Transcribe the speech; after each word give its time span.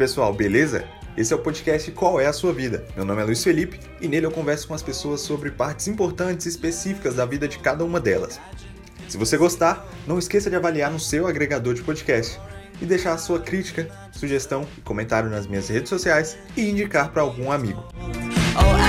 pessoal, 0.00 0.32
beleza? 0.32 0.86
Esse 1.14 1.34
é 1.34 1.36
o 1.36 1.40
podcast 1.40 1.90
Qual 1.90 2.18
é 2.18 2.24
a 2.24 2.32
Sua 2.32 2.54
Vida? 2.54 2.86
Meu 2.96 3.04
nome 3.04 3.20
é 3.20 3.24
Luiz 3.26 3.44
Felipe 3.44 3.78
e 4.00 4.08
nele 4.08 4.24
eu 4.24 4.30
converso 4.30 4.66
com 4.66 4.72
as 4.72 4.82
pessoas 4.82 5.20
sobre 5.20 5.50
partes 5.50 5.88
importantes 5.88 6.46
e 6.46 6.48
específicas 6.48 7.16
da 7.16 7.26
vida 7.26 7.46
de 7.46 7.58
cada 7.58 7.84
uma 7.84 8.00
delas. 8.00 8.40
Se 9.10 9.18
você 9.18 9.36
gostar, 9.36 9.86
não 10.06 10.18
esqueça 10.18 10.48
de 10.48 10.56
avaliar 10.56 10.90
no 10.90 10.98
seu 10.98 11.26
agregador 11.26 11.74
de 11.74 11.82
podcast 11.82 12.40
e 12.80 12.86
deixar 12.86 13.12
a 13.12 13.18
sua 13.18 13.40
crítica, 13.40 13.90
sugestão 14.10 14.66
e 14.78 14.80
comentário 14.80 15.28
nas 15.28 15.46
minhas 15.46 15.68
redes 15.68 15.90
sociais 15.90 16.38
e 16.56 16.70
indicar 16.70 17.12
para 17.12 17.20
algum 17.20 17.52
amigo. 17.52 17.86
Oh, 18.56 18.80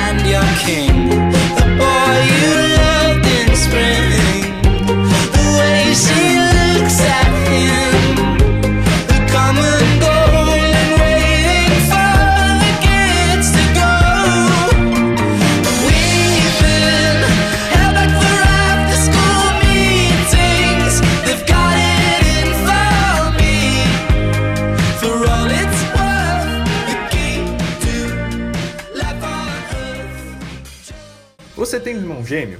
Você 31.71 31.79
tem 31.79 31.95
um 31.95 31.99
irmão 31.99 32.25
gêmeo? 32.25 32.59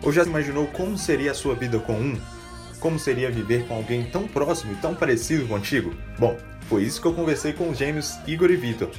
Ou 0.00 0.12
já 0.12 0.22
imaginou 0.22 0.68
como 0.68 0.96
seria 0.96 1.32
a 1.32 1.34
sua 1.34 1.56
vida 1.56 1.80
com 1.80 1.94
um? 1.94 2.16
Como 2.78 3.00
seria 3.00 3.28
viver 3.28 3.66
com 3.66 3.74
alguém 3.74 4.04
tão 4.04 4.28
próximo 4.28 4.74
e 4.74 4.76
tão 4.76 4.94
parecido 4.94 5.44
contigo? 5.48 5.92
Bom, 6.20 6.38
foi 6.68 6.84
isso 6.84 7.00
que 7.00 7.08
eu 7.08 7.12
conversei 7.12 7.52
com 7.52 7.68
os 7.68 7.76
gêmeos 7.76 8.16
Igor 8.28 8.52
e 8.52 8.56
Vitor. 8.56 8.90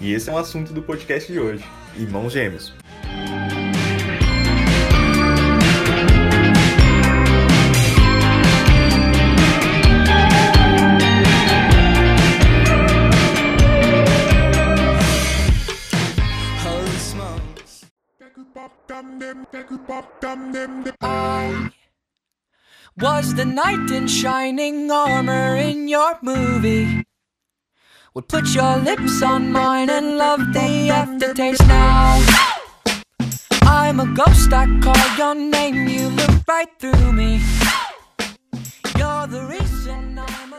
E 0.00 0.12
esse 0.12 0.30
é 0.30 0.32
o 0.32 0.38
assunto 0.38 0.72
do 0.72 0.80
podcast 0.80 1.32
de 1.32 1.40
hoje: 1.40 1.64
Irmãos 1.96 2.32
Gêmeos. 2.32 2.72
I 21.00 21.70
was 22.98 23.34
the 23.34 23.46
knight 23.46 23.90
in 23.90 24.06
shining 24.06 24.90
armor 24.90 25.56
in 25.56 25.88
your 25.88 26.18
movie. 26.20 27.02
Would 28.12 28.28
put 28.28 28.54
your 28.54 28.76
lips 28.76 29.22
on 29.22 29.52
mine 29.52 29.88
and 29.88 30.18
love 30.18 30.52
the 30.52 30.90
aftertaste 30.90 31.66
now. 31.66 32.20
I'm 33.62 34.00
a 34.00 34.06
ghost, 34.14 34.52
I 34.52 34.66
call 34.82 35.16
your 35.16 35.34
name, 35.34 35.88
you 35.88 36.10
look 36.10 36.46
right 36.46 36.68
through 36.78 37.12
me. 37.14 37.40
You're 38.98 39.26
the 39.28 39.46
reason 39.48 40.18
I'm 40.18 40.52
a... 40.52 40.58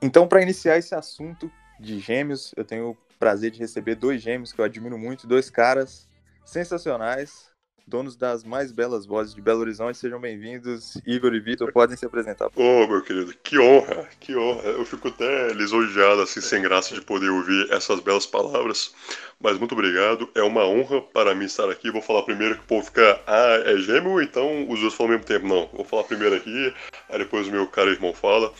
Então, 0.00 0.26
para 0.26 0.40
iniciar 0.40 0.78
esse 0.78 0.94
assunto 0.94 1.52
de 1.78 1.98
gêmeos, 1.98 2.54
eu 2.56 2.64
tenho 2.64 2.92
o 2.92 2.96
prazer 3.18 3.50
de 3.50 3.58
receber 3.58 3.96
dois 3.96 4.22
gêmeos 4.22 4.50
que 4.50 4.62
eu 4.62 4.64
admiro 4.64 4.96
muito, 4.96 5.26
dois 5.26 5.50
caras 5.50 6.08
sensacionais, 6.42 7.51
donos 7.86 8.16
das 8.16 8.44
mais 8.44 8.72
belas 8.72 9.06
vozes 9.06 9.34
de 9.34 9.40
Belo 9.40 9.60
Horizonte. 9.60 9.98
Sejam 9.98 10.20
bem-vindos, 10.20 10.96
Igor 11.06 11.34
e 11.34 11.40
Vitor, 11.40 11.72
podem 11.72 11.96
se 11.96 12.06
apresentar. 12.06 12.46
Ô, 12.46 12.50
oh, 12.56 12.86
meu 12.86 13.02
querido, 13.02 13.34
que 13.42 13.58
honra, 13.58 14.08
que 14.20 14.36
honra. 14.36 14.68
Eu 14.68 14.84
fico 14.84 15.08
até 15.08 15.52
lisonjeado, 15.52 16.22
assim, 16.22 16.40
sem 16.40 16.62
graça 16.62 16.94
de 16.94 17.00
poder 17.00 17.28
ouvir 17.30 17.70
essas 17.70 18.00
belas 18.00 18.26
palavras. 18.26 18.94
Mas 19.40 19.58
muito 19.58 19.72
obrigado, 19.72 20.28
é 20.34 20.42
uma 20.42 20.64
honra 20.64 21.00
para 21.00 21.34
mim 21.34 21.44
estar 21.44 21.68
aqui. 21.68 21.90
Vou 21.90 22.02
falar 22.02 22.22
primeiro 22.22 22.56
que 22.56 22.62
o 22.62 22.66
povo 22.66 22.84
fica, 22.84 23.20
ah, 23.26 23.62
é 23.66 23.76
gêmeo, 23.78 24.20
então 24.20 24.68
os 24.68 24.80
dois 24.80 24.94
falam 24.94 25.12
ao 25.12 25.18
mesmo 25.18 25.26
tempo. 25.26 25.46
Não, 25.46 25.68
vou 25.72 25.84
falar 25.84 26.04
primeiro 26.04 26.36
aqui, 26.36 26.74
aí 27.08 27.18
depois 27.18 27.48
o 27.48 27.50
meu 27.50 27.66
cara 27.66 27.90
irmão 27.90 28.14
fala. 28.14 28.52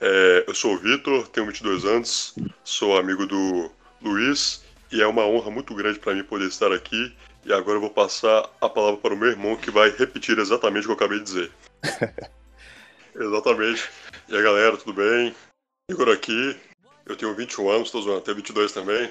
É, 0.00 0.44
eu 0.48 0.54
sou 0.54 0.74
o 0.74 0.78
Vitor, 0.78 1.28
tenho 1.28 1.46
22 1.46 1.84
anos, 1.84 2.34
sou 2.64 2.96
amigo 2.96 3.24
do 3.24 3.70
Luiz 4.00 4.64
e 4.90 5.00
é 5.00 5.06
uma 5.06 5.24
honra 5.24 5.50
muito 5.50 5.74
grande 5.74 6.00
para 6.00 6.12
mim 6.12 6.24
poder 6.24 6.46
estar 6.46 6.72
aqui 6.72 7.14
e 7.44 7.52
agora 7.52 7.76
eu 7.76 7.80
vou 7.80 7.90
passar 7.90 8.48
a 8.60 8.68
palavra 8.68 9.00
para 9.00 9.14
o 9.14 9.16
meu 9.16 9.28
irmão 9.28 9.56
que 9.56 9.70
vai 9.70 9.90
repetir 9.90 10.38
exatamente 10.38 10.84
o 10.84 10.86
que 10.86 10.90
eu 10.92 10.96
acabei 10.96 11.18
de 11.18 11.24
dizer. 11.24 11.52
exatamente. 13.14 13.90
E 14.28 14.36
aí 14.36 14.42
galera, 14.42 14.76
tudo 14.76 14.92
bem? 14.92 15.34
Igor 15.90 16.08
aqui. 16.08 16.56
Eu 17.04 17.16
tenho 17.16 17.34
21 17.34 17.68
anos, 17.68 17.88
estou 17.88 18.02
zoando, 18.02 18.20
tenho 18.20 18.36
22 18.36 18.72
também. 18.72 19.10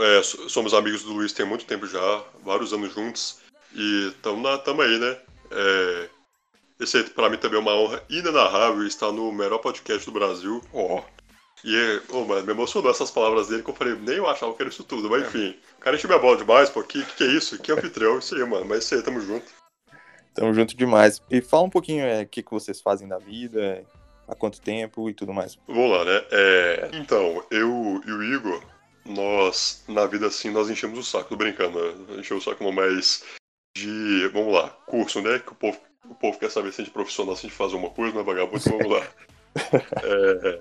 É, 0.00 0.22
somos 0.22 0.74
amigos 0.74 1.02
do 1.02 1.12
Luiz 1.12 1.32
tem 1.32 1.46
muito 1.46 1.64
tempo 1.64 1.86
já, 1.86 2.24
vários 2.42 2.72
anos 2.72 2.92
juntos. 2.94 3.40
E 3.74 4.08
estamos 4.08 4.80
aí, 4.80 4.98
né? 4.98 5.18
É, 5.50 6.08
esse 6.80 6.96
aí, 6.96 7.04
pra 7.04 7.28
mim 7.28 7.36
também 7.36 7.58
é 7.58 7.62
uma 7.62 7.74
honra 7.74 8.02
inenarrável 8.08 8.86
estar 8.86 9.12
no 9.12 9.30
melhor 9.32 9.58
podcast 9.58 10.06
do 10.06 10.12
Brasil. 10.12 10.62
Ó. 10.72 10.98
Oh. 10.98 11.17
E, 11.64 12.00
oh, 12.10 12.24
mano, 12.24 12.46
me 12.46 12.52
emocionou 12.52 12.90
essas 12.90 13.10
palavras 13.10 13.48
dele 13.48 13.62
que 13.62 13.70
eu 13.70 13.74
falei, 13.74 13.94
nem 13.94 14.16
eu 14.16 14.28
achava 14.28 14.54
que 14.54 14.62
era 14.62 14.70
isso 14.70 14.84
tudo, 14.84 15.10
mas 15.10 15.26
enfim. 15.26 15.56
O 15.76 15.80
cara 15.80 15.96
encheu 15.96 16.08
minha 16.08 16.20
bola 16.20 16.36
demais, 16.36 16.70
pô, 16.70 16.82
que, 16.82 17.04
que 17.04 17.24
é 17.24 17.28
isso? 17.28 17.58
Que 17.58 17.72
anfitrião, 17.72 18.18
isso 18.18 18.34
aí, 18.34 18.44
mano. 18.44 18.64
Mas 18.64 18.84
isso 18.84 18.94
aí, 18.94 19.02
tamo 19.02 19.20
junto. 19.20 19.46
Tamo 20.34 20.54
junto 20.54 20.76
demais. 20.76 21.20
E 21.30 21.40
fala 21.40 21.64
um 21.64 21.70
pouquinho 21.70 22.04
é, 22.04 22.18
o 22.18 22.20
é, 22.20 22.24
que, 22.24 22.42
que 22.42 22.50
vocês 22.50 22.80
fazem 22.80 23.08
da 23.08 23.18
vida, 23.18 23.84
há 24.28 24.34
quanto 24.34 24.60
tempo 24.60 25.10
e 25.10 25.14
tudo 25.14 25.32
mais. 25.32 25.58
Vamos 25.66 25.90
lá, 25.90 26.04
né? 26.04 26.24
É, 26.30 26.90
então, 26.92 27.44
eu 27.50 28.00
e 28.06 28.12
o 28.12 28.22
Igor, 28.22 28.62
nós, 29.04 29.82
na 29.88 30.06
vida 30.06 30.26
assim, 30.26 30.50
nós 30.50 30.70
enchemos 30.70 30.98
o 30.98 31.02
saco, 31.02 31.30
tô 31.30 31.36
brincando, 31.36 31.80
né? 31.80 32.18
Enchemos 32.18 32.46
o 32.46 32.50
saco 32.50 32.62
não, 32.62 32.72
mas 32.72 33.24
de, 33.76 34.28
vamos 34.28 34.52
lá, 34.52 34.68
curso, 34.86 35.20
né? 35.20 35.38
Que 35.38 35.52
o 35.52 35.54
povo, 35.54 35.78
o 36.04 36.14
povo 36.14 36.38
quer 36.38 36.50
saber 36.50 36.72
se 36.72 36.80
a 36.80 36.84
gente 36.84 36.92
é 36.92 36.94
profissional, 36.94 37.34
se 37.34 37.46
a 37.46 37.48
gente 37.48 37.58
faz 37.58 37.72
uma 37.72 37.90
coisa, 37.90 38.14
não 38.14 38.20
é 38.20 38.24
vagabundo, 38.24 38.58
então 38.58 38.78
vamos 38.78 38.92
lá. 38.92 39.08
é, 40.04 40.60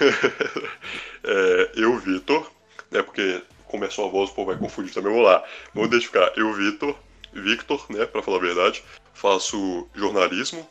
é, 1.24 1.70
eu, 1.76 1.96
Vitor, 1.98 2.50
né? 2.90 3.02
Porque 3.02 3.42
começou 3.66 4.06
a 4.06 4.10
voz, 4.10 4.30
o 4.30 4.34
povo 4.34 4.50
vai 4.50 4.58
confundir 4.58 4.92
também. 4.92 5.12
Vamos 5.12 5.26
lá. 5.26 5.44
Vamos 5.74 5.88
identificar. 5.88 6.32
Eu, 6.36 6.52
Vitor, 6.52 6.96
Victor, 7.32 7.84
né? 7.90 8.06
Pra 8.06 8.22
falar 8.22 8.38
a 8.38 8.40
verdade, 8.40 8.82
faço 9.14 9.88
jornalismo 9.94 10.68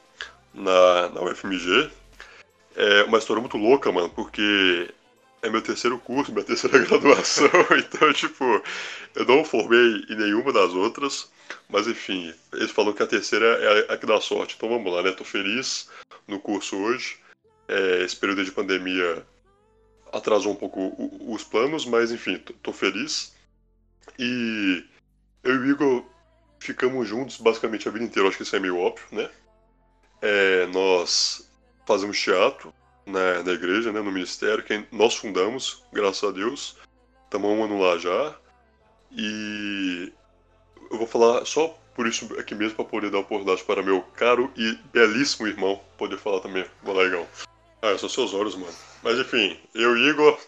na, 0.54 1.10
na 1.10 1.22
UFMG. 1.22 1.90
É 2.76 3.04
uma 3.04 3.18
história 3.18 3.40
muito 3.40 3.58
louca, 3.58 3.92
mano, 3.92 4.10
porque 4.10 4.94
é 5.42 5.50
meu 5.50 5.62
terceiro 5.62 5.98
curso, 6.00 6.32
minha 6.32 6.44
terceira 6.46 6.80
graduação, 6.80 7.50
então, 7.78 8.12
tipo, 8.14 8.62
eu 9.16 9.26
não 9.26 9.46
formei 9.46 10.04
em 10.10 10.16
nenhuma 10.16 10.52
das 10.52 10.74
outras, 10.74 11.32
mas 11.70 11.88
enfim, 11.88 12.34
eles 12.54 12.72
falam 12.72 12.94
que 12.94 13.04
a 13.04 13.08
terceira 13.08 13.46
é 13.46 13.94
a 13.94 13.98
que 13.98 14.06
dá 14.06 14.20
sorte, 14.20 14.56
então 14.58 14.70
vamos 14.70 14.92
lá, 14.92 15.04
né? 15.04 15.12
Tô 15.12 15.24
feliz 15.24 15.90
no 16.28 16.40
curso 16.40 16.76
hoje. 16.76 17.18
É, 17.68 18.04
esse 18.04 18.16
período 18.16 18.44
de 18.44 18.52
pandemia 18.52 19.26
atrasou 20.12 20.54
um 20.54 20.56
pouco 20.56 20.94
os 21.28 21.44
planos, 21.44 21.86
mas 21.86 22.12
enfim, 22.12 22.38
tô 22.38 22.72
feliz. 22.72 23.36
E 24.20 24.84
eu 25.44 25.56
e 25.56 25.58
o 25.58 25.66
Igor 25.66 26.06
ficamos 26.60 27.08
juntos 27.08 27.38
basicamente 27.38 27.88
a 27.88 27.92
vida 27.92 28.06
inteira, 28.06 28.28
acho 28.28 28.38
que 28.38 28.44
isso 28.44 28.56
é 28.56 28.60
meio 28.60 28.78
óbvio, 28.78 29.06
né? 29.12 29.30
É, 30.22 30.66
nós 30.68 31.50
fazemos 31.86 32.20
teatro 32.20 32.74
na, 33.06 33.44
na 33.44 33.52
igreja, 33.52 33.92
né, 33.92 34.02
no 34.02 34.12
ministério, 34.12 34.64
que 34.64 34.86
nós 34.92 35.16
fundamos, 35.16 35.84
graças 35.94 36.28
a 36.28 36.32
Deus. 36.32 36.78
Estamos 37.26 37.50
há 37.50 37.54
um 37.54 37.64
ano 37.64 37.80
lá 37.80 37.98
já. 37.98 38.36
E 39.12 40.12
eu 40.92 40.98
vou 40.98 41.08
falar 41.08 41.46
só 41.46 41.68
por 41.96 42.08
isso 42.08 42.28
aqui 42.38 42.54
mesmo, 42.54 42.76
para 42.76 42.86
poder 42.86 43.10
dar 43.10 43.20
oportunidade 43.20 43.64
para 43.64 43.82
meu 43.82 44.02
caro 44.02 44.52
e 44.58 44.78
belíssimo 44.92 45.48
irmão 45.48 45.82
poder 45.98 46.18
falar 46.18 46.42
também. 46.42 46.66
Vou 46.84 46.94
lá, 46.94 47.04
Igão. 47.04 47.26
Ah, 47.86 47.98
são 48.00 48.10
seus 48.10 48.34
olhos, 48.34 48.56
mano. 48.56 48.74
Mas 49.04 49.20
enfim, 49.20 49.56
eu, 49.76 49.96
Igor, 49.96 50.40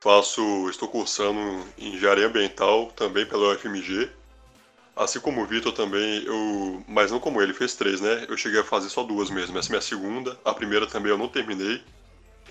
faço. 0.00 0.68
estou 0.70 0.88
cursando 0.88 1.40
em 1.76 1.94
engenharia 1.94 2.26
ambiental 2.26 2.92
também 2.94 3.26
pela 3.26 3.52
UFMG. 3.52 4.08
Assim 4.94 5.18
como 5.18 5.42
o 5.42 5.46
Vitor 5.46 5.72
também, 5.72 6.22
eu. 6.24 6.84
Mas 6.86 7.10
não 7.10 7.18
como 7.18 7.42
ele, 7.42 7.52
fez 7.52 7.74
três, 7.74 8.00
né? 8.00 8.26
Eu 8.28 8.36
cheguei 8.36 8.60
a 8.60 8.64
fazer 8.64 8.88
só 8.90 9.02
duas 9.02 9.28
mesmo. 9.28 9.58
Essa 9.58 9.70
é 9.70 9.72
minha 9.72 9.82
segunda. 9.82 10.38
A 10.44 10.54
primeira 10.54 10.86
também 10.86 11.10
eu 11.10 11.18
não 11.18 11.26
terminei. 11.26 11.82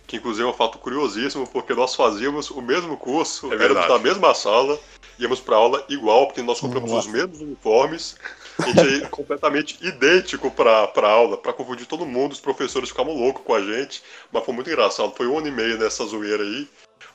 Que 0.05 0.17
inclusive 0.17 0.45
é 0.45 0.51
um 0.51 0.53
fato 0.53 0.77
curiosíssimo, 0.77 1.47
porque 1.47 1.73
nós 1.73 1.95
fazíamos 1.95 2.49
o 2.49 2.61
mesmo 2.61 2.97
curso, 2.97 3.49
é 3.53 3.55
éramos 3.55 3.87
da 3.87 3.97
mesma 3.97 4.33
sala, 4.33 4.77
íamos 5.17 5.39
para 5.39 5.55
aula 5.55 5.85
igual, 5.87 6.27
porque 6.27 6.41
nós 6.41 6.59
compramos 6.59 6.91
os 6.91 7.07
mesmos 7.07 7.39
uniformes. 7.39 8.17
A 8.59 8.67
gente 8.67 9.03
é 9.03 9.09
completamente 9.09 9.77
idêntico 9.85 10.51
pra, 10.51 10.87
pra 10.87 11.09
aula, 11.09 11.37
pra 11.37 11.53
confundir 11.53 11.87
todo 11.87 12.05
mundo, 12.05 12.33
os 12.33 12.39
professores 12.39 12.89
ficavam 12.89 13.15
loucos 13.15 13.43
com 13.43 13.53
a 13.53 13.61
gente, 13.61 14.03
mas 14.31 14.45
foi 14.45 14.53
muito 14.53 14.69
engraçado. 14.69 15.15
Foi 15.15 15.27
um 15.27 15.37
ano 15.37 15.47
e 15.47 15.51
meio 15.51 15.77
nessa 15.77 16.05
zoeira 16.05 16.43
aí, 16.43 16.67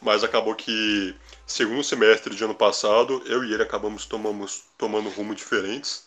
mas 0.02 0.24
acabou 0.24 0.54
que, 0.54 1.14
segundo 1.46 1.84
semestre 1.84 2.34
de 2.34 2.42
ano 2.42 2.54
passado, 2.54 3.22
eu 3.26 3.44
e 3.44 3.52
ele 3.52 3.62
acabamos 3.62 4.04
tomamos, 4.04 4.64
tomando 4.76 5.08
rumo 5.10 5.34
diferentes. 5.34 6.06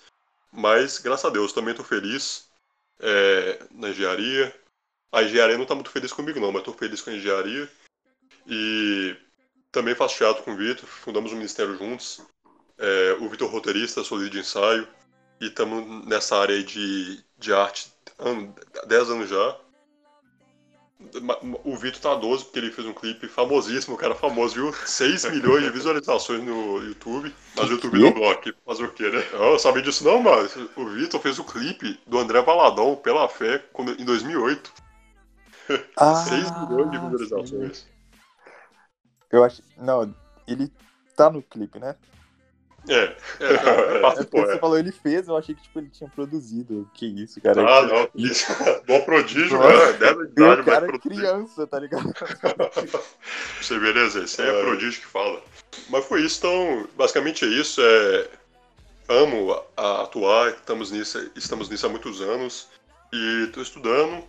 Mas, 0.52 0.98
graças 0.98 1.26
a 1.26 1.30
Deus, 1.30 1.54
também 1.54 1.74
tô 1.74 1.84
feliz 1.84 2.50
é, 3.00 3.60
na 3.72 3.90
engenharia. 3.90 4.54
A 5.12 5.24
engenharia 5.24 5.58
não 5.58 5.66
tá 5.66 5.76
muito 5.76 5.90
feliz 5.90 6.12
comigo, 6.12 6.40
não, 6.40 6.52
mas 6.52 6.64
tô 6.64 6.74
feliz 6.74 7.02
com 7.02 7.10
a 7.10 7.14
engenharia. 7.14 7.70
E 8.48 9.16
também 9.72 9.96
faço 9.96 10.18
teatro 10.18 10.44
com 10.44 10.52
o 10.52 10.58
Vitor, 10.58 10.88
fundamos 10.88 11.32
o 11.32 11.36
Ministério 11.36 11.78
juntos. 11.78 12.22
É, 12.78 13.18
o 13.20 13.30
Vitor 13.30 13.50
roteirista, 13.50 14.04
sou 14.04 14.18
líder 14.18 14.32
de 14.32 14.40
ensaio. 14.40 14.88
E 15.42 15.48
estamos 15.48 16.06
nessa 16.06 16.38
área 16.38 16.64
de, 16.64 17.20
de 17.40 17.52
arte 17.52 17.92
há 18.20 18.86
10 18.86 19.10
anos 19.10 19.28
já. 19.28 19.58
O 21.64 21.76
Vitor 21.76 22.00
tá 22.00 22.14
12 22.14 22.44
porque 22.46 22.60
ele 22.60 22.72
fez 22.72 22.88
um 22.88 22.94
clipe 22.94 23.28
famosíssimo, 23.28 23.98
cara 23.98 24.14
famoso, 24.14 24.54
viu? 24.54 24.72
6 24.72 25.26
milhões 25.34 25.64
de 25.64 25.72
visualizações 25.72 26.44
no 26.44 26.78
YouTube. 26.84 27.34
Mas 27.56 27.70
o 27.70 27.72
YouTube 27.72 27.98
não 27.98 28.14
bloque. 28.14 28.54
Fazer 28.64 28.84
o 28.84 28.92
quê, 28.92 29.10
né? 29.10 29.26
Eu 29.34 29.58
sabia 29.58 29.82
disso 29.82 30.04
não, 30.04 30.22
mano. 30.22 30.48
O 30.76 30.86
Vitor 30.86 31.20
fez 31.20 31.40
o 31.40 31.44
clipe 31.44 32.00
do 32.06 32.20
André 32.20 32.40
Valadão, 32.44 32.96
Pela 32.96 33.28
Fé, 33.28 33.66
em 33.98 34.06
2008. 34.06 34.72
Ah, 35.98 36.14
6 36.24 36.52
milhões 36.70 36.92
de 36.92 37.00
visualizações. 37.00 37.78
Sim. 37.80 37.86
Eu 39.32 39.44
acho. 39.44 39.64
Não, 39.76 40.14
ele 40.48 40.72
tá 41.16 41.32
no 41.32 41.42
clipe, 41.42 41.80
né? 41.80 41.96
É, 42.90 42.94
é, 42.94 43.16
é, 43.40 43.44
é, 43.44 43.98
é 43.98 44.26
você 44.26 44.58
falou 44.58 44.78
ele 44.78 44.92
fez, 44.92 45.28
eu 45.28 45.38
achei 45.38 45.54
que 45.54 45.62
tipo, 45.62 45.80
ele 45.80 45.90
tinha 45.90 46.10
produzido. 46.10 46.90
Que 46.94 47.06
isso, 47.06 47.40
cara. 47.40 47.62
Ah, 47.62 47.82
não, 47.84 48.10
isso. 48.16 48.48
Bom 48.88 49.02
prodígio, 49.02 49.60
né? 49.60 49.94
Dessa 49.94 50.24
idade, 50.24 50.64
cara 50.64 50.88
mas 50.92 51.02
criança, 51.02 51.68
tá 51.68 51.80
ligado? 51.80 52.12
Você 53.62 53.78
beleza? 53.78 54.24
Esse 54.24 54.42
é, 54.42 54.48
é 54.48 54.64
prodígio 54.64 55.00
que 55.02 55.08
fala. 55.08 55.42
Mas 55.90 56.06
foi 56.06 56.22
isso, 56.22 56.40
então, 56.40 56.88
basicamente 56.98 57.46
é 57.46 57.48
isso. 57.50 57.82
É... 57.82 58.28
Amo 59.10 59.52
a, 59.78 59.82
a 59.82 60.04
atuar, 60.04 60.50
estamos 60.50 60.90
nisso, 60.90 61.32
estamos 61.36 61.70
nisso 61.70 61.86
há 61.86 61.90
muitos 61.90 62.20
anos. 62.22 62.68
E 63.14 63.48
tô 63.54 63.62
estudando. 63.62 64.24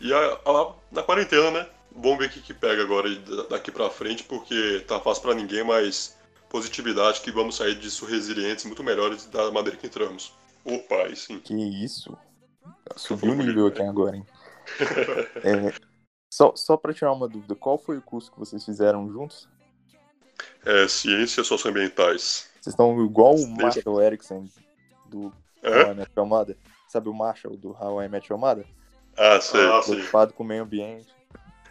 E 0.00 0.12
a, 0.14 0.38
a, 0.46 0.72
na 0.90 1.02
quarentena, 1.02 1.50
né? 1.50 1.66
Vamos 1.94 2.18
ver 2.18 2.26
o 2.26 2.30
que, 2.30 2.40
que 2.40 2.54
pega 2.54 2.82
agora 2.82 3.10
daqui 3.50 3.70
pra 3.70 3.90
frente, 3.90 4.22
porque 4.22 4.84
tá 4.86 5.00
fácil 5.00 5.22
pra 5.22 5.34
ninguém, 5.34 5.64
mas 5.64 6.16
positividade 6.50 7.20
que 7.20 7.30
vamos 7.30 7.56
sair 7.56 7.76
disso 7.76 8.04
resilientes, 8.04 8.66
muito 8.66 8.82
melhores 8.84 9.24
da 9.26 9.50
maneira 9.50 9.78
que 9.78 9.86
entramos. 9.86 10.34
Opa, 10.64 10.96
aí 10.96 11.16
sim. 11.16 11.38
Que 11.38 11.54
isso. 11.54 12.18
Subiu 12.96 13.32
o 13.32 13.36
nível 13.36 13.68
aqui 13.68 13.80
agora, 13.80 14.16
hein? 14.16 14.26
é, 15.42 15.72
só, 16.30 16.54
só 16.54 16.76
pra 16.76 16.92
tirar 16.92 17.12
uma 17.12 17.28
dúvida, 17.28 17.54
qual 17.54 17.78
foi 17.78 17.96
o 17.96 18.02
curso 18.02 18.30
que 18.30 18.38
vocês 18.38 18.64
fizeram 18.64 19.10
juntos? 19.10 19.48
É, 20.66 20.86
Ciências 20.88 21.46
Socioambientais. 21.46 22.50
Vocês 22.60 22.74
estão 22.74 23.02
igual 23.04 23.34
o 23.36 23.48
Marshall 23.48 24.02
Erickson 24.02 24.46
do 25.06 25.32
é? 25.62 25.84
How 25.84 25.92
I 25.92 25.94
Met 25.94 26.10
Your 26.16 26.26
Mother. 26.26 26.56
Sabe 26.88 27.08
o 27.08 27.14
Marshall 27.14 27.56
do 27.56 27.70
How 27.70 28.02
I 28.02 28.08
Met 28.08 28.30
Your 28.30 28.40
Mother? 28.40 28.66
Ah, 29.16 29.40
sei. 29.40 29.64
Ah, 29.66 29.80
Preocupado 29.80 30.32
com 30.34 30.42
o 30.42 30.46
meio 30.46 30.64
ambiente. 30.64 31.08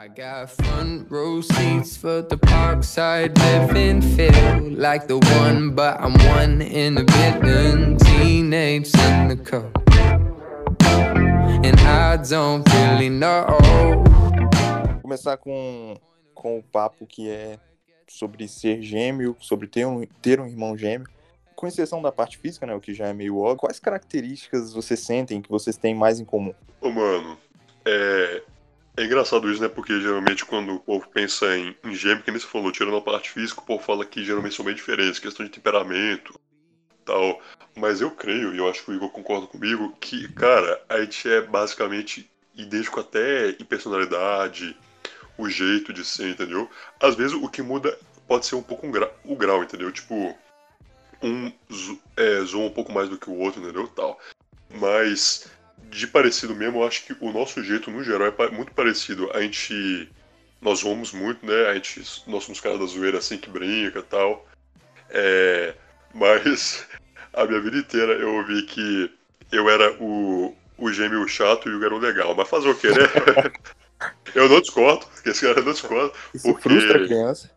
I 0.00 0.06
got 0.06 0.48
front 0.48 1.10
row 1.10 1.40
seats 1.40 1.96
for 1.96 2.22
the 2.22 2.36
parkside 2.36 3.36
living 3.36 4.00
feel 4.00 4.78
like 4.78 5.08
the 5.08 5.18
one, 5.18 5.74
but 5.74 6.00
I'm 6.00 6.14
one 6.38 6.62
in 6.62 6.98
a 6.98 7.02
billion 7.02 7.96
teenage 7.98 8.86
cynical. 8.86 9.72
And 11.64 11.80
I 11.80 12.16
don't 12.18 12.64
really 12.74 13.10
know. 13.10 13.44
Começar 15.02 15.36
com, 15.36 15.96
com 16.32 16.58
o 16.58 16.62
papo 16.62 17.04
que 17.04 17.28
é 17.28 17.58
sobre 18.06 18.46
ser 18.46 18.80
gêmeo, 18.80 19.34
sobre 19.40 19.66
ter 19.66 19.84
um, 19.84 20.06
ter 20.22 20.38
um 20.38 20.46
irmão 20.46 20.76
gêmeo. 20.76 21.08
Com 21.56 21.66
exceção 21.66 22.00
da 22.00 22.12
parte 22.12 22.38
física, 22.38 22.64
né, 22.64 22.72
o 22.72 22.80
que 22.80 22.94
já 22.94 23.08
é 23.08 23.12
meio 23.12 23.36
óbvio, 23.38 23.56
quais 23.56 23.80
características 23.80 24.72
vocês 24.72 25.00
sentem 25.00 25.42
que 25.42 25.50
vocês 25.50 25.76
têm 25.76 25.92
mais 25.92 26.20
em 26.20 26.24
comum? 26.24 26.54
Ô, 26.80 26.88
mano, 26.88 27.36
é, 27.84 28.17
é 28.98 29.04
engraçado 29.04 29.50
isso, 29.50 29.62
né? 29.62 29.68
Porque 29.68 30.00
geralmente 30.00 30.44
quando 30.44 30.74
o 30.74 30.80
povo 30.80 31.08
pensa 31.08 31.56
em, 31.56 31.76
em 31.84 31.94
gêmeo, 31.94 32.22
que 32.22 32.30
nem 32.30 32.40
você 32.40 32.46
falou, 32.46 32.72
tirando 32.72 32.96
a 32.96 33.00
parte 33.00 33.30
física, 33.30 33.60
o 33.60 33.64
povo 33.64 33.82
fala 33.82 34.04
que 34.04 34.24
geralmente 34.24 34.54
são 34.54 34.64
bem 34.64 34.74
diferentes, 34.74 35.18
questão 35.18 35.46
de 35.46 35.52
temperamento 35.52 36.38
tal. 37.08 37.40
Mas 37.74 38.00
eu 38.00 38.10
creio, 38.10 38.54
e 38.54 38.58
eu 38.58 38.68
acho 38.68 38.84
que 38.84 38.90
o 38.90 38.94
Igor 38.94 39.08
concorda 39.10 39.46
comigo, 39.46 39.96
que, 39.98 40.28
cara, 40.32 40.82
a 40.88 41.00
gente 41.00 41.28
é 41.28 41.40
basicamente 41.40 42.30
idêntico 42.54 43.00
até 43.00 43.50
em 43.50 43.64
personalidade, 43.64 44.76
o 45.38 45.48
jeito 45.48 45.92
de 45.92 46.04
ser, 46.04 46.30
entendeu? 46.30 46.68
Às 47.00 47.14
vezes 47.14 47.32
o 47.32 47.48
que 47.48 47.62
muda 47.62 47.96
pode 48.26 48.44
ser 48.44 48.56
um 48.56 48.62
pouco 48.62 48.86
um 48.86 48.90
gra 48.90 49.10
o 49.24 49.36
grau, 49.36 49.62
entendeu? 49.62 49.90
Tipo, 49.90 50.36
um 51.22 51.52
é, 52.16 52.40
zoa 52.40 52.66
um 52.66 52.72
pouco 52.72 52.92
mais 52.92 53.08
do 53.08 53.16
que 53.16 53.30
o 53.30 53.38
outro, 53.38 53.62
entendeu? 53.62 53.86
Tal. 53.88 54.18
Mas 54.74 55.48
de 55.90 56.06
parecido 56.06 56.54
mesmo, 56.54 56.80
eu 56.80 56.86
acho 56.86 57.04
que 57.04 57.16
o 57.20 57.32
nosso 57.32 57.62
jeito, 57.62 57.90
no 57.90 58.02
geral, 58.02 58.32
é 58.38 58.50
muito 58.50 58.72
parecido. 58.72 59.30
A 59.32 59.40
gente. 59.40 60.08
Nós 60.60 60.82
vamos 60.82 61.12
muito, 61.12 61.46
né? 61.46 61.66
A 61.66 61.74
gente, 61.74 62.02
nós 62.26 62.42
somos 62.44 62.60
caras 62.60 62.80
da 62.80 62.86
zoeira 62.86 63.18
assim 63.18 63.38
que 63.38 63.48
brinca 63.48 64.00
e 64.00 64.02
tal. 64.02 64.46
É, 65.10 65.74
mas 66.12 66.86
a 67.32 67.44
minha 67.44 67.60
vida 67.60 67.78
inteira 67.78 68.12
eu 68.14 68.34
ouvi 68.34 68.62
que 68.62 69.10
eu 69.52 69.70
era 69.70 69.92
o, 70.02 70.54
o 70.76 70.92
gêmeo 70.92 71.26
chato 71.28 71.68
e 71.68 71.74
o 71.74 71.78
garoto 71.78 72.04
legal. 72.04 72.34
Mas 72.34 72.48
fazer 72.48 72.68
o 72.68 72.74
quê, 72.74 72.88
né? 72.88 73.52
eu 74.34 74.48
não 74.48 74.60
discordo, 74.60 75.06
que 75.22 75.30
esse 75.30 75.46
cara 75.46 75.62
não 75.62 75.72
discorda. 75.72 76.12
Isso 76.34 76.52
porque... 76.52 76.68
frustra 76.68 77.02
a 77.02 77.06
criança. 77.06 77.50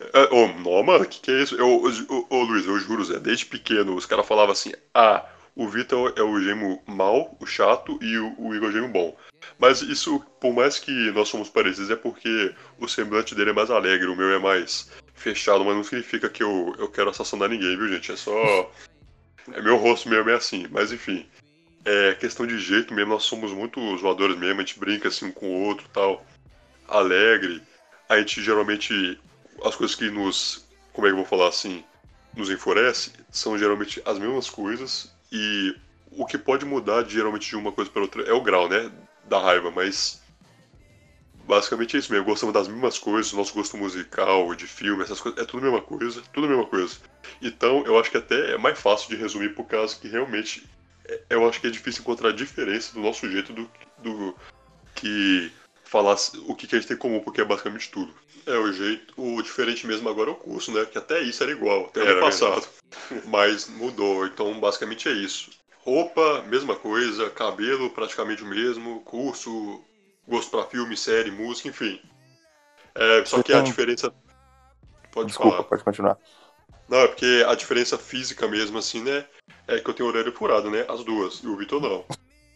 É, 0.00 0.28
oh, 0.30 0.46
não, 0.48 0.82
mano, 0.84 1.04
que 1.06 1.20
que 1.20 1.30
é 1.30 1.42
isso? 1.42 1.56
Eu, 1.56 1.82
ô, 1.82 2.26
ô, 2.30 2.42
Luiz, 2.44 2.66
eu 2.66 2.78
juro, 2.78 3.04
Zé, 3.04 3.18
desde 3.18 3.46
pequeno 3.46 3.96
os 3.96 4.06
caras 4.06 4.26
falavam 4.26 4.52
assim, 4.52 4.72
ah, 4.94 5.26
o 5.58 5.68
Vitor 5.68 6.14
é 6.16 6.22
o 6.22 6.40
gêmeo 6.40 6.80
mal, 6.86 7.36
o 7.40 7.44
chato, 7.44 7.98
e 8.00 8.16
o, 8.16 8.32
o 8.38 8.54
Igor 8.54 8.68
é 8.68 8.70
o 8.70 8.72
gêmeo 8.72 8.92
bom. 8.92 9.16
Mas 9.58 9.82
isso, 9.82 10.20
por 10.40 10.54
mais 10.54 10.78
que 10.78 11.10
nós 11.10 11.28
somos 11.28 11.48
parecidos, 11.48 11.90
é 11.90 11.96
porque 11.96 12.54
o 12.78 12.86
semblante 12.86 13.34
dele 13.34 13.50
é 13.50 13.52
mais 13.52 13.68
alegre, 13.68 14.06
o 14.06 14.14
meu 14.14 14.30
é 14.30 14.38
mais 14.38 14.88
fechado, 15.14 15.64
mas 15.64 15.74
não 15.74 15.82
significa 15.82 16.28
que 16.28 16.44
eu, 16.44 16.76
eu 16.78 16.88
quero 16.88 17.10
assassinar 17.10 17.48
ninguém, 17.48 17.76
viu, 17.76 17.88
gente? 17.88 18.12
É 18.12 18.16
só. 18.16 18.72
É 19.52 19.60
meu 19.60 19.76
rosto 19.76 20.08
mesmo 20.08 20.30
é 20.30 20.34
assim, 20.34 20.68
mas 20.70 20.92
enfim. 20.92 21.26
É 21.84 22.14
questão 22.14 22.46
de 22.46 22.56
jeito 22.60 22.94
mesmo, 22.94 23.14
nós 23.14 23.24
somos 23.24 23.50
muito 23.52 23.80
zoadores 23.98 24.38
mesmo, 24.38 24.60
a 24.60 24.64
gente 24.64 24.78
brinca 24.78 25.08
assim 25.08 25.26
um 25.26 25.32
com 25.32 25.48
o 25.48 25.64
outro 25.64 25.88
tal. 25.92 26.24
Alegre. 26.86 27.60
A 28.08 28.16
gente 28.18 28.40
geralmente. 28.40 29.18
As 29.64 29.74
coisas 29.74 29.96
que 29.96 30.08
nos. 30.08 30.68
Como 30.92 31.04
é 31.04 31.10
que 31.10 31.14
eu 31.14 31.18
vou 31.18 31.26
falar 31.26 31.48
assim? 31.48 31.82
Nos 32.36 32.48
enfurece 32.48 33.10
são 33.32 33.58
geralmente 33.58 34.00
as 34.04 34.18
mesmas 34.18 34.48
coisas 34.48 35.17
e 35.30 35.76
o 36.10 36.24
que 36.26 36.38
pode 36.38 36.64
mudar 36.64 37.04
geralmente 37.08 37.48
de 37.48 37.56
uma 37.56 37.72
coisa 37.72 37.90
para 37.90 38.02
outra 38.02 38.22
é 38.22 38.32
o 38.32 38.40
grau, 38.40 38.68
né? 38.68 38.90
Da 39.24 39.38
raiva, 39.38 39.70
mas 39.70 40.22
basicamente 41.46 41.96
é 41.96 41.98
isso 41.98 42.12
mesmo. 42.12 42.26
Gostamos 42.26 42.52
das 42.52 42.68
mesmas 42.68 42.98
coisas, 42.98 43.32
nosso 43.32 43.54
gosto 43.54 43.76
musical, 43.76 44.54
de 44.54 44.66
filme, 44.66 45.02
essas 45.02 45.20
coisas, 45.20 45.40
é 45.40 45.44
tudo 45.44 45.60
a 45.66 45.70
mesma 45.70 45.82
coisa, 45.82 46.22
tudo 46.32 46.46
a 46.46 46.50
mesma 46.50 46.66
coisa. 46.66 46.96
Então 47.42 47.84
eu 47.84 47.98
acho 47.98 48.10
que 48.10 48.18
até 48.18 48.54
é 48.54 48.58
mais 48.58 48.78
fácil 48.78 49.08
de 49.08 49.16
resumir 49.16 49.54
por 49.54 49.64
causa 49.64 49.96
que 49.96 50.08
realmente 50.08 50.66
é, 51.06 51.20
eu 51.30 51.48
acho 51.48 51.60
que 51.60 51.66
é 51.66 51.70
difícil 51.70 52.02
encontrar 52.02 52.32
diferença 52.32 52.92
do 52.92 53.00
nosso 53.00 53.28
jeito 53.30 53.52
do, 53.52 53.70
do 53.98 54.36
que 54.94 55.50
falar 55.84 56.16
o 56.46 56.54
que, 56.54 56.66
que 56.66 56.76
a 56.76 56.78
gente 56.78 56.86
tem 56.86 56.96
em 56.96 57.00
comum, 57.00 57.20
porque 57.20 57.40
é 57.40 57.44
basicamente 57.44 57.90
tudo. 57.90 58.14
É, 58.48 58.56
o 58.56 58.72
jeito, 58.72 59.12
o 59.20 59.42
diferente 59.42 59.86
mesmo 59.86 60.08
agora 60.08 60.30
é 60.30 60.32
o 60.32 60.36
curso, 60.36 60.72
né? 60.72 60.86
Que 60.86 60.96
até 60.96 61.20
isso 61.20 61.42
era 61.42 61.52
igual, 61.52 61.84
até 61.84 62.00
era 62.00 62.12
ano 62.12 62.20
passado. 62.22 62.66
Mas 63.26 63.68
mudou, 63.68 64.26
então 64.26 64.58
basicamente 64.58 65.06
é 65.06 65.12
isso. 65.12 65.50
Roupa, 65.80 66.42
mesma 66.48 66.74
coisa, 66.74 67.28
cabelo 67.28 67.90
praticamente 67.90 68.42
o 68.42 68.46
mesmo, 68.46 69.00
curso, 69.02 69.84
gosto 70.26 70.50
para 70.50 70.64
filme, 70.64 70.96
série, 70.96 71.30
música, 71.30 71.68
enfim. 71.68 72.00
É, 72.94 73.22
só 73.26 73.42
que 73.42 73.52
a 73.52 73.60
diferença. 73.60 74.12
Pode 75.12 75.28
Desculpa, 75.28 75.56
falar. 75.56 75.68
pode 75.68 75.84
continuar. 75.84 76.18
Não, 76.88 76.98
é 76.98 77.08
porque 77.08 77.44
a 77.46 77.54
diferença 77.54 77.98
física 77.98 78.48
mesmo, 78.48 78.78
assim, 78.78 79.02
né? 79.02 79.26
É 79.66 79.78
que 79.78 79.90
eu 79.90 79.94
tenho 79.94 80.08
orelha 80.08 80.32
furada, 80.32 80.70
né? 80.70 80.86
As 80.88 81.04
duas, 81.04 81.40
e 81.44 81.46
o 81.46 81.56
Vitor 81.56 81.82
não. 81.82 82.04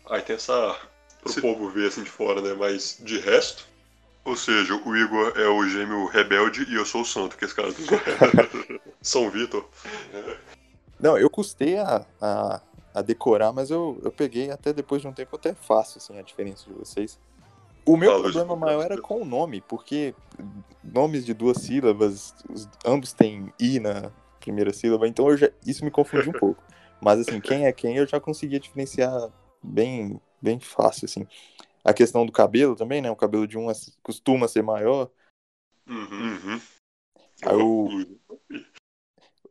Aí 0.09 0.23
tem 0.23 0.37
essa. 0.37 0.75
pro 1.21 1.31
Se... 1.31 1.41
povo 1.43 1.69
ver 1.69 1.89
assim 1.89 2.03
de 2.03 2.11
fora, 2.11 2.41
né? 2.41 2.55
Mas 2.55 2.99
de 3.01 3.19
resto, 3.19 3.67
ou 4.25 4.37
seja, 4.37 4.75
o 4.75 4.97
Igor 4.97 5.33
é 5.37 5.49
o 5.49 5.67
gêmeo 5.69 6.07
rebelde 6.07 6.65
e 6.71 6.75
eu 6.75 6.87
sou 6.87 7.03
o 7.03 7.05
santo, 7.05 7.37
que 7.37 7.45
é 7.45 7.47
esse 7.47 7.55
cara 7.55 7.71
do 7.73 7.77
São 9.03 9.29
Vitor. 9.31 9.65
Não, 11.01 11.19
eu 11.19 11.29
custei 11.29 11.77
a, 11.79 12.07
a, 12.21 12.63
a, 12.95 13.03
decorar, 13.03 13.53
mas 13.53 13.71
eu, 13.71 14.01
eu 14.05 14.13
peguei 14.13 14.51
até 14.51 14.73
depois 14.73 15.03
de 15.03 15.09
um 15.09 15.13
tempo 15.13 15.35
até 15.35 15.53
fácil, 15.55 15.99
assim, 15.99 16.17
a 16.19 16.23
diferença 16.23 16.65
de 16.65 16.73
vocês. 16.73 17.19
O 17.85 17.97
meu 17.97 18.11
Fala, 18.11 18.23
problema 18.23 18.55
maior 18.55 18.85
era 18.85 19.01
com 19.01 19.21
o 19.21 19.25
nome, 19.25 19.61
porque 19.63 20.15
nomes 20.85 21.25
de 21.27 21.35
duas 21.35 21.59
sílabas, 21.59 22.33
os- 22.49 22.69
ambos 22.85 23.13
têm 23.13 23.53
I 23.59 23.81
na 23.81 24.13
primeira 24.39 24.73
sílaba, 24.73 25.09
então 25.09 25.37
já- 25.37 25.51
isso 25.67 25.85
me 25.85 25.91
confunde 25.91 26.29
um 26.29 26.33
pouco. 26.39 26.63
Mas 27.01 27.19
assim, 27.19 27.41
quem 27.41 27.67
é 27.67 27.73
quem 27.73 27.97
eu 27.97 28.07
já 28.07 28.21
conseguia 28.21 28.61
diferenciar 28.61 29.29
bem, 29.61 30.21
bem 30.41 30.61
fácil, 30.61 31.07
assim. 31.07 31.27
A 31.85 31.93
questão 31.93 32.25
do 32.25 32.33
cabelo 32.33 32.77
também, 32.77 33.03
né? 33.03 33.11
O 33.11 33.17
cabelo 33.17 33.47
de 33.47 33.59
um 33.59 33.71
é- 33.71 33.75
costuma 34.03 34.49
ser 34.49 34.63
maior. 34.63 35.11
Uhum. 35.89 36.61
Aí 37.45 37.57
o- 37.57 38.07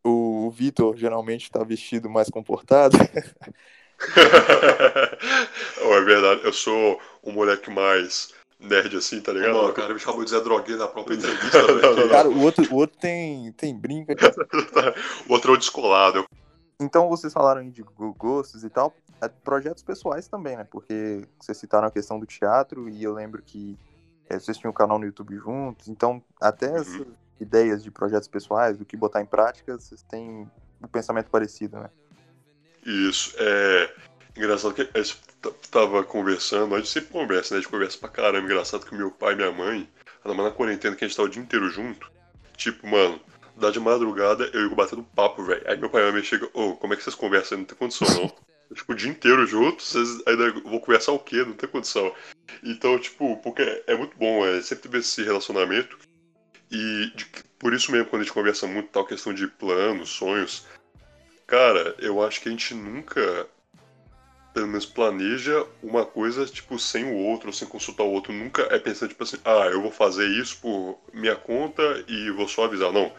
O, 0.03 0.47
o 0.47 0.49
Vitor 0.49 0.97
geralmente 0.97 1.51
tá 1.51 1.63
vestido 1.63 2.09
mais 2.09 2.27
comportado. 2.29 2.97
oh, 5.85 5.93
é 5.93 6.01
verdade, 6.01 6.41
eu 6.43 6.51
sou 6.51 6.99
um 7.23 7.31
moleque 7.31 7.69
mais 7.69 8.33
nerd 8.59 8.97
assim, 8.97 9.21
tá 9.21 9.31
ligado? 9.31 9.57
o 9.57 9.73
cara 9.73 9.93
me 9.93 9.99
chamou 9.99 10.23
de 10.23 10.31
Zé 10.31 10.41
Droguinho 10.41 10.79
na 10.79 10.87
própria 10.87 11.13
entrevista. 11.15 11.75
né? 11.75 12.09
Cara, 12.09 12.29
o 12.29 12.41
outro, 12.41 12.65
o 12.71 12.77
outro 12.77 12.97
tem, 12.97 13.51
tem 13.53 13.77
brinca. 13.77 14.15
o 15.29 15.33
outro 15.33 15.51
é 15.51 15.55
o 15.55 15.57
descolado. 15.57 16.25
Então 16.81 17.07
vocês 17.07 17.31
falaram 17.31 17.61
aí 17.61 17.69
de 17.69 17.83
go- 17.83 18.13
gostos 18.13 18.63
e 18.63 18.69
tal, 18.69 18.93
é, 19.21 19.27
projetos 19.27 19.83
pessoais 19.83 20.27
também, 20.27 20.57
né? 20.57 20.63
Porque 20.63 21.27
vocês 21.39 21.57
citaram 21.57 21.87
a 21.87 21.91
questão 21.91 22.19
do 22.19 22.25
teatro 22.25 22.89
e 22.89 23.03
eu 23.03 23.13
lembro 23.13 23.41
que 23.41 23.77
é, 24.27 24.39
vocês 24.39 24.57
tinham 24.57 24.71
um 24.71 24.73
canal 24.73 24.97
no 24.97 25.05
YouTube 25.05 25.35
juntos, 25.37 25.87
então 25.87 26.23
até 26.39 26.73
essas 26.75 27.05
ideias 27.39 27.83
de 27.83 27.91
projetos 27.91 28.27
pessoais, 28.27 28.77
do 28.77 28.85
que 28.85 28.97
botar 28.97 29.21
em 29.21 29.25
prática, 29.25 29.77
vocês 29.77 30.01
têm 30.03 30.49
um 30.81 30.87
pensamento 30.87 31.29
parecido, 31.29 31.77
né? 31.79 31.89
Isso, 32.83 33.35
é 33.37 33.93
engraçado 34.35 34.73
que 34.73 34.81
a 34.81 35.01
gente 35.01 35.21
t- 35.41 35.53
tava 35.69 36.03
conversando, 36.03 36.73
a 36.73 36.77
gente 36.79 36.89
sempre 36.89 37.11
conversa, 37.11 37.53
né? 37.53 37.59
A 37.59 37.61
gente 37.61 37.69
conversa 37.71 37.97
pra 37.99 38.09
caramba. 38.09 38.45
Engraçado 38.45 38.85
que 38.85 38.95
meu 38.95 39.11
pai 39.11 39.33
e 39.33 39.35
minha 39.35 39.51
mãe, 39.51 39.89
ainda 40.23 40.35
mais 40.35 40.49
na 40.49 40.55
quarentena 40.55 40.95
que 40.95 41.05
a 41.05 41.07
gente 41.07 41.15
tava 41.15 41.27
o 41.27 41.31
dia 41.31 41.43
inteiro 41.43 41.69
junto, 41.69 42.11
tipo, 42.55 42.87
mano, 42.87 43.19
dá 43.55 43.69
de 43.69 43.79
madrugada 43.79 44.49
eu 44.53 44.71
o 44.71 44.75
batendo 44.75 45.03
papo, 45.15 45.43
velho. 45.43 45.63
Aí 45.65 45.77
meu 45.77 45.89
pai 45.89 46.01
e 46.01 46.03
minha 46.05 46.13
mãe 46.13 46.23
chegam, 46.23 46.49
ô, 46.53 46.75
como 46.75 46.93
é 46.93 46.97
que 46.97 47.03
vocês 47.03 47.15
conversam? 47.15 47.59
Não 47.59 47.65
tem 47.65 47.77
condição, 47.77 48.07
não. 48.07 48.75
tipo, 48.75 48.91
o 48.91 48.95
dia 48.95 49.09
inteiro 49.09 49.45
juntos, 49.45 49.87
vocês 49.87 50.21
ainda 50.27 50.51
vão 50.51 50.79
conversar 50.79 51.11
o 51.11 51.19
quê? 51.19 51.43
Não 51.43 51.53
tem 51.53 51.69
condição. 51.69 52.13
Então, 52.63 52.97
tipo, 52.99 53.37
porque 53.37 53.83
é 53.87 53.95
muito 53.95 54.17
bom, 54.17 54.45
é 54.45 54.61
sempre 54.61 54.89
ter 54.89 54.97
esse 54.97 55.23
relacionamento. 55.23 55.97
E 56.71 57.11
de 57.15 57.25
por 57.61 57.75
isso 57.75 57.91
mesmo, 57.91 58.07
quando 58.07 58.21
a 58.21 58.25
gente 58.25 58.33
conversa 58.33 58.65
muito 58.65 58.89
tal 58.89 59.05
questão 59.05 59.31
de 59.31 59.45
planos, 59.45 60.09
sonhos, 60.09 60.65
cara, 61.45 61.95
eu 61.99 62.25
acho 62.25 62.41
que 62.41 62.49
a 62.49 62.51
gente 62.51 62.73
nunca, 62.73 63.47
pelo 64.51 64.65
menos, 64.65 64.83
planeja 64.83 65.63
uma 65.83 66.03
coisa, 66.03 66.43
tipo, 66.47 66.79
sem 66.79 67.03
o 67.03 67.15
outro, 67.15 67.49
ou 67.49 67.53
sem 67.53 67.67
consultar 67.67 68.03
o 68.03 68.11
outro. 68.11 68.33
Nunca 68.33 68.63
é 68.63 68.79
pensando, 68.79 69.09
tipo 69.09 69.23
assim, 69.23 69.37
ah, 69.45 69.67
eu 69.71 69.79
vou 69.79 69.91
fazer 69.91 70.27
isso 70.27 70.57
por 70.59 70.99
minha 71.13 71.35
conta 71.35 72.03
e 72.07 72.31
vou 72.31 72.47
só 72.47 72.65
avisar. 72.65 72.91
Não. 72.91 73.13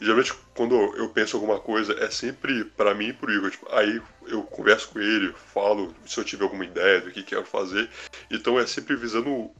Geralmente, 0.00 0.32
quando 0.54 0.74
eu 0.96 1.10
penso 1.10 1.36
alguma 1.36 1.60
coisa, 1.60 1.92
é 2.02 2.10
sempre 2.10 2.64
pra 2.64 2.94
mim 2.94 3.08
e 3.08 3.12
pro 3.12 3.30
Igor. 3.30 3.50
Tipo, 3.50 3.66
aí 3.70 4.00
eu 4.26 4.42
converso 4.44 4.88
com 4.88 4.98
ele, 4.98 5.32
falo 5.52 5.94
se 6.06 6.18
eu 6.18 6.24
tiver 6.24 6.44
alguma 6.44 6.64
ideia 6.64 7.02
do 7.02 7.10
que 7.10 7.22
quero 7.22 7.44
fazer. 7.44 7.88
Então 8.30 8.58
é 8.58 8.66
sempre 8.66 8.96
visando 8.96 9.50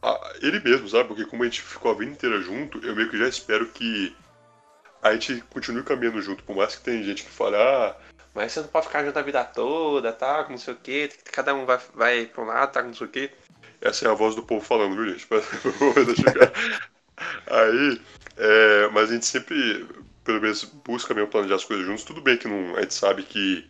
a- 0.00 0.32
ele 0.40 0.60
mesmo, 0.60 0.88
sabe? 0.88 1.08
Porque 1.08 1.24
como 1.24 1.42
a 1.42 1.46
gente 1.46 1.60
ficou 1.62 1.90
a 1.90 1.94
vida 1.94 2.12
inteira 2.12 2.40
junto, 2.40 2.78
eu 2.86 2.94
meio 2.94 3.10
que 3.10 3.18
já 3.18 3.26
espero 3.26 3.66
que 3.66 4.14
a 5.02 5.12
gente 5.14 5.40
continue 5.50 5.82
caminhando 5.82 6.22
junto. 6.22 6.44
Por 6.44 6.54
mais 6.54 6.76
que 6.76 6.84
tem 6.84 7.02
gente 7.02 7.24
que 7.24 7.30
fale, 7.30 7.56
ah, 7.56 7.96
mas 8.32 8.52
você 8.52 8.60
não 8.60 8.68
pode 8.68 8.86
ficar 8.86 9.04
junto 9.04 9.18
a 9.18 9.22
vida 9.22 9.42
toda, 9.44 10.12
tá? 10.12 10.46
Não 10.48 10.58
sei 10.58 10.74
o 10.74 10.76
quê, 10.76 11.10
cada 11.32 11.52
um 11.54 11.66
vai, 11.66 11.80
vai 11.92 12.26
pra 12.26 12.42
um 12.42 12.46
lado, 12.46 12.72
tá? 12.72 12.82
Não 12.82 12.94
sei 12.94 13.06
o 13.06 13.10
quê. 13.10 13.32
Essa 13.80 14.06
é 14.06 14.10
a 14.10 14.14
voz 14.14 14.36
do 14.36 14.42
povo 14.44 14.64
falando, 14.64 14.94
viu, 14.94 15.08
gente? 15.12 15.26
Aí, 17.46 18.00
a 19.10 19.14
gente 19.14 19.26
sempre, 19.26 19.86
pelo 20.24 20.40
menos, 20.40 20.64
busca 20.64 21.14
mesmo 21.14 21.30
planejar 21.30 21.56
as 21.56 21.64
coisas 21.64 21.86
juntos. 21.86 22.04
Tudo 22.04 22.20
bem 22.20 22.36
que 22.36 22.48
não, 22.48 22.76
a 22.76 22.82
gente 22.82 22.94
sabe 22.94 23.22
que 23.22 23.68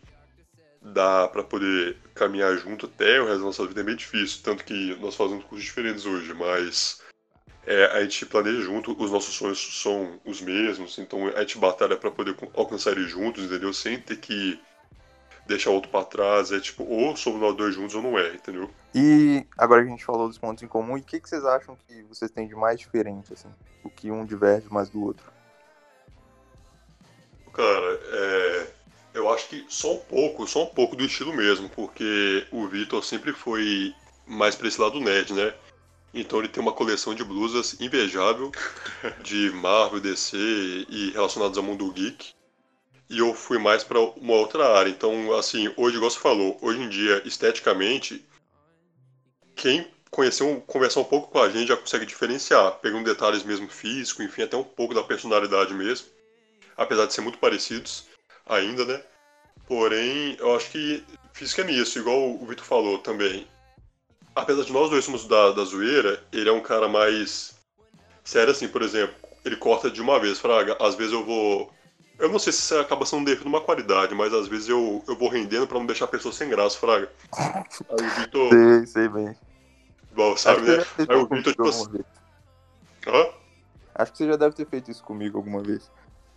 dá 0.81 1.29
pra 1.29 1.43
poder 1.43 1.97
caminhar 2.15 2.57
junto 2.57 2.87
até 2.87 3.21
o 3.21 3.25
resto 3.25 3.41
da 3.41 3.47
nossa 3.47 3.67
vida 3.67 3.81
é 3.81 3.85
meio 3.85 3.97
difícil. 3.97 4.41
Tanto 4.43 4.65
que 4.65 4.97
nós 4.97 5.15
fazemos 5.15 5.45
cursos 5.45 5.65
diferentes 5.65 6.07
hoje, 6.07 6.33
mas 6.35 7.03
é, 7.67 7.87
a 7.87 8.03
gente 8.03 8.27
planeja 8.27 8.63
junto, 8.63 8.97
os 9.03 9.11
nossos 9.11 9.35
sonhos 9.35 9.83
são 9.83 10.21
os 10.25 10.41
mesmos, 10.41 10.99
então 10.99 11.29
a 11.29 11.41
gente 11.41 11.59
batalha 11.59 11.97
pra 11.97 12.11
poder 12.11 12.35
alcançar 12.55 12.93
eles 12.93 13.11
juntos, 13.11 13.45
entendeu? 13.45 13.73
Sem 13.73 14.01
ter 14.01 14.17
que 14.17 14.59
deixar 15.49 15.71
o 15.71 15.75
outro 15.75 15.91
pra 15.91 16.05
trás. 16.05 16.53
É 16.53 16.61
tipo, 16.61 16.85
ou 16.85 17.17
somos 17.17 17.41
nós 17.41 17.57
dois 17.57 17.75
juntos 17.75 17.95
ou 17.95 18.03
não 18.03 18.19
é, 18.19 18.35
entendeu? 18.35 18.71
E 18.95 19.45
agora 19.57 19.83
que 19.83 19.89
a 19.89 19.91
gente 19.91 20.05
falou 20.05 20.29
dos 20.29 20.39
pontos 20.39 20.63
em 20.63 20.69
comum, 20.69 20.97
e 20.97 21.01
o 21.01 21.05
que, 21.05 21.19
que 21.19 21.29
vocês 21.29 21.45
acham 21.45 21.77
que 21.87 22.03
vocês 22.05 22.31
têm 22.31 22.47
de 22.47 22.55
mais 22.55 22.79
diferente, 22.79 23.33
assim? 23.33 23.49
O 23.83 23.91
que 23.91 24.11
um 24.11 24.25
diverge 24.25 24.67
mais 24.71 24.89
do 24.89 25.03
outro? 25.03 25.33
Cara, 27.53 28.01
é, 28.13 28.67
eu 29.15 29.33
acho 29.33 29.49
que 29.49 29.65
só 29.69 29.95
um 29.95 29.99
pouco, 29.99 30.47
só 30.47 30.65
um 30.65 30.69
pouco 30.75 30.95
do 30.95 31.05
estilo 31.05 31.35
mesmo, 31.35 31.69
porque 31.71 32.47
o 32.53 32.69
Vitor 32.69 33.03
sempre 33.03 33.33
foi 33.33 33.93
mais 34.27 34.55
pra 34.55 34.69
esse 34.69 34.81
lado 34.81 35.01
nerd, 35.01 35.33
né? 35.33 35.53
Então 36.15 36.39
ele 36.39 36.49
tem 36.49 36.63
uma 36.63 36.73
coleção 36.73 37.15
de 37.15 37.25
blusas 37.25 37.81
invejável 37.81 38.51
de 39.23 39.51
Marvel, 39.51 40.01
DC 40.01 40.37
e 40.89 41.11
relacionados 41.11 41.59
ao 41.59 41.65
mundo 41.65 41.91
geek. 41.93 42.38
E 43.09 43.19
eu 43.19 43.35
fui 43.35 43.59
mais 43.59 43.83
pra 43.83 44.01
uma 44.01 44.35
outra 44.35 44.77
área. 44.77 44.91
Então, 44.91 45.33
assim, 45.35 45.73
hoje, 45.77 45.97
igual 45.97 46.11
você 46.11 46.19
falou, 46.19 46.59
hoje 46.61 46.81
em 46.81 46.89
dia, 46.89 47.23
esteticamente, 47.25 48.25
quem 49.57 49.87
conheceu, 50.11 50.63
conversar 50.67 51.01
um 51.01 51.05
pouco 51.05 51.31
com 51.31 51.39
a 51.41 51.49
gente 51.49 51.69
já 51.69 51.77
consegue 51.77 52.07
diferenciar, 52.07 52.73
pegando 52.81 53.05
detalhes 53.05 53.43
mesmo 53.43 53.69
físico, 53.69 54.23
enfim, 54.23 54.43
até 54.43 54.57
um 54.57 54.65
pouco 54.65 54.95
da 54.95 55.03
personalidade 55.03 55.75
mesmo 55.75 56.07
apesar 56.79 57.07
de 57.07 57.13
ser 57.13 57.21
muito 57.21 57.39
parecidos 57.39 58.07
ainda, 58.47 58.85
né? 58.85 59.03
Porém, 59.67 60.37
eu 60.39 60.55
acho 60.55 60.71
que 60.71 61.05
física 61.35 61.63
é 61.63 61.65
nisso, 61.65 61.99
igual 61.99 62.31
o 62.31 62.47
Vitor 62.47 62.65
falou 62.65 62.99
também. 62.99 63.47
Apesar 64.35 64.63
de 64.63 64.73
nós 64.73 64.89
dois 64.89 65.05
somos 65.05 65.27
da, 65.27 65.51
da 65.51 65.65
zoeira, 65.65 66.23
ele 66.33 66.49
é 66.49 66.53
um 66.53 66.63
cara 66.63 66.89
mais 66.89 67.55
sério 68.25 68.53
assim, 68.53 68.69
por 68.69 68.83
exemplo, 68.83 69.15
ele 69.45 69.57
corta 69.57 69.91
de 69.91 70.01
uma 70.01 70.19
vez, 70.21 70.39
Fraga. 70.39 70.77
Às 70.81 70.95
vezes 70.95 71.13
eu 71.13 71.25
vou. 71.25 71.75
Eu 72.19 72.29
não 72.29 72.39
sei 72.39 72.53
se 72.53 72.61
isso 72.61 72.79
acaba 72.79 73.07
sendo 73.07 73.21
um 73.21 73.25
defeito 73.25 73.47
uma 73.49 73.61
qualidade, 73.61 74.15
mas 74.15 74.35
às 74.35 74.49
vezes 74.49 74.69
eu, 74.69 75.03
eu 75.07 75.17
vou 75.17 75.29
rendendo 75.29 75.67
pra 75.67 75.79
não 75.79 75.87
deixar 75.87 76.07
a 76.07 76.09
pessoa 76.09 76.33
sem 76.33 76.49
graça, 76.49 76.77
Fraga. 76.79 77.09
Aí 77.39 78.05
o 78.05 78.21
Vitor. 78.21 78.49
Sei, 78.51 78.87
sei 78.87 79.09
bem. 79.09 79.37
Bom, 80.13 80.37
sabe, 80.37 80.63
né? 80.63 80.85
Aí 81.09 81.17
o 81.17 81.27
Vitor, 81.29 81.53
tipo 81.53 81.69
assim. 81.69 82.01
Hã? 83.07 83.27
Acho 83.95 84.13
que 84.13 84.19
você 84.19 84.27
já 84.27 84.37
deve 84.37 84.55
ter 84.55 84.67
feito 84.67 84.91
isso 84.91 85.03
comigo 85.05 85.39
alguma 85.39 85.63
vez. 85.63 85.91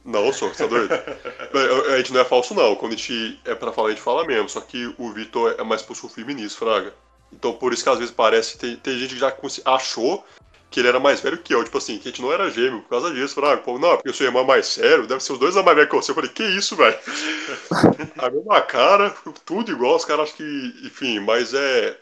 Não, 0.06 0.32
só, 0.34 0.48
você 0.48 0.64
tá 0.64 0.68
doido? 0.70 0.92
A- 1.94 1.98
gente 1.98 2.14
não 2.14 2.22
é 2.22 2.26
falso, 2.26 2.54
não. 2.54 2.76
Quando 2.76 2.94
a 2.94 2.96
gente 2.96 3.40
é 3.46 3.54
pra 3.56 3.72
falar, 3.72 3.90
a 3.90 3.92
gente 3.92 4.02
fala 4.02 4.26
mesmo. 4.26 4.50
Só 4.50 4.62
que 4.62 4.94
o 4.98 5.12
Vitor 5.12 5.56
é 5.58 5.64
mais 5.64 5.82
pulso 5.82 6.10
firme 6.10 6.34
nisso, 6.34 6.58
Fraga. 6.58 6.94
Então 7.32 7.54
por 7.54 7.72
isso 7.74 7.84
que 7.84 7.90
às 7.90 7.98
vezes 8.00 8.14
parece. 8.14 8.58
Tem, 8.58 8.76
tem 8.76 8.98
gente 8.98 9.14
que 9.14 9.20
já 9.20 9.34
achou 9.66 10.26
que 10.72 10.80
ele 10.80 10.88
era 10.88 11.00
mais 11.00 11.20
velho 11.22 11.38
que 11.38 11.54
eu. 11.54 11.64
Tipo 11.64 11.78
assim, 11.78 12.00
que 12.00 12.08
a 12.08 12.12
gente 12.12 12.22
não 12.22 12.32
era 12.34 12.50
gêmeo 12.50 12.82
por 12.82 12.90
causa 12.90 13.14
disso, 13.14 13.36
Fraga. 13.36 13.62
Pô, 13.62 13.78
não, 13.78 13.96
porque 13.98 14.10
o 14.10 14.14
seu 14.14 14.26
irmão 14.26 14.44
é 14.44 14.48
mais 14.48 14.68
sério, 14.68 15.06
deve 15.06 15.22
ser 15.22 15.34
os 15.34 15.40
dois 15.40 15.58
a 15.58 15.62
mais 15.64 15.76
velho 15.78 15.90
que 15.90 15.96
você. 15.96 16.12
Eu 16.12 16.16
falei, 16.16 16.32
que 16.32 16.44
isso, 16.44 16.76
velho? 16.76 16.98
a 18.18 18.30
mesma 18.32 18.62
cara, 18.62 19.12
tudo 19.46 19.72
igual, 19.72 19.98
os 19.98 20.06
caras 20.06 20.30
acham 20.30 20.38
que. 20.38 20.88
Enfim, 20.88 21.20
mas 21.20 21.54
é. 21.54 22.00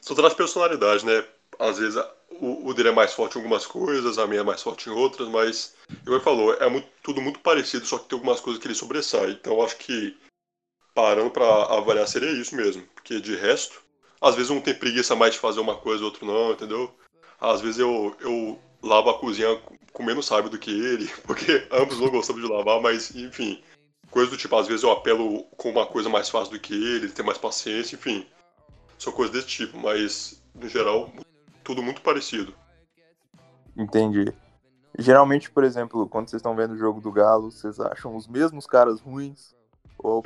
São 0.00 0.16
todas 0.16 0.32
as 0.32 0.36
personalidades, 0.36 1.04
né? 1.04 1.24
Às 1.58 1.78
vezes 1.78 2.02
o, 2.30 2.68
o 2.68 2.74
dele 2.74 2.88
é 2.90 2.92
mais 2.92 3.12
forte 3.12 3.36
em 3.36 3.38
algumas 3.38 3.66
coisas, 3.66 4.18
a 4.18 4.26
minha 4.26 4.40
é 4.40 4.44
mais 4.44 4.62
forte 4.62 4.88
em 4.88 4.92
outras, 4.92 5.28
mas 5.28 5.74
ele 6.06 6.20
falou, 6.20 6.54
é 6.54 6.68
muito- 6.68 6.88
tudo 7.02 7.20
muito 7.20 7.40
parecido, 7.40 7.86
só 7.86 7.98
que 7.98 8.08
tem 8.08 8.16
algumas 8.16 8.40
coisas 8.40 8.60
que 8.60 8.66
ele 8.68 8.74
sobressai. 8.74 9.30
Então 9.30 9.54
eu 9.54 9.62
acho 9.64 9.76
que 9.76 10.16
parando 10.94 11.30
pra 11.30 11.46
avaliar 11.76 12.08
seria 12.08 12.30
isso 12.32 12.54
mesmo. 12.56 12.82
Porque 12.94 13.20
de 13.20 13.36
resto, 13.36 13.80
às 14.20 14.34
vezes 14.34 14.50
um 14.50 14.60
tem 14.60 14.74
preguiça 14.74 15.14
mais 15.16 15.34
de 15.34 15.40
fazer 15.40 15.60
uma 15.60 15.76
coisa, 15.76 16.04
outro 16.04 16.26
não, 16.26 16.52
entendeu? 16.52 16.94
Às 17.40 17.60
vezes 17.60 17.78
eu, 17.78 18.16
eu 18.20 18.58
lavo 18.82 19.10
a 19.10 19.18
cozinha 19.18 19.60
com 19.92 20.02
menos 20.02 20.26
sábio 20.26 20.50
do 20.50 20.58
que 20.58 20.70
ele, 20.70 21.08
porque 21.24 21.66
ambos 21.70 22.00
não 22.00 22.10
gostamos 22.10 22.42
de 22.42 22.48
lavar, 22.48 22.80
mas 22.80 23.14
enfim. 23.14 23.62
Coisa 24.10 24.30
do 24.30 24.36
tipo, 24.36 24.56
às 24.56 24.66
vezes 24.66 24.82
eu 24.82 24.90
apelo 24.90 25.44
com 25.56 25.70
uma 25.70 25.86
coisa 25.86 26.08
mais 26.08 26.30
fácil 26.30 26.54
do 26.54 26.60
que 26.60 26.72
ele, 26.72 27.06
ele 27.06 27.12
tem 27.12 27.24
mais 27.24 27.36
paciência, 27.36 27.94
enfim. 27.94 28.26
São 28.98 29.12
coisas 29.12 29.34
desse 29.34 29.48
tipo, 29.48 29.78
mas 29.78 30.42
no 30.54 30.68
geral, 30.68 31.12
tudo 31.62 31.82
muito 31.82 32.00
parecido. 32.00 32.54
Entendi. 33.76 34.32
Geralmente, 34.98 35.50
por 35.50 35.62
exemplo, 35.62 36.08
quando 36.08 36.28
vocês 36.28 36.40
estão 36.40 36.56
vendo 36.56 36.72
o 36.72 36.78
jogo 36.78 37.00
do 37.00 37.12
Galo, 37.12 37.52
vocês 37.52 37.78
acham 37.78 38.16
os 38.16 38.26
mesmos 38.26 38.66
caras 38.66 39.00
ruins? 39.00 39.54
Ou 39.98 40.22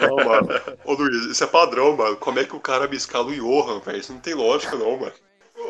Não, 0.00 0.16
mano. 0.24 0.48
Ô 0.84 0.92
Luiz, 0.94 1.26
isso 1.26 1.44
é 1.44 1.46
padrão, 1.46 1.96
mano. 1.96 2.16
Como 2.16 2.38
é 2.38 2.44
que 2.44 2.54
o 2.54 2.60
cara 2.60 2.86
me 2.86 2.96
escala 2.96 3.26
o 3.26 3.34
Johan, 3.34 3.80
velho? 3.80 3.98
Isso 3.98 4.12
não 4.12 4.20
tem 4.20 4.34
lógica, 4.34 4.76
não, 4.76 4.98
mano. 4.98 5.12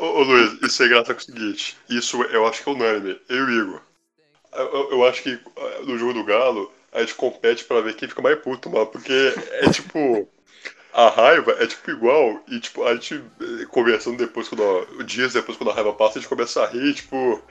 Ô, 0.05 0.19
ô 0.21 0.23
Luiz, 0.23 0.53
isso 0.63 0.83
é 0.83 0.89
graça 0.89 1.15
com 1.15 1.21
o 1.21 1.25
seguinte. 1.25 1.77
Isso 1.89 2.23
eu 2.25 2.47
acho 2.47 2.63
que 2.63 2.69
é 2.69 2.73
unânime. 2.73 3.19
Eu 3.29 3.37
e 3.37 3.43
o 3.43 3.63
Igor. 3.63 3.81
Eu, 4.53 4.67
eu- 4.67 4.91
eu 4.93 5.07
acho 5.07 5.23
que 5.23 5.39
ah, 5.57 5.81
no 5.85 5.97
jogo 5.99 6.13
do 6.15 6.25
Galo, 6.25 6.71
a 6.93 7.01
gente 7.01 7.15
compete 7.15 7.65
pra 7.65 7.81
ver 7.81 7.95
quem 7.97 8.09
fica 8.09 8.23
mais 8.23 8.39
puto, 8.39 8.69
mano. 8.71 8.87
Porque 8.87 9.13
é 9.53 9.71
tipo. 9.71 10.29
a 10.93 11.09
raiva 11.11 11.53
é 11.59 11.67
tipo 11.67 11.91
igual, 11.91 12.41
e 12.49 12.61
tipo, 12.61 12.85
a 12.85 12.95
gente 12.95 13.15
eh, 13.41 13.67
conversando 13.71 14.17
depois, 14.17 14.49
quando, 14.49 15.05
dias 15.05 15.33
depois, 15.33 15.59
quando 15.59 15.71
a 15.71 15.75
raiva 15.75 15.93
passa, 15.93 16.19
a 16.19 16.23
gente 16.23 16.29
começa 16.29 16.63
a 16.63 16.67
rir, 16.69 16.95
tipo, 16.95 17.43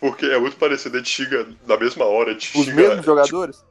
porque 0.00 0.26
é 0.26 0.38
muito 0.38 0.56
parecido, 0.56 0.96
a 0.96 0.98
gente 0.98 1.10
xinga 1.10 1.46
na 1.66 1.76
mesma 1.76 2.06
hora, 2.06 2.30
a 2.30 2.32
gente 2.32 2.58
Os 2.58 2.64
xinga, 2.64 2.74
mesmos 2.74 2.96
tipo, 2.96 3.06
jogadores? 3.06 3.64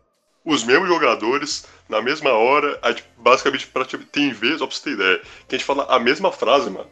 Os 0.47 0.63
mesmos 0.63 0.87
jogadores, 0.87 1.65
na 1.89 2.01
mesma 2.01 2.31
hora, 2.31 2.79
basicamente, 3.17 3.67
pra, 3.67 3.83
tem 3.83 4.31
vezes, 4.31 4.61
ó, 4.61 4.65
pra 4.65 4.75
você 4.75 4.83
ter 4.83 4.91
ideia, 4.91 5.21
que 5.47 5.55
a 5.55 5.57
gente 5.57 5.67
fala 5.67 5.85
a 5.89 5.99
mesma 5.99 6.31
frase, 6.31 6.69
mano, 6.69 6.89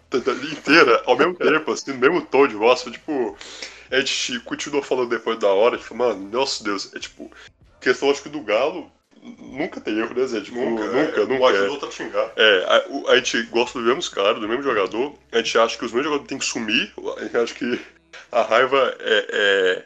inteira, 0.51 1.01
ao 1.05 1.17
mesmo 1.17 1.35
tempo, 1.35 1.71
assim, 1.71 1.93
no 1.93 1.97
mesmo 1.97 2.21
tom 2.25 2.47
de 2.47 2.55
voz, 2.55 2.83
tipo, 2.83 3.37
a 3.89 3.99
gente 3.99 4.41
continua 4.41 4.83
falando 4.83 5.09
depois 5.09 5.39
da 5.39 5.47
hora, 5.47 5.77
tipo, 5.77 5.95
mano, 5.95 6.29
nossa 6.29 6.61
Deus, 6.65 6.93
é 6.93 6.99
tipo, 6.99 7.31
questão, 7.79 8.11
que 8.13 8.27
do 8.27 8.41
Galo, 8.41 8.91
nunca 9.39 9.79
tem 9.79 9.97
erro, 9.97 10.13
né, 10.13 10.27
Zé? 10.27 10.41
Tipo, 10.41 10.59
nunca, 10.59 10.83
nunca, 10.87 11.25
nunca. 11.25 11.33
Um 11.33 11.47
ajuda 11.47 11.69
o 11.69 11.71
outro 11.71 11.87
a 11.87 11.91
xingar. 11.91 12.31
É, 12.35 12.65
a, 13.07 13.11
a 13.11 13.15
gente 13.15 13.41
gosta 13.43 13.79
dos 13.79 13.87
mesmos 13.87 14.09
caras, 14.09 14.41
do 14.41 14.49
mesmo 14.49 14.63
jogador. 14.63 15.15
A 15.31 15.37
gente 15.37 15.57
acha 15.57 15.77
que 15.77 15.85
os 15.85 15.91
mesmos 15.91 16.05
jogadores 16.05 16.27
têm 16.27 16.37
que 16.37 16.45
sumir. 16.45 16.93
A 17.17 17.23
gente 17.23 17.37
acha 17.37 17.53
que 17.53 17.79
a 18.31 18.41
raiva 18.43 18.95
é, 18.99 19.85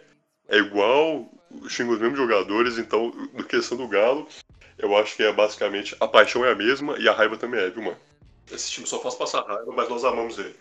é, 0.49 0.57
é 0.57 0.59
igual, 0.59 1.29
xinga 1.67 1.93
os 1.93 1.99
mesmos 1.99 2.17
jogadores. 2.17 2.77
Então, 2.77 3.13
no 3.33 3.43
questão 3.43 3.77
do 3.77 3.87
Galo, 3.87 4.27
eu 4.77 4.95
acho 4.97 5.15
que 5.15 5.23
é 5.23 5.31
basicamente 5.31 5.95
a 5.99 6.07
paixão 6.07 6.45
é 6.45 6.51
a 6.51 6.55
mesma 6.55 6.97
e 6.97 7.07
a 7.07 7.13
raiva 7.13 7.37
também 7.37 7.59
é, 7.59 7.69
viu, 7.69 7.83
mano? 7.83 7.97
Esse 8.51 8.71
time 8.71 8.87
só 8.87 8.99
faz 8.99 9.13
passar 9.15 9.41
raiva, 9.43 9.71
mas 9.75 9.87
nós 9.89 10.03
amamos 10.03 10.39
ele. 10.39 10.55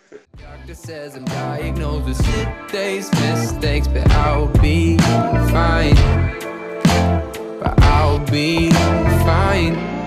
I'll 7.81 8.19
be 8.19 8.69
fine. 9.25 9.98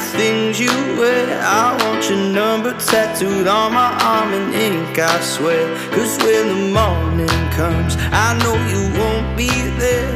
Things 0.00 0.58
you 0.58 0.72
wear. 0.98 1.40
I 1.42 1.76
want 1.84 2.08
your 2.08 2.18
number 2.18 2.72
tattooed 2.78 3.46
on 3.46 3.72
my 3.72 3.92
arm 4.02 4.32
in 4.32 4.52
ink, 4.54 4.98
I 4.98 5.20
swear. 5.20 5.64
Cause 5.90 6.18
when 6.18 6.48
the 6.48 6.80
morning 6.80 7.50
comes, 7.52 7.96
I 8.12 8.38
know 8.42 8.54
you 8.72 8.82
won't 8.98 9.36
be 9.36 9.50
there. 9.78 10.12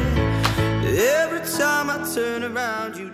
Every 1.23 1.41
time 1.59 1.91
I 1.91 1.99
turn 2.14 2.43
around, 2.45 2.97
you. 2.97 3.12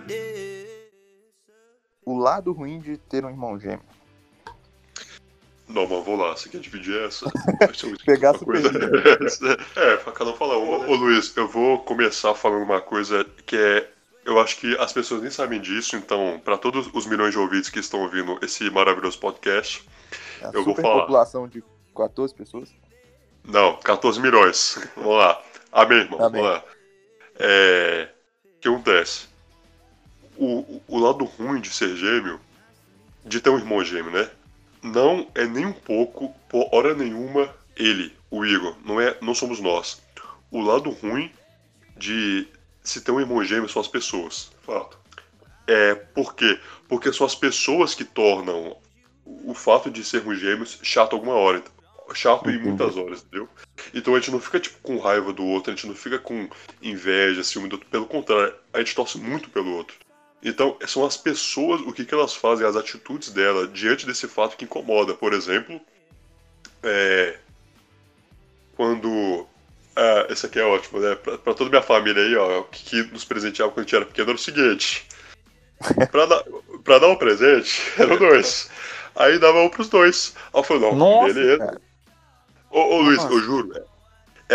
O 2.03 2.17
lado 2.17 2.51
ruim 2.51 2.79
de 2.79 2.97
ter 2.97 3.23
um 3.23 3.29
irmão 3.29 3.59
gêmeo. 3.59 3.81
Não, 5.67 5.87
mas 5.87 6.03
vou 6.05 6.15
lá, 6.17 6.35
você 6.35 6.49
quer 6.49 6.59
dividir 6.59 6.99
essa? 7.05 7.25
Pegar 8.05 8.35
essa 8.35 8.43
coisa. 8.43 8.69
É, 9.75 9.97
pra 9.97 10.11
cada 10.11 10.31
um 10.31 10.35
falar 10.35 10.57
uma, 10.57 10.77
Ô, 10.77 10.83
né? 10.83 10.87
ô, 10.89 10.95
Luiz, 10.95 11.35
eu 11.37 11.47
vou 11.47 11.79
começar 11.79 12.33
falando 12.33 12.63
uma 12.63 12.81
coisa 12.81 13.25
que 13.45 13.55
é. 13.55 13.89
Eu 14.23 14.39
acho 14.39 14.57
que 14.57 14.75
as 14.77 14.93
pessoas 14.93 15.21
nem 15.21 15.31
sabem 15.31 15.59
disso, 15.59 15.95
então, 15.95 16.39
para 16.43 16.57
todos 16.57 16.89
os 16.93 17.05
milhões 17.07 17.31
de 17.31 17.39
ouvintes 17.39 17.69
que 17.69 17.79
estão 17.79 18.01
ouvindo 18.01 18.37
esse 18.43 18.69
maravilhoso 18.69 19.17
podcast, 19.19 19.83
É 20.41 20.47
Eu 20.47 20.63
vou 20.63 20.75
superpopulação 20.75 21.47
de 21.47 21.63
14 21.95 22.33
pessoas. 22.33 22.69
Não, 23.43 23.77
14 23.77 24.19
milhões. 24.21 24.77
Vamos 24.95 25.17
lá. 25.17 25.41
Amém, 25.71 25.99
irmão. 25.99 26.23
Amém. 26.23 26.41
Vamos 26.41 26.57
lá. 26.57 26.63
É... 27.39 28.09
O 28.45 28.59
que 28.61 28.67
acontece? 28.67 29.27
O- 30.37 30.81
o 30.87 30.99
lado 30.99 31.25
ruim 31.25 31.59
de 31.59 31.69
ser 31.71 31.95
gêmeo, 31.95 32.39
de 33.25 33.39
ter 33.41 33.49
um 33.49 33.57
irmão 33.57 33.83
gêmeo, 33.83 34.11
né? 34.11 34.29
Não 34.83 35.27
é 35.33 35.45
nem 35.45 35.65
um 35.65 35.73
pouco, 35.73 36.33
por 36.47 36.67
hora 36.71 36.93
nenhuma, 36.93 37.49
ele, 37.75 38.15
o 38.29 38.45
Igor. 38.45 38.75
Não, 38.85 38.99
é, 39.01 39.17
não 39.21 39.33
somos 39.33 39.59
nós. 39.59 40.01
O 40.51 40.61
lado 40.61 40.89
ruim 40.91 41.31
de 41.97 42.47
se 42.83 43.03
um 43.11 43.19
irmão 43.19 43.43
gêmeo 43.43 43.69
são 43.69 43.81
as 43.81 43.87
pessoas. 43.87 44.51
Fato. 44.61 44.97
É, 45.67 45.95
por 45.95 46.35
quê? 46.35 46.59
Porque 46.87 47.13
são 47.13 47.25
as 47.25 47.35
pessoas 47.35 47.93
que 47.93 48.03
tornam 48.03 48.77
o 49.25 49.53
fato 49.53 49.89
de 49.89 50.03
sermos 50.03 50.39
gêmeos 50.39 50.79
chato 50.81 51.13
alguma 51.13 51.35
hora. 51.35 51.59
então. 51.59 51.81
Chato 52.13 52.49
em 52.49 52.59
muitas 52.59 52.97
horas, 52.97 53.21
entendeu? 53.21 53.47
Então 53.93 54.13
a 54.13 54.19
gente 54.19 54.31
não 54.31 54.41
fica 54.41 54.59
tipo 54.59 54.77
com 54.81 54.97
raiva 54.97 55.31
do 55.31 55.45
outro, 55.45 55.71
a 55.71 55.75
gente 55.75 55.87
não 55.87 55.95
fica 55.95 56.19
com 56.19 56.49
inveja, 56.81 57.41
ciúme 57.41 57.69
do 57.69 57.73
outro. 57.73 57.87
Pelo 57.89 58.05
contrário, 58.05 58.53
a 58.73 58.79
gente 58.79 58.93
torce 58.93 59.17
muito 59.17 59.49
pelo 59.49 59.73
outro. 59.73 59.95
Então 60.43 60.77
são 60.87 61.05
as 61.05 61.15
pessoas, 61.15 61.79
o 61.81 61.93
que, 61.93 62.03
que 62.03 62.13
elas 62.13 62.35
fazem, 62.35 62.67
as 62.67 62.75
atitudes 62.75 63.29
dela 63.29 63.65
diante 63.65 64.05
desse 64.05 64.27
fato 64.27 64.57
que 64.57 64.65
incomoda. 64.65 65.13
Por 65.13 65.31
exemplo, 65.31 65.79
é, 66.83 67.37
quando. 68.75 69.47
Ah, 69.95 70.27
esse 70.29 70.45
aqui 70.45 70.59
é 70.59 70.63
ótimo, 70.63 70.99
né? 70.99 71.15
Pra, 71.15 71.37
pra 71.37 71.53
toda 71.53 71.69
a 71.69 71.71
minha 71.71 71.81
família 71.81 72.23
aí, 72.23 72.35
ó, 72.35 72.59
o 72.59 72.63
que, 72.65 72.83
que 73.03 73.11
nos 73.11 73.25
presenteava 73.25 73.71
quando 73.71 73.79
a 73.79 73.83
gente 73.83 73.95
era 73.95 74.05
pequeno 74.05 74.29
era 74.29 74.35
o 74.35 74.41
seguinte. 74.41 75.05
Pra 76.11 76.27
dar, 76.27 76.43
pra 76.83 76.99
dar 76.99 77.07
um 77.07 77.15
presente, 77.15 77.81
eram 77.97 78.15
dois. 78.17 78.69
Aí 79.15 79.39
dava 79.39 79.59
um 79.63 79.69
pros 79.69 79.89
dois. 79.89 80.35
Aí 80.53 80.59
eu 80.59 80.63
falei, 80.63 80.83
não, 80.83 80.95
Nossa, 80.95 81.33
beleza. 81.33 81.57
cara. 81.57 81.81
Ô, 82.69 82.79
ô 82.79 83.01
Luiz, 83.01 83.17
Nossa. 83.17 83.33
eu 83.33 83.41
juro, 83.41 83.75
é, 83.75 83.83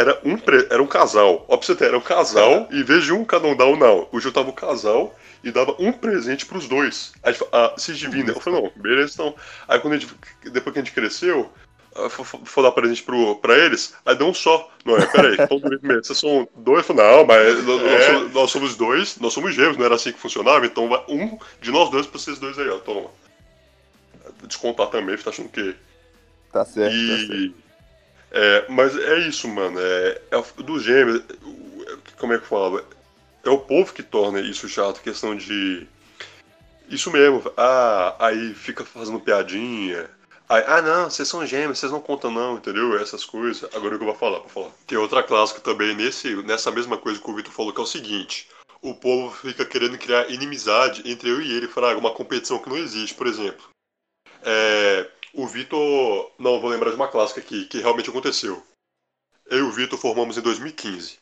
era 0.01 0.20
um, 0.25 0.38
pre- 0.38 0.68
era 0.70 0.81
um 0.81 0.87
casal. 0.87 1.44
Ó, 1.49 1.57
pra 1.57 1.66
você 1.66 1.75
ter, 1.75 1.87
era 1.87 1.99
um 1.99 2.03
casal, 2.03 2.68
e 2.70 2.81
em 2.81 2.85
vez 2.85 3.05
de 3.05 3.12
um 3.12 3.25
cada 3.25 3.49
um 3.49 3.57
dar 3.57 3.66
um 3.66 3.77
não, 3.77 4.09
eu 4.12 4.20
juntava 4.20 4.49
o 4.51 4.53
casal 4.53 5.14
e 5.42 5.51
dava 5.51 5.75
um 5.79 5.90
presente 5.90 6.46
pros 6.46 6.68
dois. 6.68 7.12
Aí 7.22 7.31
a 7.31 7.33
gente 7.33 7.49
ah, 7.53 7.75
se 7.77 7.92
dividem. 7.92 8.35
Eu 8.35 8.40
falei, 8.40 8.62
não, 8.62 8.72
beleza, 8.77 9.14
então. 9.14 9.35
Aí 9.66 9.81
quando 9.81 9.94
a 9.94 9.99
gente, 9.99 10.14
depois 10.44 10.72
que 10.72 10.79
a 10.79 10.83
gente 10.83 10.94
cresceu, 10.94 11.51
for, 12.11 12.62
dar 12.62 12.72
presente 12.72 13.02
pro, 13.02 13.37
pra 13.37 13.56
eles, 13.59 13.94
aí 14.04 14.14
deu 14.16 14.26
um 14.28 14.35
só. 14.35 14.70
Não 14.85 14.96
é, 14.96 15.06
peraí, 15.06 15.37
vocês 16.02 16.18
são 16.18 16.48
dois? 16.56 16.87
Não, 16.88 17.24
mas 17.26 17.64
nós, 17.64 17.82
nós 17.82 17.90
É. 17.92 18.12
somos, 18.12 18.32
nós 18.32 18.50
somos 18.50 18.76
dois, 18.76 19.16
nós 19.18 19.32
somos 19.32 19.54
gêmeos, 19.54 19.76
não 19.76 19.85
era 19.85 19.94
assim 19.94 20.12
que 20.12 20.18
funcionava, 20.20 20.64
então 20.66 20.88
vai 20.88 21.02
um 21.09 21.38
de 21.61 21.70
nós 21.70 21.90
dois 21.90 22.06
pra 22.06 22.18
vocês 22.18 22.38
dois 22.38 22.59
aí, 22.59 22.68
ó, 22.68 22.78
toma. 22.78 23.11
Descontar 24.42 24.88
também, 24.88 25.16
tá 25.16 25.30
achando 25.30 25.48
que 25.48 25.74
Tá 26.52 26.64
certo, 26.64 26.92
tá 26.94 27.16
certo. 27.16 27.32
e. 27.35 27.54
É, 28.32 28.64
mas 28.68 28.96
é 28.96 29.18
isso, 29.20 29.48
mano. 29.48 29.78
É, 29.80 30.20
é 30.30 30.62
do 30.62 30.78
gêmeo. 30.80 31.22
o- 31.42 31.66
Como 32.18 32.32
é 32.32 32.38
que 32.38 32.44
eu 32.44 32.48
falo? 32.48 32.85
É 33.44 33.48
o 33.50 33.59
povo 33.59 33.92
que 33.92 34.02
torna 34.02 34.40
isso 34.40 34.68
chato, 34.68 35.00
questão 35.00 35.35
de. 35.37 35.87
Isso 36.88 37.11
mesmo. 37.11 37.42
Ah, 37.56 38.14
aí 38.18 38.52
fica 38.54 38.85
fazendo 38.85 39.20
piadinha. 39.20 40.09
Aí, 40.48 40.62
ah, 40.66 40.80
não, 40.80 41.11
vocês 41.11 41.26
são 41.26 41.44
gêmeos, 41.44 41.78
vocês 41.78 41.90
não 41.90 42.00
contam, 42.00 42.30
não, 42.30 42.56
entendeu? 42.56 42.96
Essas 42.98 43.24
coisas. 43.24 43.64
Agora 43.74 43.96
o 43.96 43.98
que 43.98 44.04
eu 44.04 44.09
vou 44.09 44.14
falar, 44.14 44.38
vou 44.38 44.48
falar. 44.48 44.70
Tem 44.87 44.96
outra 44.96 45.22
clássica 45.22 45.61
também 45.61 45.94
nesse, 45.94 46.37
nessa 46.44 46.70
mesma 46.70 46.96
coisa 46.96 47.20
que 47.20 47.28
o 47.28 47.35
Vitor 47.35 47.52
falou, 47.52 47.72
que 47.72 47.80
é 47.80 47.82
o 47.82 47.87
seguinte: 47.87 48.48
o 48.80 48.94
povo 48.94 49.35
fica 49.37 49.64
querendo 49.64 49.98
criar 49.98 50.30
inimizade 50.30 51.02
entre 51.11 51.28
eu 51.30 51.40
e 51.42 51.52
ele, 51.52 51.66
fraga, 51.66 51.98
uma 51.98 52.14
competição 52.14 52.61
que 52.61 52.68
não 52.68 52.76
existe, 52.76 53.14
por 53.14 53.26
exemplo. 53.26 53.68
É, 54.42 55.11
o 55.35 55.46
Vitor. 55.48 56.30
Não, 56.38 56.61
vou 56.61 56.70
lembrar 56.70 56.90
de 56.90 56.96
uma 56.96 57.09
clássica 57.09 57.40
aqui, 57.40 57.64
que 57.64 57.78
realmente 57.78 58.09
aconteceu. 58.09 58.62
Eu 59.46 59.59
e 59.59 59.62
o 59.62 59.72
Vitor 59.72 59.98
formamos 59.98 60.38
em 60.38 60.42
2015. 60.42 61.18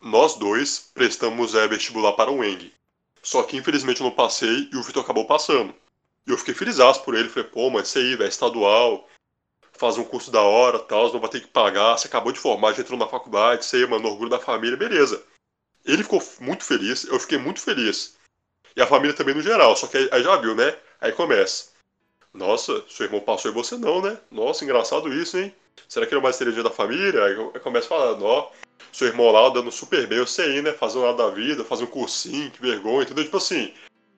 Nós 0.00 0.34
dois 0.34 0.90
prestamos 0.92 1.54
é, 1.54 1.68
vestibular 1.68 2.12
para 2.14 2.30
o 2.30 2.42
ENG. 2.42 2.72
Só 3.22 3.44
que 3.44 3.56
infelizmente 3.56 4.00
eu 4.00 4.06
não 4.06 4.14
passei 4.14 4.68
e 4.72 4.76
o 4.76 4.82
Vitor 4.82 5.04
acabou 5.04 5.24
passando. 5.26 5.72
E 6.26 6.30
eu 6.30 6.38
fiquei 6.38 6.54
feliz 6.54 6.78
por 7.04 7.14
ele. 7.14 7.28
Falei, 7.28 7.48
pô, 7.48 7.70
mas 7.70 7.88
isso 7.88 7.98
aí, 7.98 8.16
velho, 8.16 8.24
é 8.24 8.28
estadual. 8.28 9.08
Faz 9.72 9.98
um 9.98 10.04
curso 10.04 10.30
da 10.30 10.42
hora, 10.42 10.78
tal, 10.78 11.12
não 11.12 11.20
vai 11.20 11.30
ter 11.30 11.40
que 11.40 11.48
pagar. 11.48 11.98
Você 11.98 12.06
acabou 12.06 12.32
de 12.32 12.38
formar, 12.38 12.72
já 12.72 12.82
entrou 12.82 12.98
na 12.98 13.08
faculdade, 13.08 13.64
isso 13.64 13.74
aí, 13.74 13.86
mano, 13.86 14.08
orgulho 14.08 14.30
da 14.30 14.38
família, 14.38 14.76
beleza. 14.76 15.22
Ele 15.84 16.04
ficou 16.04 16.22
muito 16.40 16.64
feliz, 16.64 17.04
eu 17.04 17.18
fiquei 17.18 17.38
muito 17.38 17.60
feliz. 17.60 18.16
E 18.76 18.80
a 18.80 18.86
família 18.86 19.14
também 19.14 19.34
no 19.34 19.42
geral, 19.42 19.74
só 19.76 19.86
que 19.86 19.96
aí, 19.96 20.08
aí 20.12 20.22
já 20.22 20.36
viu, 20.36 20.54
né? 20.54 20.76
Aí 21.00 21.12
começa. 21.12 21.72
Nossa, 22.32 22.84
seu 22.88 23.06
irmão 23.06 23.20
passou 23.20 23.50
e 23.50 23.54
você 23.54 23.76
não, 23.76 24.00
né? 24.00 24.18
Nossa, 24.30 24.64
engraçado 24.64 25.12
isso, 25.12 25.36
hein? 25.36 25.54
Será 25.88 26.06
que 26.06 26.14
ele 26.14 26.20
é 26.20 26.22
mais 26.22 26.36
cereja 26.36 26.62
da 26.62 26.70
família? 26.70 27.24
Aí 27.24 27.60
começa 27.60 27.88
falando, 27.88 28.24
ó, 28.24 28.50
seu 28.92 29.08
irmão 29.08 29.30
lá 29.30 29.48
dando 29.50 29.70
super 29.72 30.06
bem, 30.06 30.18
eu 30.18 30.26
sei, 30.26 30.62
né? 30.62 30.72
Fazendo 30.72 31.04
nada 31.04 31.24
da 31.24 31.30
vida, 31.30 31.64
fazendo 31.64 31.88
um 31.88 31.90
cursinho, 31.90 32.50
que 32.50 32.62
vergonha, 32.62 33.02
entendeu? 33.02 33.24
Tipo 33.24 33.36
assim. 33.36 33.74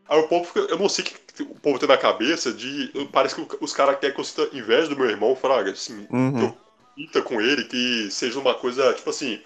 Aí 0.06 0.18
o 0.18 0.28
povo 0.28 0.44
fica, 0.44 0.60
eu 0.60 0.78
não 0.78 0.88
sei 0.88 1.04
o 1.04 1.08
que 1.08 1.23
o 1.42 1.58
povo 1.58 1.78
tem 1.78 1.88
na 1.88 1.96
cabeça 1.96 2.52
de. 2.52 2.92
Parece 3.12 3.34
que 3.34 3.56
os 3.60 3.72
caras 3.72 3.98
querem 3.98 4.14
que 4.14 4.20
eu 4.20 4.24
sinta 4.24 4.56
inveja 4.56 4.88
do 4.88 4.96
meu 4.96 5.08
irmão, 5.08 5.34
Fraga, 5.34 5.72
assim, 5.72 6.06
que 6.06 6.14
Uhum. 6.14 6.40
eu 6.40 6.56
pinta 6.94 7.22
com 7.22 7.40
ele, 7.40 7.64
que 7.64 8.08
seja 8.10 8.38
uma 8.38 8.54
coisa, 8.54 8.92
tipo 8.94 9.10
assim, 9.10 9.40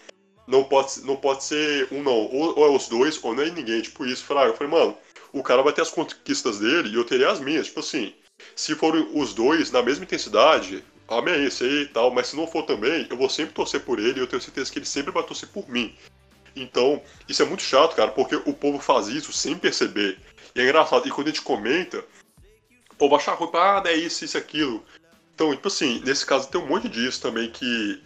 não 0.46 0.64
pode, 0.64 1.00
não 1.02 1.16
pode 1.16 1.44
ser 1.44 1.88
um 1.90 2.02
não, 2.02 2.12
ou, 2.12 2.58
ou 2.58 2.66
é 2.66 2.70
os 2.70 2.88
dois, 2.88 3.18
ou 3.22 3.34
nem 3.34 3.50
ninguém, 3.50 3.80
tipo 3.80 4.04
isso, 4.04 4.24
Fraga. 4.24 4.50
Eu 4.50 4.56
falei, 4.56 4.72
mano, 4.72 4.96
o 5.32 5.42
cara 5.42 5.62
vai 5.62 5.72
ter 5.72 5.82
as 5.82 5.90
conquistas 5.90 6.58
dele 6.58 6.90
e 6.90 6.94
eu 6.94 7.04
terei 7.04 7.26
as 7.26 7.40
minhas, 7.40 7.66
tipo 7.66 7.80
assim, 7.80 8.12
se 8.54 8.74
forem 8.74 9.08
os 9.14 9.32
dois 9.32 9.70
na 9.70 9.82
mesma 9.82 10.04
intensidade, 10.04 10.84
amém, 11.08 11.44
isso 11.46 11.64
aí 11.64 11.82
e 11.82 11.86
tal, 11.86 12.10
mas 12.10 12.28
se 12.28 12.36
não 12.36 12.46
for 12.46 12.64
também, 12.64 13.06
eu 13.08 13.16
vou 13.16 13.30
sempre 13.30 13.54
torcer 13.54 13.80
por 13.80 13.98
ele 13.98 14.18
e 14.18 14.22
eu 14.22 14.26
tenho 14.26 14.42
certeza 14.42 14.70
que 14.70 14.78
ele 14.78 14.86
sempre 14.86 15.10
vai 15.10 15.22
torcer 15.22 15.48
por 15.48 15.68
mim. 15.68 15.94
Então, 16.54 17.00
isso 17.28 17.42
é 17.42 17.46
muito 17.46 17.62
chato, 17.62 17.94
cara, 17.94 18.10
porque 18.10 18.36
o 18.36 18.52
povo 18.52 18.78
faz 18.78 19.08
isso 19.08 19.32
sem 19.32 19.56
perceber. 19.56 20.18
E 20.58 20.60
é 20.60 20.64
engraçado. 20.64 21.06
E 21.06 21.10
quando 21.10 21.28
a 21.28 21.30
gente 21.30 21.42
comenta, 21.42 22.04
o 22.90 22.96
povo 22.96 23.14
acha 23.14 23.32
ruim, 23.32 23.50
ah, 23.54 23.82
é 23.86 23.94
isso, 23.94 24.24
isso, 24.24 24.36
aquilo. 24.36 24.84
Então, 25.32 25.54
tipo 25.54 25.68
assim, 25.68 26.02
nesse 26.04 26.26
caso 26.26 26.48
tem 26.48 26.60
um 26.60 26.66
monte 26.66 26.88
disso 26.88 27.22
também 27.22 27.48
que 27.48 28.02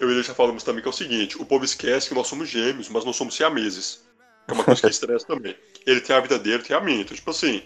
eu 0.00 0.10
e 0.10 0.14
ele 0.14 0.22
já 0.24 0.34
falamos 0.34 0.64
também, 0.64 0.82
que 0.82 0.88
é 0.88 0.90
o 0.90 0.92
seguinte, 0.92 1.40
o 1.40 1.46
povo 1.46 1.64
esquece 1.64 2.08
que 2.08 2.14
nós 2.14 2.26
somos 2.26 2.48
gêmeos, 2.48 2.88
mas 2.88 3.04
não 3.04 3.12
somos 3.12 3.36
siameses. 3.36 4.04
É 4.48 4.52
uma 4.52 4.64
coisa 4.64 4.80
que 4.80 4.88
estressa 4.88 5.24
também. 5.24 5.56
Ele 5.86 6.00
tem 6.00 6.16
a 6.16 6.20
vida 6.20 6.40
dele, 6.40 6.64
tem 6.64 6.76
a 6.76 6.80
minha. 6.80 7.02
Então, 7.02 7.16
tipo 7.16 7.30
assim, 7.30 7.62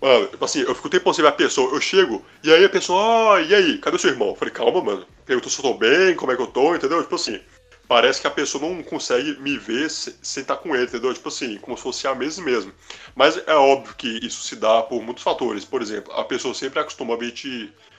Mano, 0.00 0.28
tipo 0.28 0.44
assim, 0.44 0.60
eu 0.60 0.74
fico 0.74 0.88
tempo 0.88 1.12
sem 1.12 1.22
ver 1.22 1.28
a 1.28 1.32
pessoa, 1.32 1.74
eu 1.74 1.80
chego, 1.80 2.24
e 2.44 2.52
aí 2.52 2.64
a 2.64 2.68
pessoa, 2.68 3.34
ah, 3.34 3.40
e 3.40 3.52
aí, 3.52 3.78
cadê 3.78 3.96
o 3.96 3.98
seu 3.98 4.10
irmão? 4.10 4.28
Eu 4.28 4.36
falei, 4.36 4.54
calma, 4.54 4.80
mano. 4.80 5.06
Perguntou 5.26 5.50
se 5.50 5.58
eu 5.58 5.62
tô 5.62 5.74
bem, 5.74 6.14
como 6.14 6.30
é 6.30 6.36
que 6.36 6.42
eu 6.42 6.46
tô, 6.46 6.74
entendeu? 6.74 7.02
Tipo 7.02 7.16
assim, 7.16 7.40
parece 7.88 8.20
que 8.20 8.26
a 8.26 8.30
pessoa 8.30 8.62
não 8.62 8.82
consegue 8.82 9.40
me 9.40 9.56
ver 9.56 9.90
sem 9.90 10.12
estar 10.22 10.56
com 10.56 10.76
ele, 10.76 10.84
entendeu? 10.84 11.12
Tipo 11.14 11.28
assim, 11.28 11.56
como 11.58 11.76
se 11.76 11.82
fosse 11.82 12.06
a 12.06 12.14
mesma 12.14 12.44
mesmo. 12.44 12.72
Mas 13.16 13.36
é 13.48 13.54
óbvio 13.54 13.94
que 13.96 14.24
isso 14.24 14.42
se 14.42 14.54
dá 14.54 14.82
por 14.82 15.02
muitos 15.02 15.24
fatores. 15.24 15.64
Por 15.64 15.80
exemplo, 15.80 16.12
a 16.12 16.22
pessoa 16.22 16.52
sempre 16.52 16.78
acostuma 16.78 17.14
a 17.14 17.16
ver 17.16 17.32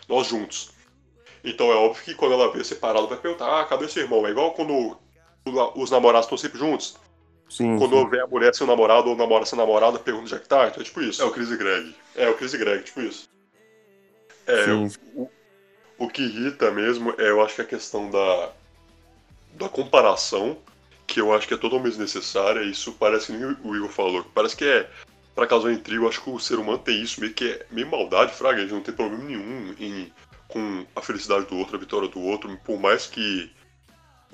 nós 0.08 0.28
juntos. 0.28 0.72
Então 1.44 1.72
é 1.72 1.76
óbvio 1.76 2.04
que 2.04 2.14
quando 2.14 2.34
ela 2.34 2.52
vê 2.52 2.64
separado, 2.64 3.08
vai 3.08 3.18
perguntar, 3.18 3.60
ah, 3.60 3.66
cadê 3.66 3.88
seu 3.88 4.04
irmão? 4.04 4.28
É 4.28 4.30
igual 4.30 4.52
quando 4.54 4.98
os 5.76 5.90
namorados 5.90 6.26
estão 6.26 6.38
sempre 6.38 6.60
juntos. 6.60 6.96
Sim, 7.50 7.80
Quando 7.80 7.98
sim. 7.98 8.10
vê 8.10 8.22
a 8.22 8.28
mulher 8.28 8.54
sem 8.54 8.66
o 8.66 8.70
namorado 8.70 9.10
ou 9.10 9.16
namora 9.16 9.44
sem 9.44 9.58
namorada, 9.58 9.98
pergunta 9.98 10.26
onde 10.26 10.36
é 10.36 10.40
que 10.40 10.48
tá. 10.48 10.68
Então 10.68 10.82
é 10.82 10.84
tipo 10.84 11.02
isso. 11.02 11.20
É 11.20 11.26
o 11.26 11.32
Chris 11.32 11.50
e 11.50 11.58
Greg. 11.58 11.96
É 12.16 12.30
o 12.30 12.36
Chris 12.36 12.54
e 12.54 12.58
Greg, 12.60 12.84
tipo 12.84 13.02
isso. 13.02 13.28
É, 14.46 14.66
Sim. 14.66 14.92
o, 15.16 15.28
o 15.98 16.08
que 16.08 16.22
irrita 16.22 16.70
mesmo 16.70 17.16
é, 17.18 17.30
eu 17.30 17.42
acho 17.44 17.56
que 17.56 17.62
a 17.62 17.66
questão 17.66 18.10
da, 18.12 18.52
da 19.54 19.70
comparação, 19.70 20.58
que 21.08 21.20
eu 21.20 21.34
acho 21.34 21.48
que 21.48 21.54
é 21.54 21.58
totalmente 21.58 21.98
desnecessária. 21.98 22.62
Isso 22.62 22.94
parece 22.94 23.28
que 23.28 23.34
nem 23.34 23.58
o 23.64 23.76
Igor 23.76 23.90
falou. 23.90 24.24
Parece 24.34 24.56
que 24.56 24.66
é 24.66 24.90
pra 25.36 25.48
causar 25.48 25.72
intriga. 25.72 26.04
Eu 26.04 26.10
acho 26.10 26.22
que 26.22 26.30
o 26.30 26.40
ser 26.40 26.60
humano 26.60 26.80
tem 26.80 27.02
isso, 27.02 27.20
meio 27.20 27.34
que 27.34 27.50
é 27.50 27.66
meio 27.72 27.90
maldade, 27.90 28.34
fraga. 28.34 28.60
A 28.60 28.62
gente 28.62 28.74
não 28.74 28.82
tem 28.82 28.94
problema 28.94 29.24
nenhum 29.24 29.76
em, 29.80 30.12
com 30.48 30.86
a 30.96 31.02
felicidade 31.02 31.46
do 31.46 31.58
outro, 31.58 31.76
a 31.76 31.80
vitória 31.80 32.08
do 32.08 32.20
outro, 32.20 32.56
por 32.64 32.80
mais 32.80 33.08
que 33.08 33.52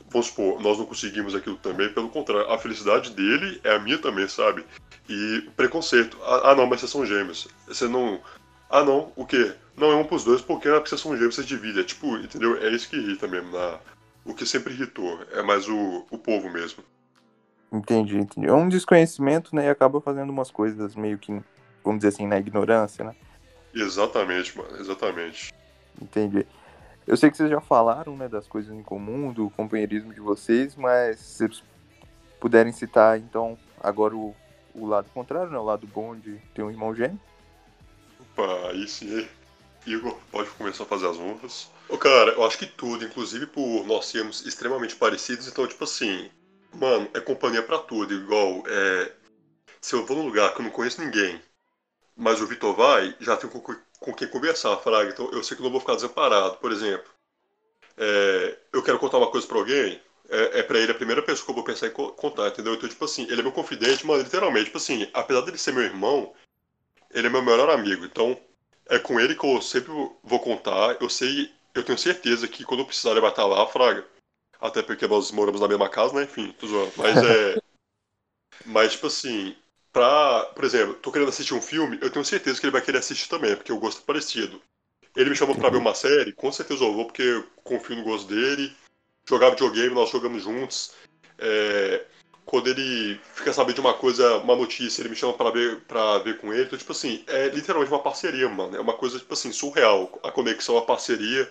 vamos 0.10 0.28
supor, 0.28 0.62
nós 0.62 0.78
não 0.78 0.86
conseguimos 0.86 1.36
aquilo 1.36 1.58
também, 1.58 1.90
pelo 1.90 2.10
contrário, 2.10 2.50
a 2.50 2.58
felicidade 2.58 3.12
dele 3.12 3.60
é 3.64 3.76
a 3.76 3.80
minha 3.80 3.98
também, 3.98 4.28
sabe? 4.28 4.66
E 5.10 5.50
preconceito, 5.56 6.18
ah, 6.24 6.52
ah, 6.52 6.56
não, 6.56 6.66
mas 6.66 6.80
vocês 6.80 6.92
são 6.92 7.06
gêmeos, 7.06 7.48
você 7.68 7.88
não, 7.88 8.22
ah 8.70 8.84
não, 8.84 9.12
o 9.16 9.26
quê? 9.26 9.54
Não, 9.76 9.92
é 9.92 9.96
um 9.96 10.06
pros 10.06 10.24
dois, 10.24 10.42
porque, 10.42 10.68
ah, 10.70 10.76
porque 10.76 10.90
vocês 10.90 11.02
são 11.02 11.16
gêmeos, 11.16 11.36
vocês 11.36 11.48
dividem, 11.48 11.82
é 11.82 11.86
tipo, 11.86 12.16
entendeu? 12.18 12.58
É 12.62 12.70
isso 12.70 12.90
que 12.90 12.96
irrita 12.96 13.28
mesmo, 13.28 13.52
na... 13.52 13.80
o 14.26 14.34
que 14.34 14.46
sempre 14.46 14.74
irritou, 14.74 15.22
é 15.32 15.44
mais 15.44 15.70
o, 15.70 16.06
o 16.10 16.18
povo 16.18 16.50
mesmo. 16.50 16.84
Entendi, 17.72 18.18
entendi. 18.18 18.48
É 18.48 18.54
um 18.54 18.68
desconhecimento, 18.68 19.56
né? 19.56 19.66
E 19.66 19.70
acaba 19.70 20.02
fazendo 20.02 20.30
umas 20.30 20.50
coisas 20.50 20.96
meio 20.96 21.18
que, 21.18 21.32
vamos 21.84 22.00
dizer 22.00 22.10
assim, 22.10 22.28
na 22.28 22.40
ignorância, 22.40 23.06
né? 23.06 23.16
Exatamente, 23.74 24.58
mano, 24.58 24.78
exatamente. 24.78 25.54
Entendi. 26.02 26.46
Eu 27.06 27.16
sei 27.16 27.30
que 27.30 27.38
vocês 27.38 27.50
já 27.50 27.62
falaram, 27.62 28.18
né, 28.18 28.28
das 28.28 28.48
coisas 28.48 28.74
em 28.74 28.82
comum, 28.82 29.32
do 29.32 29.50
companheirismo 29.52 30.14
de 30.14 30.20
vocês, 30.20 30.76
mas 30.76 31.20
se 31.20 31.48
vocês 31.48 31.64
puderem 32.40 32.72
citar, 32.72 33.20
então, 33.20 33.58
agora 33.80 34.16
o, 34.16 34.36
o 34.74 34.88
lado 34.88 35.10
contrário, 35.14 35.52
né? 35.52 35.58
O 35.58 35.64
lado 35.64 35.86
bom 35.86 36.16
de 36.16 36.38
ter 36.54 36.64
um 36.64 36.72
irmão 36.72 36.96
gêmeo. 36.96 37.20
Opa, 38.20 38.70
aí 38.70 38.88
sim, 38.88 39.28
Igor, 39.86 40.18
pode 40.32 40.50
começar 40.52 40.84
a 40.84 40.88
fazer 40.88 41.08
as 41.08 41.18
honras. 41.18 41.70
Ô, 41.90 41.98
cara, 41.98 42.32
eu 42.32 42.44
acho 42.44 42.58
que 42.58 42.66
tudo, 42.66 43.04
inclusive 43.06 43.46
por 43.48 43.86
nós 43.86 44.06
sermos 44.06 44.46
extremamente 44.46 44.96
parecidos, 44.96 45.48
então, 45.48 45.68
tipo 45.68 45.84
assim, 45.84 46.30
mano, 46.74 47.10
é 47.14 47.20
companhia 47.20 47.62
pra 47.64 47.80
tudo, 47.80 48.14
igual, 48.14 48.64
é. 48.68 49.12
Se 49.82 49.96
eu 49.96 50.06
vou 50.06 50.18
num 50.18 50.26
lugar 50.26 50.54
que 50.54 50.62
eu 50.62 50.66
não 50.66 50.72
conheço 50.72 51.02
ninguém, 51.02 51.42
mas 52.16 52.42
o 52.42 52.48
Vitor 52.48 52.76
vai, 52.76 53.16
já 53.20 53.38
tenho 53.38 53.52
com, 53.54 53.76
com 54.00 54.14
quem 54.14 54.28
conversar, 54.30 54.78
Fraga, 54.80 55.12
então 55.12 55.30
eu 55.32 55.44
sei 55.44 55.58
que 55.58 55.64
não 55.64 55.72
vou 55.72 55.80
ficar 55.82 55.96
desamparado. 55.96 56.58
Por 56.58 56.72
exemplo, 56.72 57.10
é, 57.98 58.58
eu 58.74 58.84
quero 58.84 59.00
contar 59.00 59.18
uma 59.18 59.30
coisa 59.32 59.48
pra 59.48 59.58
alguém, 59.58 60.02
é, 60.30 60.60
é 60.60 60.64
pra 60.64 60.80
ele 60.80 60.92
a 60.92 60.96
primeira 60.96 61.22
pessoa 61.22 61.46
que 61.46 61.52
eu 61.52 61.56
vou 61.56 61.64
pensar 61.64 61.88
em 61.88 61.92
co- 61.92 62.12
contar, 62.14 62.48
entendeu? 62.50 62.74
Então, 62.74 62.90
tipo 62.90 63.06
assim, 63.06 63.24
ele 63.24 63.40
é 63.42 63.44
meu 63.44 63.52
confidente, 63.52 64.06
mano, 64.06 64.24
literalmente, 64.24 64.66
tipo 64.66 64.78
assim, 64.78 65.08
apesar 65.14 65.42
dele 65.42 65.58
ser 65.58 65.74
meu 65.74 65.84
irmão, 65.84 66.34
ele 67.12 67.28
é 67.28 67.32
meu 67.32 67.44
melhor 67.44 67.70
amigo, 67.70 68.06
então 68.06 68.38
é 68.88 69.00
com 69.00 69.20
ele 69.20 69.36
que 69.36 69.46
eu 69.46 69.62
sempre 69.62 69.92
vou 70.24 70.40
contar. 70.42 70.98
Eu 71.02 71.10
sei, 71.10 71.52
eu 71.76 71.84
tenho 71.84 71.98
certeza 71.98 72.48
que 72.48 72.64
quando 72.64 72.80
eu 72.80 72.86
precisar 72.86 73.12
ele 73.12 73.22
vai 73.22 73.30
estar 73.30 73.46
lá, 73.46 73.68
Fraga. 73.68 74.06
Até 74.60 74.82
porque 74.82 75.06
nós 75.08 75.32
moramos 75.32 75.62
na 75.62 75.68
mesma 75.68 75.90
casa, 75.90 76.14
né? 76.16 76.24
Enfim, 76.24 76.52
tô 76.54 76.66
zoando. 76.66 76.92
Mas 76.98 77.18
é. 77.18 77.58
Mas, 78.66 78.94
tipo 78.94 79.08
assim, 79.08 79.56
pra. 79.92 80.46
Por 80.56 80.64
exemplo, 80.64 80.96
tô 80.96 81.12
querendo 81.12 81.30
assistir 81.30 81.54
um 81.54 81.62
filme, 81.62 82.00
eu 82.02 82.10
tenho 82.10 82.24
certeza 82.26 82.60
que 82.60 82.66
ele 82.66 82.72
vai 82.72 82.82
querer 82.82 83.00
assistir 83.00 83.28
também, 83.28 83.56
porque 83.56 83.72
o 83.72 83.80
gosto 83.80 84.02
é 84.02 84.06
parecido. 84.06 84.62
Ele 85.16 85.30
me 85.30 85.36
chamou 85.36 85.56
pra 85.56 85.70
ver 85.70 85.78
uma 85.78 85.94
série, 85.94 86.34
com 86.34 86.52
certeza 86.52 86.84
eu 86.84 86.94
vou, 86.94 87.06
porque 87.06 87.22
eu 87.22 87.48
confio 87.64 87.96
no 87.96 88.04
gosto 88.04 88.28
dele. 88.28 88.76
Jogar 89.28 89.52
videogame, 89.52 89.94
nós 89.94 90.10
jogamos 90.10 90.44
juntos. 90.44 90.94
É, 91.38 92.06
quando 92.46 92.68
ele 92.68 93.20
fica 93.34 93.52
sabendo 93.54 93.76
de 93.76 93.82
uma 93.82 93.94
coisa, 93.94 94.38
uma 94.38 94.56
notícia, 94.56 95.02
ele 95.02 95.10
me 95.10 95.16
chama 95.16 95.34
pra 95.34 95.50
ver, 95.52 95.82
pra 95.82 96.20
ver 96.20 96.38
com 96.38 96.54
ele. 96.54 96.64
Então, 96.64 96.78
tipo 96.78 96.92
assim, 96.92 97.24
é 97.28 97.48
literalmente 97.48 97.92
uma 97.92 98.04
parceria, 98.04 98.48
mano. 98.48 98.76
É 98.76 98.80
uma 98.80 98.94
coisa, 98.94 99.18
tipo 99.18 99.34
assim, 99.34 99.52
surreal. 99.52 100.20
A 100.24 100.32
conexão, 100.32 100.78
a 100.78 100.82
parceria, 100.82 101.50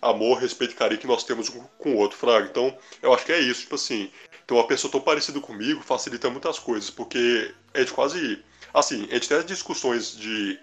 amor, 0.00 0.38
respeito 0.38 0.72
e 0.72 0.76
carinho 0.76 1.00
que 1.00 1.06
nós 1.06 1.24
temos 1.24 1.48
um 1.50 1.60
com 1.78 1.94
o 1.94 1.96
outro, 1.96 2.16
Fraga. 2.16 2.46
Então, 2.46 2.76
eu 3.02 3.12
acho 3.12 3.24
que 3.24 3.32
é 3.32 3.40
isso, 3.40 3.62
tipo 3.62 3.74
assim. 3.74 4.10
Então, 4.44 4.56
uma 4.56 4.66
pessoa 4.66 4.90
tão 4.90 5.00
parecida 5.00 5.40
comigo 5.40 5.82
facilita 5.82 6.30
muitas 6.30 6.58
coisas, 6.58 6.90
porque 6.90 7.54
a 7.74 7.80
gente 7.80 7.92
quase. 7.92 8.42
Assim, 8.72 9.06
a 9.10 9.14
gente 9.14 9.28
tem 9.28 9.38
as 9.38 9.46
discussões 9.46 10.16
de 10.16 10.58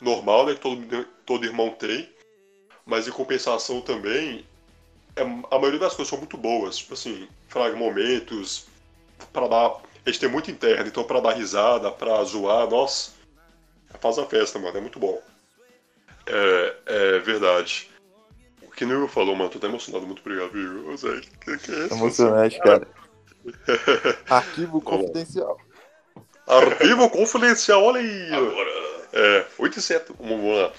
normal, 0.00 0.46
né, 0.46 0.54
que 0.54 0.60
todo, 0.60 1.04
todo 1.26 1.44
irmão 1.44 1.70
tem, 1.70 2.08
mas 2.86 3.06
em 3.06 3.12
compensação 3.12 3.80
também, 3.80 4.46
é, 5.14 5.22
a 5.22 5.58
maioria 5.58 5.78
das 5.78 5.94
coisas 5.94 6.08
são 6.08 6.18
muito 6.18 6.36
boas. 6.36 6.78
Tipo 6.78 6.94
assim, 6.94 7.28
Fraga, 7.48 7.76
momentos, 7.76 8.66
pra 9.32 9.46
dar. 9.46 9.82
A 10.04 10.10
gente 10.10 10.20
tem 10.20 10.28
muito 10.30 10.50
interno, 10.50 10.86
então 10.88 11.04
pra 11.04 11.20
dar 11.20 11.34
risada, 11.34 11.90
pra 11.92 12.24
zoar, 12.24 12.68
nossa, 12.68 13.12
faz 14.00 14.18
a 14.18 14.24
festa, 14.24 14.58
mano, 14.58 14.78
é 14.78 14.80
muito 14.80 14.98
bom. 14.98 15.22
É, 16.26 16.76
é 16.86 17.18
verdade. 17.18 17.90
O 18.80 18.82
que 18.82 18.86
o 18.86 18.96
Igor 18.96 19.08
falou, 19.08 19.36
mano, 19.36 19.50
tô 19.50 19.58
até 19.58 19.66
emocionado, 19.66 20.06
muito 20.06 20.20
obrigado, 20.20 20.58
Igor. 20.58 20.90
Ô, 20.90 20.96
Zé, 20.96 21.20
que, 21.44 21.58
que 21.58 21.70
é 21.70 21.84
isso? 21.84 21.94
Emocionante, 21.94 22.58
cara. 22.60 22.88
Arquivo 24.30 24.80
confidencial. 24.80 25.60
Arquivo 26.46 27.10
confidencial, 27.10 27.84
olha 27.84 28.00
aí. 28.00 28.30
É, 29.12 29.44
8 29.58 29.78
e 29.78 29.82
7. 29.82 30.12
Vamos 30.18 30.56
lá. 30.56 30.72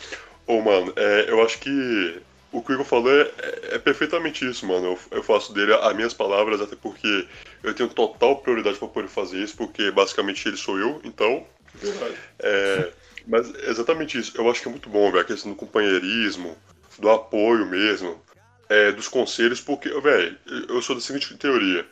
Ô, 0.48 0.62
mano, 0.62 0.92
é, 0.96 1.26
eu 1.30 1.44
acho 1.44 1.60
que 1.60 2.20
o 2.52 2.64
que 2.64 2.72
o 2.72 2.74
Igor 2.74 2.86
falou 2.86 3.12
é, 3.12 3.22
é- 3.22 3.76
é 3.76 3.78
perfeitamente 3.78 4.50
isso, 4.50 4.66
mano. 4.66 4.88
Eu, 5.12 5.18
eu 5.20 5.22
faço 5.24 5.54
dele 5.54 5.72
as 5.72 5.96
minhas 5.96 6.14
palavras, 6.16 6.60
até 6.60 6.76
porque 6.76 7.28
eu 7.62 7.72
tenho 7.76 7.88
total 7.90 8.38
prioridade 8.38 8.80
pra 8.80 8.88
poder 8.88 9.10
fazer 9.10 9.38
isso, 9.38 9.56
porque 9.56 9.92
basicamente 9.92 10.48
ele 10.48 10.58
sou 10.58 10.80
eu, 10.80 11.00
então. 11.04 11.46
É, 12.40 12.92
mas 13.28 13.54
é 13.54 13.70
exatamente 13.70 14.18
isso. 14.18 14.32
Eu 14.36 14.50
acho 14.50 14.60
que 14.60 14.68
é 14.68 14.72
muito 14.72 14.90
bom, 14.90 15.12
velho, 15.12 15.22
a 15.22 15.24
questão 15.24 15.52
do 15.52 15.56
companheirismo, 15.58 16.58
do 17.02 17.10
apoio 17.10 17.66
mesmo, 17.66 18.22
é, 18.70 18.92
dos 18.92 19.08
conselhos, 19.08 19.60
porque, 19.60 19.90
velho, 20.00 20.38
eu 20.70 20.82
sou 20.82 20.96
da 20.96 21.02
seguinte 21.02 21.36
teoria. 21.36 21.86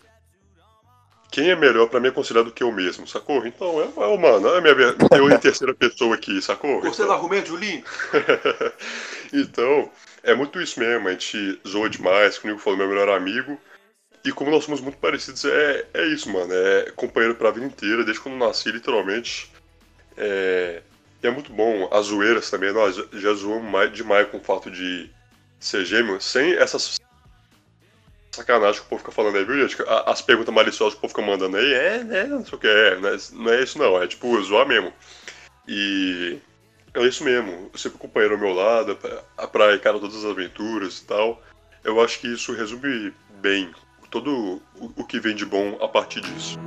Quem 1.32 1.50
é 1.50 1.56
melhor 1.56 1.88
pra 1.90 2.00
mim 2.00 2.08
é 2.08 2.12
considerado 2.12 2.52
que 2.52 2.64
eu 2.64 2.72
mesmo, 2.72 3.08
sacou? 3.08 3.46
Então 3.46 3.82
é, 3.82 3.86
é 3.86 4.08
o 4.08 4.18
mano, 4.18 4.48
é 4.48 4.58
a 4.58 4.62
minha 4.62 4.94
teoria 4.94 5.36
em 5.36 5.40
terceira 5.40 5.76
pessoa 5.76 6.16
aqui, 6.16 6.42
sacou? 6.42 6.82
Você 6.82 7.04
Então- 7.04 7.14
argumento, 7.14 7.50
Julinho? 7.50 7.84
então, 9.34 9.92
é 10.24 10.34
muito 10.34 10.60
isso 10.62 10.80
mesmo, 10.80 11.08
a 11.08 11.12
gente 11.12 11.60
zoa 11.68 11.90
demais, 11.90 12.38
como 12.38 12.52
o 12.52 12.56
Nico 12.56 12.64
falou, 12.64 12.80
meu 12.80 12.88
melhor 12.88 13.10
amigo. 13.10 13.60
E 14.26 14.32
como 14.32 14.52
nós 14.52 14.66
somos 14.66 14.82
muito 14.82 14.98
parecidos, 14.98 15.46
é, 15.46 15.86
é 15.94 16.06
isso, 16.08 16.30
mano. 16.30 16.52
É 16.54 16.92
companheiro 16.96 17.36
pra 17.36 17.52
vida 17.52 17.66
inteira, 17.66 18.04
desde 18.04 18.22
quando 18.22 18.38
nasci, 18.38 18.70
literalmente. 18.72 19.50
É, 20.18 20.82
e 21.22 21.28
é 21.28 21.32
muito 21.32 21.52
bom. 21.52 21.90
As 21.92 22.08
zoeiras 22.08 22.50
também, 22.50 22.72
nós 22.74 22.96
já- 23.14 23.34
zoamos 23.34 23.70
mais, 23.70 23.92
demais 23.94 24.30
com 24.30 24.38
o 24.38 24.44
fato 24.44 24.70
de 24.72 25.10
ser 25.60 25.86
gêmeo, 25.86 26.20
sem 26.22 26.54
essas 26.54 26.98
sacanagem 28.32 28.80
que 28.80 28.86
o 28.88 28.90
povo 28.90 29.00
fica 29.00 29.12
falando 29.12 29.38
aí, 29.38 29.44
viu, 29.44 29.68
gente? 29.68 29.82
As 30.06 30.22
perguntas 30.22 30.54
maliciosas 30.54 30.94
que 30.94 31.00
o 31.00 31.02
povo 31.02 31.14
fica 31.14 31.26
mandando 31.26 31.58
aí, 31.58 31.74
é, 31.74 32.04
né, 32.04 32.24
não 32.26 32.46
sei 32.46 32.58
o 32.58 32.62
que, 32.62 32.68
é, 32.68 32.96
não 33.34 33.50
é, 33.52 33.58
é 33.58 33.64
isso 33.64 33.78
não, 33.78 34.02
é 34.02 34.08
tipo 34.08 34.42
zoar 34.44 34.68
mesmo. 34.68 34.94
E 35.68 36.40
é 36.94 37.04
isso 37.04 37.24
mesmo, 37.24 37.70
sempre 37.76 37.98
o 37.98 38.00
companheiro 38.00 38.36
ao 38.36 38.40
meu 38.40 38.54
lado, 38.54 38.98
a 39.38 39.48
praia, 39.48 39.78
cara, 39.78 40.00
todas 40.00 40.18
as 40.18 40.26
aventuras 40.26 41.00
e 41.00 41.06
tal. 41.06 41.42
Eu 41.84 42.02
acho 42.02 42.20
que 42.20 42.28
isso 42.28 42.54
resume 42.54 43.14
bem 43.42 43.72
todo 44.10 44.62
o 44.74 45.04
que 45.06 45.20
vem 45.20 45.36
de 45.36 45.46
bom 45.46 45.78
a 45.82 45.88
partir 45.88 46.22
disso. 46.22 46.58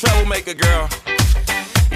Troublemaker, 0.00 0.54
girl. 0.54 0.88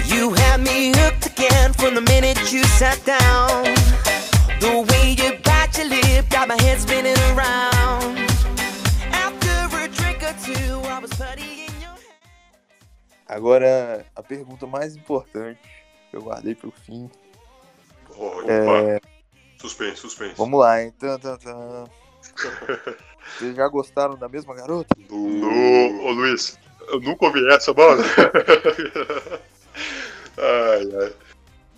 You 0.05 0.33
had 0.33 0.59
me 0.61 0.91
hooked 0.95 1.25
again 1.27 1.73
from 1.73 1.95
the 1.95 2.01
minute 2.01 2.51
you 2.51 2.63
sat 2.65 3.03
down. 3.05 3.63
The 4.59 4.85
way 4.91 5.15
you 5.17 5.37
bite 5.43 5.77
your 5.77 5.87
lip 5.89 6.29
got 6.29 6.47
my 6.47 6.61
head 6.61 6.79
spinning 6.81 7.17
around. 7.31 8.17
After 9.11 9.77
a 9.77 9.87
drink 9.87 10.21
or 10.23 10.35
two, 10.43 10.79
I 10.89 10.99
was 10.99 11.11
putty 11.11 11.65
in 11.65 11.81
your 11.81 11.95
Agora, 13.27 14.05
a 14.15 14.21
pergunta 14.23 14.67
mais 14.67 14.95
importante 14.95 15.59
que 16.09 16.17
eu 16.17 16.21
guardei 16.21 16.55
pro 16.55 16.71
fim. 16.71 17.09
Oh, 18.17 18.41
É, 18.47 18.99
Suspense, 19.59 19.97
suspense. 20.01 20.35
vamos 20.37 20.59
lá, 20.59 20.83
hein? 20.83 20.93
Tan, 20.99 21.17
tan, 21.19 21.37
tan. 21.37 21.85
Vocês 23.39 23.55
já 23.55 23.67
gostaram 23.69 24.15
da 24.17 24.27
mesma 24.29 24.53
garota? 24.53 24.93
No... 25.09 26.05
Ô 26.05 26.11
Luiz, 26.11 26.59
eu 26.89 26.99
nunca 27.01 27.25
ouvi 27.25 27.47
essa, 27.51 27.73
mano. 27.73 28.03
ai, 30.37 30.89
ai. 31.01 31.13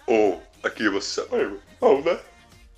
Ô, 0.08 0.38
aqui 0.64 0.90
você. 0.90 1.26
Ai, 1.32 1.50
Não, 1.82 2.02
né? 2.02 2.18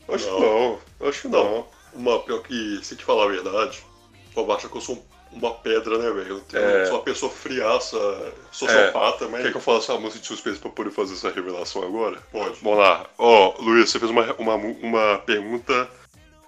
Acho 0.10 0.26
que 0.26 0.40
não. 0.40 0.80
Acho 1.08 1.22
que 1.22 1.28
não. 1.28 1.66
Uma, 1.94 2.20
pior 2.20 2.42
que, 2.44 2.80
se 2.84 2.96
te 2.96 3.04
falar 3.04 3.26
a 3.26 3.28
verdade, 3.30 3.84
o 4.32 4.34
povo 4.34 4.54
acha 4.54 4.70
que 4.70 4.76
eu 4.78 4.82
sou 4.82 4.96
um- 4.96 5.18
uma 5.38 5.52
pedra, 5.54 5.98
né, 5.98 6.10
velho? 6.12 6.38
Eu 6.38 6.40
tenho- 6.42 6.64
É. 6.64 6.86
sou 6.86 6.96
uma 6.96 7.04
pessoa 7.04 7.32
friaça, 7.32 7.98
sociopata, 8.52 9.28
mas. 9.28 9.42
Quer 9.44 9.52
que 9.52 9.58
eu 9.58 9.62
faça 9.62 9.94
uma 9.94 10.02
música 10.02 10.22
de 10.22 10.28
suspense 10.28 10.60
pra 10.60 10.70
poder 10.70 10.92
fazer 10.92 11.14
essa 11.14 11.30
revelação 11.30 11.84
agora? 11.84 12.18
Pode. 12.32 12.58
Vamos 12.62 12.80
lá. 12.80 13.06
Ó, 13.18 13.56
Luiz, 13.60 13.90
você 13.90 14.00
fez 14.00 14.10
uma, 14.12 14.34
uma, 14.36 14.56
uma 14.56 15.18
pergunta 15.26 15.90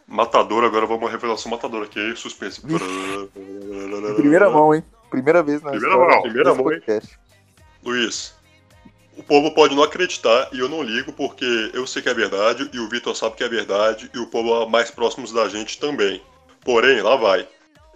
matadora, 0.07 0.67
agora 0.67 0.85
vamos 0.85 1.03
uma 1.03 1.09
revelação 1.11 1.51
matadora 1.51 1.85
aqui, 1.85 2.15
suspense. 2.15 2.61
Em 2.65 2.73
primeira 4.15 4.49
mão, 4.49 4.73
hein? 4.73 4.83
Primeira 5.09 5.41
vez 5.41 5.61
na 5.61 5.71
Primeira 5.71 5.95
história 5.95 6.13
mão, 6.15 6.21
primeira 6.23 6.49
mão, 6.53 6.71
hein? 6.71 6.79
podcast. 6.79 7.19
Luiz, 7.83 8.35
o 9.17 9.23
povo 9.23 9.51
pode 9.53 9.75
não 9.75 9.83
acreditar 9.83 10.49
e 10.53 10.59
eu 10.59 10.69
não 10.69 10.81
ligo 10.81 11.11
porque 11.11 11.71
eu 11.73 11.85
sei 11.85 12.01
que 12.01 12.09
é 12.09 12.13
verdade 12.13 12.69
e 12.71 12.79
o 12.79 12.87
Vitor 12.87 13.15
sabe 13.15 13.35
que 13.35 13.43
é 13.43 13.49
verdade 13.49 14.09
e 14.13 14.19
o 14.19 14.27
povo 14.27 14.69
mais 14.69 14.91
próximos 14.91 15.31
da 15.31 15.49
gente 15.49 15.79
também. 15.79 16.21
Porém, 16.63 17.01
lá 17.01 17.15
vai. 17.15 17.47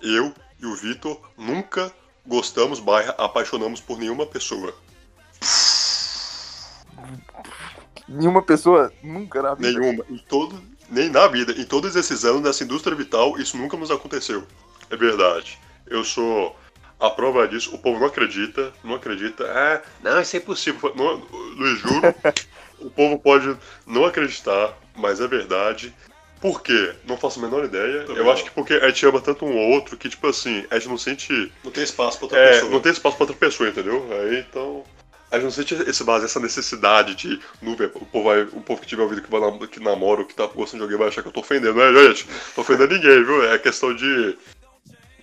Eu 0.02 0.34
e 0.60 0.66
o 0.66 0.76
Vitor 0.76 1.20
nunca 1.38 1.92
gostamos, 2.26 2.80
barra, 2.80 3.16
apaixonamos 3.18 3.80
por 3.80 3.98
nenhuma 3.98 4.26
pessoa. 4.26 4.74
Nenhuma 8.08 8.42
pessoa 8.42 8.92
nunca 9.02 9.42
na 9.42 9.56
vida. 9.56 9.80
Nenhuma. 9.80 10.06
Em 10.10 10.18
todo, 10.18 10.62
nem 10.90 11.10
na 11.10 11.28
vida. 11.28 11.54
Em 11.54 11.66
todos 11.66 11.96
esses 11.96 12.26
anos 12.26 12.42
nessa 12.42 12.64
indústria 12.64 12.96
vital, 12.96 13.38
isso 13.38 13.58
nunca 13.58 13.78
nos 13.78 13.92
aconteceu. 13.92 14.44
É 14.90 14.96
verdade. 14.96 15.58
Eu 15.88 16.04
sou 16.04 16.56
a 17.04 17.10
prova 17.10 17.48
disso. 17.48 17.76
O 17.76 17.78
povo 17.78 18.00
não 18.00 18.08
acredita, 18.08 18.72
não 18.84 18.96
acredita. 18.96 19.44
Ah, 19.46 19.82
não, 20.02 20.22
isso 20.22 20.36
é 20.36 20.40
impossível. 20.40 20.94
Não, 20.96 21.16
Luiz, 21.58 21.80
juro. 21.80 22.16
o 22.80 22.90
povo 22.90 23.20
pode 23.20 23.56
não 23.86 24.06
acreditar, 24.06 24.74
mas 24.96 25.20
é 25.20 25.28
verdade. 25.28 25.94
Por 26.40 26.62
quê? 26.62 26.94
Não 27.06 27.18
faço 27.18 27.40
a 27.40 27.42
menor 27.44 27.66
ideia. 27.66 28.02
Também 28.04 28.18
eu 28.18 28.26
não. 28.26 28.32
acho 28.32 28.44
que 28.44 28.52
porque 28.52 28.74
a 28.74 28.88
gente 28.88 29.06
ama 29.06 29.22
tanto 29.22 29.46
um 29.46 29.56
ou 29.56 29.72
outro 29.72 29.96
que, 29.98 30.10
tipo 30.10 30.28
assim, 30.28 30.66
a 30.70 30.76
gente 30.76 30.90
não 30.90 30.98
sente. 30.98 31.52
Não 31.64 31.72
tem 31.72 31.84
espaço 31.84 32.18
pra 32.18 32.26
outra 32.26 32.40
É, 32.40 32.52
pessoa. 32.52 32.72
não 32.72 32.80
tem 32.80 32.92
espaço 32.92 33.16
pra 33.18 33.24
outra 33.24 33.38
pessoa, 33.38 33.70
entendeu? 33.70 34.08
Aí 34.12 34.40
então. 34.40 34.84
A 35.32 35.38
gente 35.38 35.46
não 35.46 35.52
sente 35.52 35.74
esse 35.90 36.04
base, 36.04 36.26
essa 36.26 36.40
necessidade 36.40 37.16
de. 37.16 37.40
Não, 37.62 37.76
ver, 37.76 37.92
o, 37.96 38.06
povo 38.06 38.26
vai, 38.26 38.44
o 38.44 38.62
povo 38.62 38.80
que 38.82 38.88
tiver 38.88 39.02
ouvido 39.02 39.22
que, 39.22 39.32
vai 39.32 39.68
que 39.68 39.80
namora 39.80 40.22
ou 40.22 40.28
que 40.28 40.36
tá 40.36 40.46
gostando 40.46 40.78
de 40.80 40.84
alguém 40.84 40.98
vai 40.98 41.08
achar 41.08 41.24
que 41.24 41.28
eu 41.30 41.32
tô 41.34 41.40
ofendendo, 41.40 41.74
não 41.74 41.84
é, 41.84 42.08
gente? 42.08 42.28
Tô 42.54 42.62
ofendendo 42.62 42.94
ninguém, 42.94 43.24
viu? 43.24 43.52
É 43.52 43.58
questão 43.58 43.96
de. 43.96 44.38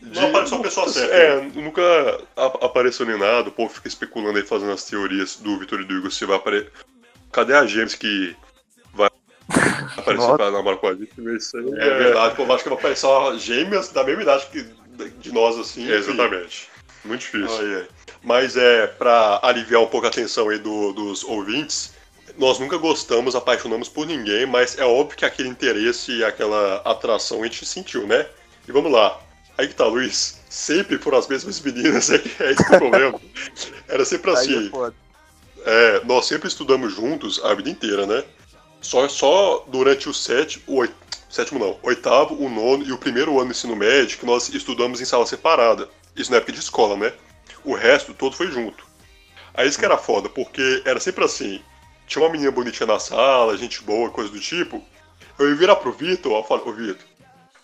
De 0.03 0.19
Não 0.21 0.29
apareceu 0.29 0.59
a 0.59 0.63
pessoa 0.63 0.89
certa. 0.89 1.15
É, 1.15 1.41
nunca 1.55 1.83
apareceu 2.37 3.07
nem 3.07 3.19
nada, 3.19 3.49
o 3.49 3.53
povo 3.53 3.73
fica 3.73 3.89
especulando 3.89 4.39
aí, 4.39 4.45
fazendo 4.45 4.73
as 4.73 4.85
teorias 4.85 5.37
do 5.37 5.59
Vitor 5.59 5.81
e 5.81 5.85
do 5.85 5.95
Igor 5.99 6.11
se 6.11 6.25
vai 6.25 6.37
aparecer. 6.37 6.73
Cadê 7.33 7.55
a 7.55 7.67
James 7.67 7.95
que 7.95 8.35
vai 8.93 9.09
aparecer 9.97 10.37
pra 10.37 10.51
namorar 10.51 10.79
com 10.79 10.89
a 10.89 10.95
gente? 10.95 11.11
Isso 11.37 11.57
aí 11.57 11.65
É 11.79 11.99
verdade, 11.99 12.35
pô, 12.35 12.43
eu 12.43 12.53
acho 12.53 12.63
que 12.63 12.69
vai 12.71 12.79
aparecer 12.79 13.07
uma 13.07 13.39
gêmeas 13.39 13.91
da 13.91 14.03
mesma 14.05 14.23
idade 14.23 14.47
que 14.47 14.67
de 15.19 15.33
nós, 15.33 15.59
assim. 15.59 15.91
É, 15.91 15.97
exatamente. 15.97 16.69
Muito 17.05 17.21
difícil. 17.21 17.87
Mas 18.23 18.57
é 18.57 18.87
pra 18.87 19.41
aliviar 19.43 19.81
um 19.81 19.87
pouco 19.87 20.07
a 20.07 20.11
atenção 20.11 20.49
aí 20.51 20.59
do- 20.59 20.93
dos 20.93 21.25
ouvintes. 21.25 21.95
Nós 22.37 22.59
nunca 22.59 22.77
gostamos, 22.77 23.35
apaixonamos 23.35 23.89
por 23.89 24.07
ninguém, 24.07 24.45
mas 24.47 24.79
é 24.79 24.85
óbvio 24.85 25.17
que 25.17 25.25
aquele 25.25 25.49
interesse 25.49 26.13
e 26.19 26.25
aquela 26.25 26.77
atração 26.85 27.41
a 27.43 27.45
gente 27.47 27.65
sentiu, 27.65 28.07
né? 28.07 28.27
E 28.69 28.73
vamos 28.73 28.93
lá. 28.93 29.19
Aí 29.61 29.69
que 29.69 29.75
tá, 29.75 29.85
Luiz. 29.87 30.41
Sempre 30.49 30.99
foram 30.99 31.19
as 31.19 31.29
mesmas 31.29 31.61
meninas, 31.61 32.09
é, 32.11 32.19
que 32.19 32.43
é 32.43 32.53
esse 32.53 32.65
que 32.65 32.73
é 32.73 32.77
o 32.77 32.81
problema. 32.81 33.21
Era 33.87 34.05
sempre 34.07 34.31
assim. 34.31 34.71
é. 34.87 34.93
É, 35.67 36.05
nós 36.05 36.27
sempre 36.27 36.49
estudamos 36.49 36.95
juntos 36.95 37.39
a 37.45 37.53
vida 37.55 37.69
inteira, 37.69 38.07
né? 38.07 38.25
Só, 38.81 39.07
só 39.09 39.67
durante 39.69 40.09
o 40.09 40.15
sétimo, 40.15 40.65
o 40.67 40.77
oit- 40.77 40.95
sétimo 41.29 41.59
não, 41.61 41.79
oitavo, 41.83 42.35
o 42.43 42.49
nono 42.49 42.83
e 42.85 42.91
o 42.93 42.97
primeiro 42.97 43.33
ano 43.39 43.49
do 43.49 43.51
ensino 43.51 43.77
médio 43.77 44.19
que 44.19 44.25
nós 44.25 44.49
estudamos 44.49 45.03
em 45.03 45.05
sala 45.05 45.27
separada. 45.27 45.87
Isso 46.17 46.31
na 46.31 46.39
época 46.39 46.53
de 46.53 46.59
escola, 46.61 46.97
né? 46.97 47.13
O 47.63 47.75
resto 47.75 48.15
todo 48.15 48.35
foi 48.35 48.51
junto. 48.51 48.83
Aí 49.53 49.69
isso 49.69 49.79
que 49.79 49.85
era 49.85 49.99
foda, 49.99 50.31
porque 50.31 50.81
era 50.87 50.99
sempre 50.99 51.23
assim. 51.25 51.61
Tinha 52.07 52.25
uma 52.25 52.33
menina 52.33 52.51
bonitinha 52.51 52.87
na 52.87 52.99
sala, 52.99 53.59
gente 53.59 53.83
boa, 53.83 54.09
coisa 54.09 54.31
do 54.31 54.41
tipo. 54.41 54.83
Eu 55.39 55.51
ia 55.51 55.55
virar 55.55 55.77
pro 55.77 55.93
Vitor, 55.93 56.33
eu 56.33 56.45
falo, 56.45 56.63
ô 56.67 56.73
Vitor, 56.73 57.05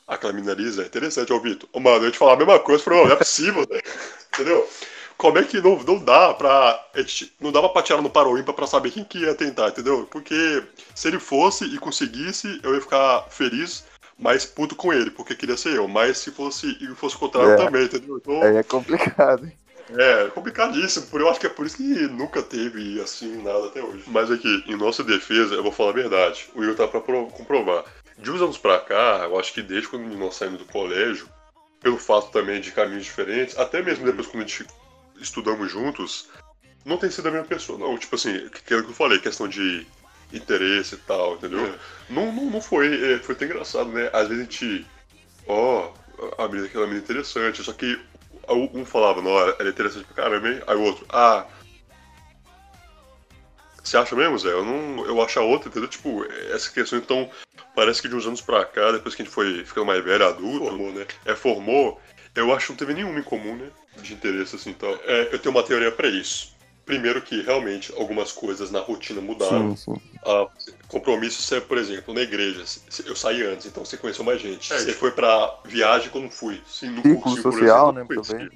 aquela 0.07 0.33
menina 0.33 0.53
ali 0.53 0.71
Zé, 0.71 0.83
é 0.83 0.87
interessante, 0.87 1.33
ô 1.33 1.40
Vitor. 1.40 1.69
Ô, 1.73 1.81
mano, 1.81 1.99
eu 1.99 2.05
ia 2.07 2.11
te 2.11 2.19
falar 2.19 2.35
a 2.35 2.37
mesma 2.37 2.59
coisa, 2.59 2.81
eu 2.81 2.85
falei, 2.85 3.01
"Ô, 3.01 3.07
não 3.07 3.12
é 3.12 3.16
possível, 3.16 3.64
Zé. 3.71 3.83
Entendeu? 4.35 4.69
Como 5.16 5.38
é 5.38 5.45
que 5.45 5.61
não, 5.62 5.79
não 5.83 5.99
dá 5.99 6.35
pra. 6.35 6.88
gente- 6.97 7.33
Não 7.40 7.51
dava 7.51 7.71
pra 7.71 7.83
tirar 7.83 8.03
no 8.03 8.11
paro 8.11 8.37
ímpar 8.38 8.55
pra 8.55 8.66
saber 8.66 8.90
quem 8.90 9.03
que 9.03 9.19
ia 9.21 9.35
tentar, 9.35 9.69
entendeu? 9.69 10.07
Porque 10.11 10.62
se 10.95 11.09
ele 11.09 11.19
fosse 11.19 11.64
e 11.64 11.79
conseguisse, 11.79 12.61
eu 12.62 12.75
ia 12.75 12.81
ficar 12.83 13.23
feliz, 13.31 13.85
mas 14.19 14.45
puto 14.45 14.77
com 14.77 14.92
ele, 14.92 15.11
porque 15.11 15.35
queria 15.35 15.57
ser 15.57 15.75
eu. 15.77 15.88
Mas 15.88 16.19
se 16.19 16.31
fosse 16.31 16.66
e 16.83 16.87
fosse 16.95 17.16
o 17.16 17.19
contrário 17.19 17.53
É. 17.53 17.57
também, 17.57 17.85
entendeu? 17.85 18.19
Então, 18.19 18.42
é 18.45 18.62
complicado, 18.62 19.47
hein? 19.47 19.53
é 19.99 20.27
complicadíssimo. 20.35 21.07
Por 21.07 21.21
eu 21.23 21.31
acho 21.31 21.40
que 21.40 21.47
é 21.47 21.51
por 21.51 21.64
isso 21.64 21.77
que 21.79 21.83
nunca 22.09 22.42
teve 22.42 23.01
assim 23.01 23.40
nada 23.42 23.66
até 23.69 23.83
hoje. 23.83 24.03
Mas 24.09 24.31
aqui, 24.31 24.64
em 24.66 24.77
nossa 24.77 25.03
defesa, 25.03 25.55
eu 25.55 25.62
vou 25.62 25.73
falar 25.73 25.90
a 25.90 25.95
verdade. 25.95 26.47
O 26.55 26.61
Will 26.61 26.75
tá 26.77 26.87
pra 26.87 27.01
pro- 27.01 27.29
comprovar. 27.29 27.85
De 28.19 28.31
uns 28.31 28.41
anos 28.41 28.59
pra 28.59 28.79
cá, 28.79 29.25
eu 29.25 29.39
acho 29.39 29.53
que 29.53 29.63
desde 29.63 29.89
quando 29.89 30.05
nós 30.17 30.35
saímos 30.35 30.59
do 30.59 30.65
colégio, 30.65 31.29
pelo 31.81 31.99
fato 31.99 32.31
também 32.31 32.61
de 32.61 32.73
caminhos 32.73 33.05
diferentes, 33.05 33.59
até 33.59 33.83
mesmo 33.83 34.05
depois 34.05 34.27
quando 34.27 34.45
a 34.45 34.47
gente 34.47 34.67
estudamos 35.21 35.71
juntos, 35.71 36.29
não 36.85 36.97
tem 36.97 37.11
sido 37.11 37.29
a 37.29 37.31
mesma 37.31 37.47
pessoa. 37.47 37.79
Não, 37.79 37.99
tipo 37.99 38.15
assim, 38.15 38.37
aquilo 38.47 38.85
que 38.85 38.91
eu 38.91 38.95
falei, 38.95 39.19
questão 39.19 39.47
de 39.47 39.87
interesse 40.33 40.95
e 40.95 40.99
tal, 40.99 41.35
entendeu? 41.35 41.75
Não, 42.09 42.33
não, 42.33 42.45
não 42.47 42.61
foi, 42.61 43.15
é, 43.15 43.19
foi 43.19 43.35
até 43.35 43.45
engraçado, 43.45 43.91
né? 43.91 44.09
Às 44.13 44.29
vezes 44.29 44.43
a 44.43 44.51
gente, 44.51 44.87
ó, 45.47 45.93
a 46.39 46.49
menina 46.49 46.67
aquela 46.67 46.87
menina 46.87 47.05
interessante, 47.05 47.63
só 47.63 47.73
que 47.73 48.01
um 48.49 48.85
falava, 48.85 49.21
não, 49.21 49.37
ela 49.37 49.57
é 49.59 49.69
interessante 49.69 50.07
pra 50.07 50.25
caramba, 50.25 50.49
hein? 50.49 50.63
Aí 50.67 50.77
o 50.77 50.83
outro, 50.83 51.05
ah. 51.11 51.47
Você 53.87 53.96
acha 53.96 54.16
mesmo, 54.16 54.37
Zé? 54.37 54.51
Eu 54.51 54.64
não. 54.64 55.07
Eu 55.07 55.22
acho 55.22 55.38
a 55.38 55.42
outra, 55.42 55.68
entendeu? 55.68 55.88
Tipo, 55.88 56.25
essa 56.53 56.68
questão, 56.68 56.99
então, 56.99 57.31
parece 57.72 58.03
que 58.03 58.09
de 58.09 58.16
uns 58.16 58.27
anos 58.27 58.40
pra 58.40 58.64
cá, 58.64 58.90
depois 58.90 59.14
que 59.14 59.22
a 59.22 59.25
gente 59.25 59.33
foi 59.33 59.64
ficando 59.64 59.87
mais 59.87 60.03
velho, 60.03 60.27
adulto, 60.27 60.66
Formou, 60.66 60.92
né? 60.92 61.07
é, 61.25 61.35
formou, 61.37 62.01
eu 62.35 62.53
acho 62.53 62.66
que 62.66 62.72
não 62.72 62.79
teve 62.79 62.94
nenhuma 62.94 63.20
em 63.20 63.22
comum, 63.22 63.55
né? 63.55 63.68
De 63.99 64.12
interesse, 64.12 64.57
assim, 64.57 64.72
tal. 64.72 64.92
É, 65.05 65.29
eu 65.33 65.38
tenho 65.38 65.55
uma 65.55 65.62
teoria 65.62 65.92
pra 65.92 66.09
isso. 66.09 66.53
Primeiro 66.85 67.22
que, 67.22 67.42
realmente, 67.42 67.92
algumas 67.96 68.33
coisas 68.33 68.72
na 68.72 68.81
rotina 68.81 69.20
mudaram. 69.20 69.77
Sim, 69.77 69.94
sim. 69.94 70.01
Ah, 70.25 70.49
compromisso, 70.88 71.40
você, 71.40 71.61
por 71.61 71.79
exemplo, 71.79 72.12
na 72.12 72.22
igreja, 72.22 72.64
eu 73.05 73.14
saí 73.14 73.44
antes, 73.44 73.66
então 73.66 73.85
você 73.85 73.96
conheceu 73.96 74.25
mais 74.25 74.40
gente. 74.40 74.72
É, 74.72 74.79
você 74.79 74.90
isso. 74.90 74.99
foi 74.99 75.12
pra 75.12 75.61
viagem 75.64 76.11
quando 76.11 76.29
fui. 76.29 76.61
Sim, 76.66 76.88
no 76.88 77.03
Círculo 77.03 77.20
cursinho, 77.22 77.42
por 77.44 77.53
social, 77.53 77.92
exemplo, 77.92 78.16
né, 78.16 78.22
também. 78.22 78.51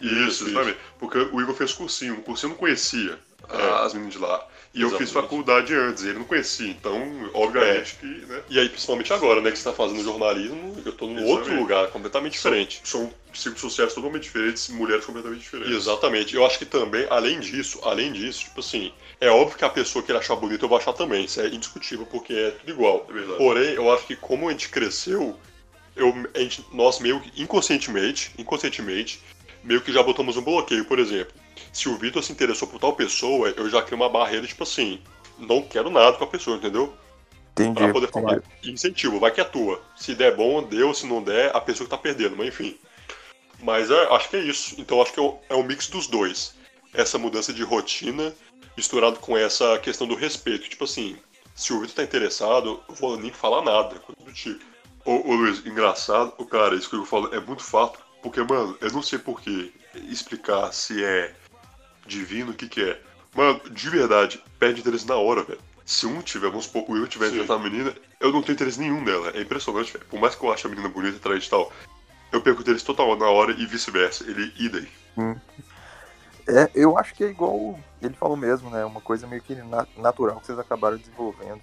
Isso, 0.00 0.46
exatamente. 0.46 0.78
Porque 0.96 1.18
o 1.18 1.40
Igor 1.40 1.54
fez 1.56 1.72
cursinho. 1.72 2.14
No 2.14 2.22
cursinho 2.22 2.50
eu 2.50 2.50
não 2.52 2.58
conhecia 2.58 3.18
É. 3.50 3.84
as 3.84 3.92
meninas 3.94 4.14
de 4.14 4.20
lá. 4.20 4.46
E 4.72 4.80
eu 4.82 4.88
fiz 4.90 5.02
Exatamente. 5.02 5.22
faculdade 5.28 5.72
antes, 5.74 6.02
ele 6.02 6.18
não 6.18 6.24
conhecia. 6.24 6.68
Então, 6.68 7.30
obviamente 7.32 7.94
que, 7.94 8.06
né? 8.06 8.42
E 8.48 8.58
aí, 8.58 8.68
principalmente 8.68 9.12
agora, 9.12 9.40
né, 9.40 9.52
que 9.52 9.58
você 9.58 9.64
tá 9.64 9.72
fazendo 9.72 10.02
jornalismo, 10.02 10.76
eu 10.84 10.90
tô 10.92 11.06
num 11.06 11.12
Exatamente. 11.12 11.38
outro 11.38 11.56
lugar, 11.60 11.86
completamente 11.88 12.32
diferente. 12.32 12.80
São 12.82 13.12
ciclos 13.32 13.60
sociais 13.60 13.94
totalmente 13.94 14.24
diferentes, 14.24 14.68
mulheres 14.70 15.04
completamente 15.04 15.42
diferentes. 15.42 15.72
Exatamente. 15.74 16.34
Eu 16.34 16.44
acho 16.44 16.58
que 16.58 16.64
também, 16.64 17.06
além 17.08 17.38
disso, 17.38 17.78
além 17.84 18.10
disso, 18.12 18.40
tipo 18.44 18.58
assim, 18.58 18.92
é 19.20 19.30
óbvio 19.30 19.56
que 19.56 19.64
a 19.64 19.70
pessoa 19.70 20.02
que 20.02 20.10
ele 20.10 20.18
achar 20.18 20.34
bonita 20.34 20.64
eu 20.64 20.68
vou 20.68 20.76
achar 20.78 20.92
também. 20.92 21.24
Isso 21.24 21.40
é 21.40 21.46
indiscutível, 21.46 22.04
porque 22.06 22.32
é 22.32 22.50
tudo 22.50 22.70
igual. 22.72 23.06
É 23.08 23.12
verdade. 23.12 23.38
Porém, 23.38 23.74
eu 23.74 23.92
acho 23.94 24.06
que 24.08 24.16
como 24.16 24.48
a 24.48 24.50
gente 24.50 24.68
cresceu, 24.70 25.38
eu, 25.94 26.12
a 26.34 26.38
gente- 26.40 26.64
nós 26.72 26.98
meio 26.98 27.20
que 27.20 27.40
inconscientemente, 27.40 28.32
inconscientemente, 28.36 29.20
meio 29.62 29.80
que 29.80 29.92
já 29.92 30.02
botamos 30.02 30.36
um 30.36 30.42
bloqueio, 30.42 30.84
por 30.84 30.98
exemplo. 30.98 31.32
Se 31.74 31.88
o 31.88 31.98
Vitor 31.98 32.22
se 32.22 32.32
interessou 32.32 32.68
por 32.68 32.80
tal 32.80 32.94
pessoa, 32.94 33.48
eu 33.50 33.68
já 33.68 33.82
crio 33.82 33.96
uma 33.96 34.08
barreira, 34.08 34.46
tipo 34.46 34.62
assim, 34.62 35.02
não 35.36 35.60
quero 35.60 35.90
nada 35.90 36.16
com 36.16 36.22
a 36.24 36.28
pessoa, 36.28 36.56
entendeu? 36.56 36.94
Entendi. 37.52 37.74
Pra 37.74 37.92
poder 37.92 38.10
falar. 38.10 38.42
Incentivo, 38.62 39.18
vai 39.18 39.32
que 39.32 39.40
é 39.40 39.44
tua. 39.44 39.82
Se 39.96 40.14
der 40.14 40.36
bom, 40.36 40.62
deu. 40.62 40.94
Se 40.94 41.04
não 41.04 41.22
der, 41.22 41.54
a 41.54 41.60
pessoa 41.60 41.84
que 41.84 41.90
tá 41.90 41.98
perdendo, 41.98 42.36
mas 42.36 42.48
enfim. 42.48 42.78
Mas 43.60 43.90
é, 43.90 44.14
acho 44.14 44.30
que 44.30 44.36
é 44.36 44.40
isso. 44.40 44.74
Então 44.78 45.02
acho 45.02 45.12
que 45.12 45.20
é 45.20 45.22
o, 45.22 45.38
é 45.48 45.54
um 45.54 45.64
mix 45.64 45.88
dos 45.88 46.06
dois. 46.06 46.54
essa 46.94 47.18
mudança 47.18 47.52
de 47.52 47.62
rotina 47.62 48.32
misturado 48.76 49.18
com 49.18 49.36
essa 49.36 49.78
questão 49.78 50.06
do 50.06 50.14
respeito. 50.14 50.68
Tipo 50.68 50.84
assim, 50.84 51.16
se 51.54 51.72
o 51.72 51.80
Vitor 51.80 51.96
tá 51.96 52.02
interessado, 52.02 52.80
eu 52.88 52.94
vou 52.94 53.16
nem 53.16 53.32
falar 53.32 53.62
nada, 53.62 53.98
coisa 53.98 54.24
do 54.24 54.32
tipo. 54.32 54.64
Ô, 55.04 55.30
ô 55.30 55.34
Luiz, 55.34 55.64
engraçado, 55.66 56.32
o 56.38 56.46
cara, 56.46 56.74
isso 56.74 56.88
que 56.88 56.96
eu 56.96 57.04
falo 57.04 57.34
é 57.34 57.40
muito 57.40 57.62
fato, 57.62 57.98
porque, 58.22 58.40
mano, 58.42 58.76
eu 58.80 58.90
não 58.90 59.02
sei 59.02 59.18
por 59.18 59.40
que 59.40 59.72
explicar 60.08 60.72
se 60.72 61.04
é 61.04 61.34
divino, 62.06 62.52
o 62.52 62.54
que 62.54 62.68
que 62.68 62.82
é. 62.82 63.00
Mano, 63.34 63.60
de 63.70 63.90
verdade, 63.90 64.42
perde 64.58 64.80
interesse 64.80 65.06
na 65.06 65.16
hora, 65.16 65.42
velho. 65.42 65.60
Se 65.84 66.06
um 66.06 66.22
tiver, 66.22 66.48
vamos 66.48 66.64
supor, 66.64 66.84
o 66.88 66.92
Will 66.92 67.06
tiver 67.06 67.26
Sim. 67.26 67.32
interessado 67.32 67.58
na 67.62 67.68
menina, 67.68 67.94
eu 68.20 68.32
não 68.32 68.42
tenho 68.42 68.54
interesse 68.54 68.80
nenhum 68.80 69.02
nela. 69.02 69.30
É 69.34 69.40
impressionante, 69.42 69.92
velho. 69.92 70.04
Por 70.06 70.18
mais 70.18 70.34
que 70.34 70.44
eu 70.44 70.52
ache 70.52 70.66
a 70.66 70.70
menina 70.70 70.88
bonita, 70.88 71.16
atraente 71.16 71.46
e 71.46 71.50
tal, 71.50 71.70
eu 72.32 72.40
perco 72.40 72.62
interesse 72.62 72.84
total 72.84 73.16
na 73.16 73.28
hora 73.28 73.52
e 73.52 73.66
vice-versa. 73.66 74.24
Ele 74.24 74.52
idem. 74.56 74.88
É, 76.46 76.70
eu 76.74 76.96
acho 76.98 77.14
que 77.14 77.24
é 77.24 77.28
igual 77.28 77.78
ele 78.02 78.14
falou 78.14 78.36
mesmo, 78.36 78.70
né? 78.70 78.84
Uma 78.84 79.00
coisa 79.00 79.26
meio 79.26 79.42
que 79.42 79.54
na- 79.54 79.86
natural 79.96 80.38
que 80.40 80.46
vocês 80.46 80.58
acabaram 80.58 80.96
desenvolvendo. 80.96 81.60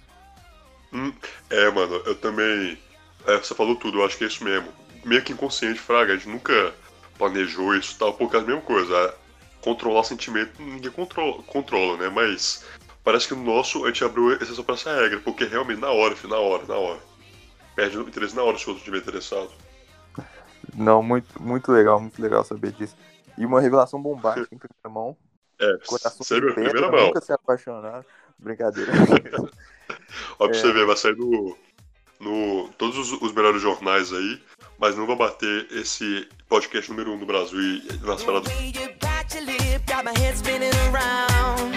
Hum, 0.92 1.12
é, 1.50 1.70
mano, 1.70 1.94
eu 2.04 2.14
também. 2.14 2.78
É, 3.26 3.36
você 3.38 3.54
falou 3.54 3.76
tudo, 3.76 4.00
eu 4.00 4.04
acho 4.04 4.18
que 4.18 4.24
é 4.24 4.26
isso 4.26 4.44
mesmo. 4.44 4.68
Meio 5.04 5.22
que 5.22 5.32
inconsciente, 5.32 5.80
Fraga, 5.80 6.12
a 6.12 6.16
gente 6.16 6.28
nunca 6.28 6.74
planejou 7.16 7.74
isso 7.74 7.94
e 7.94 7.98
tal, 7.98 8.14
porque 8.14 8.36
é 8.36 8.40
a 8.40 8.42
mesma 8.42 8.60
coisa. 8.62 9.14
Controlar 9.62 10.04
sentimento 10.04 10.60
ninguém 10.60 10.90
controla, 10.90 11.42
controla, 11.44 11.96
né? 11.96 12.08
Mas 12.08 12.64
parece 13.04 13.28
que 13.28 13.34
no 13.34 13.42
nosso 13.44 13.84
a 13.84 13.88
gente 13.88 14.04
abriu 14.04 14.32
exceção 14.34 14.64
pra 14.64 14.74
essa 14.74 14.92
regra, 14.94 15.20
porque 15.20 15.44
realmente 15.44 15.80
na 15.80 15.90
hora, 15.90 16.14
filho, 16.16 16.30
na 16.30 16.38
hora, 16.38 16.64
na 16.66 16.74
hora. 16.76 17.00
Perde 17.74 17.96
o 17.98 18.02
interesse 18.08 18.36
na 18.36 18.42
hora 18.42 18.58
se 18.58 18.66
o 18.66 18.70
outro 18.70 18.80
estiver 18.80 18.98
interessado. 18.98 19.50
Não, 20.74 21.02
muito, 21.02 21.40
muito 21.42 21.72
legal, 21.72 22.00
muito 22.00 22.20
legal 22.20 22.44
saber 22.44 22.72
disso. 22.72 22.96
E 23.38 23.46
uma 23.46 23.60
revelação 23.60 24.00
bombástica 24.00 24.54
em 24.54 24.58
primeira 24.58 24.88
mão. 24.90 25.16
É, 25.60 25.78
Coração 25.86 26.24
sério, 26.24 26.48
de 26.48 26.54
pedra, 26.56 26.70
primeira 26.72 26.90
mão. 26.96 27.06
nunca 27.06 27.20
se 27.20 27.32
apaixonaram. 27.32 28.04
Brincadeira. 28.36 28.90
Ó, 30.40 30.48
pra 30.48 30.56
É. 30.56 30.58
você 30.58 30.72
ver, 30.72 30.84
vai 30.84 30.96
sair 30.96 31.14
no. 31.16 31.56
no 32.18 32.68
todos 32.76 32.98
os, 32.98 33.12
os 33.22 33.32
melhores 33.32 33.62
jornais 33.62 34.12
aí, 34.12 34.42
mas 34.76 34.96
não 34.96 35.06
vai 35.06 35.14
bater 35.14 35.70
esse 35.70 36.28
podcast 36.48 36.90
número 36.90 37.12
um 37.12 37.18
do 37.18 37.26
Brasil 37.26 37.60
e 37.60 37.96
nas 38.04 38.24
paradas. 38.24 38.50
Got 40.02 40.14
my 40.14 40.20
head 40.20 40.36
spinning 40.36 40.74
around. 40.88 41.74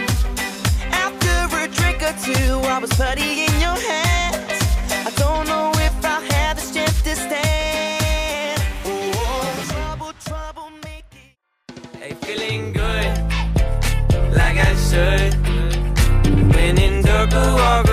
After 0.92 1.58
a 1.58 1.68
drink 1.68 2.02
or 2.02 2.14
two, 2.24 2.60
I 2.68 2.80
was 2.80 2.92
putty 2.92 3.46
in 3.46 3.54
your 3.60 3.78
hands. 3.90 4.62
I 4.90 5.12
don't 5.16 5.48
know 5.48 5.72
if 5.76 6.06
I 6.06 6.22
have 6.34 6.58
the 6.58 6.62
strength 6.62 7.04
to 7.04 7.16
stand. 7.16 8.62
Oh, 8.86 9.66
trouble, 9.70 10.14
trouble, 10.26 10.70
make 10.84 11.06
it. 11.12 11.98
Hey, 12.00 12.14
feeling 12.26 12.74
good, 12.74 13.12
like 14.34 14.58
I 14.58 14.76
should. 14.88 15.34
When 16.56 16.78
in 16.80 17.04
dark, 17.04 17.85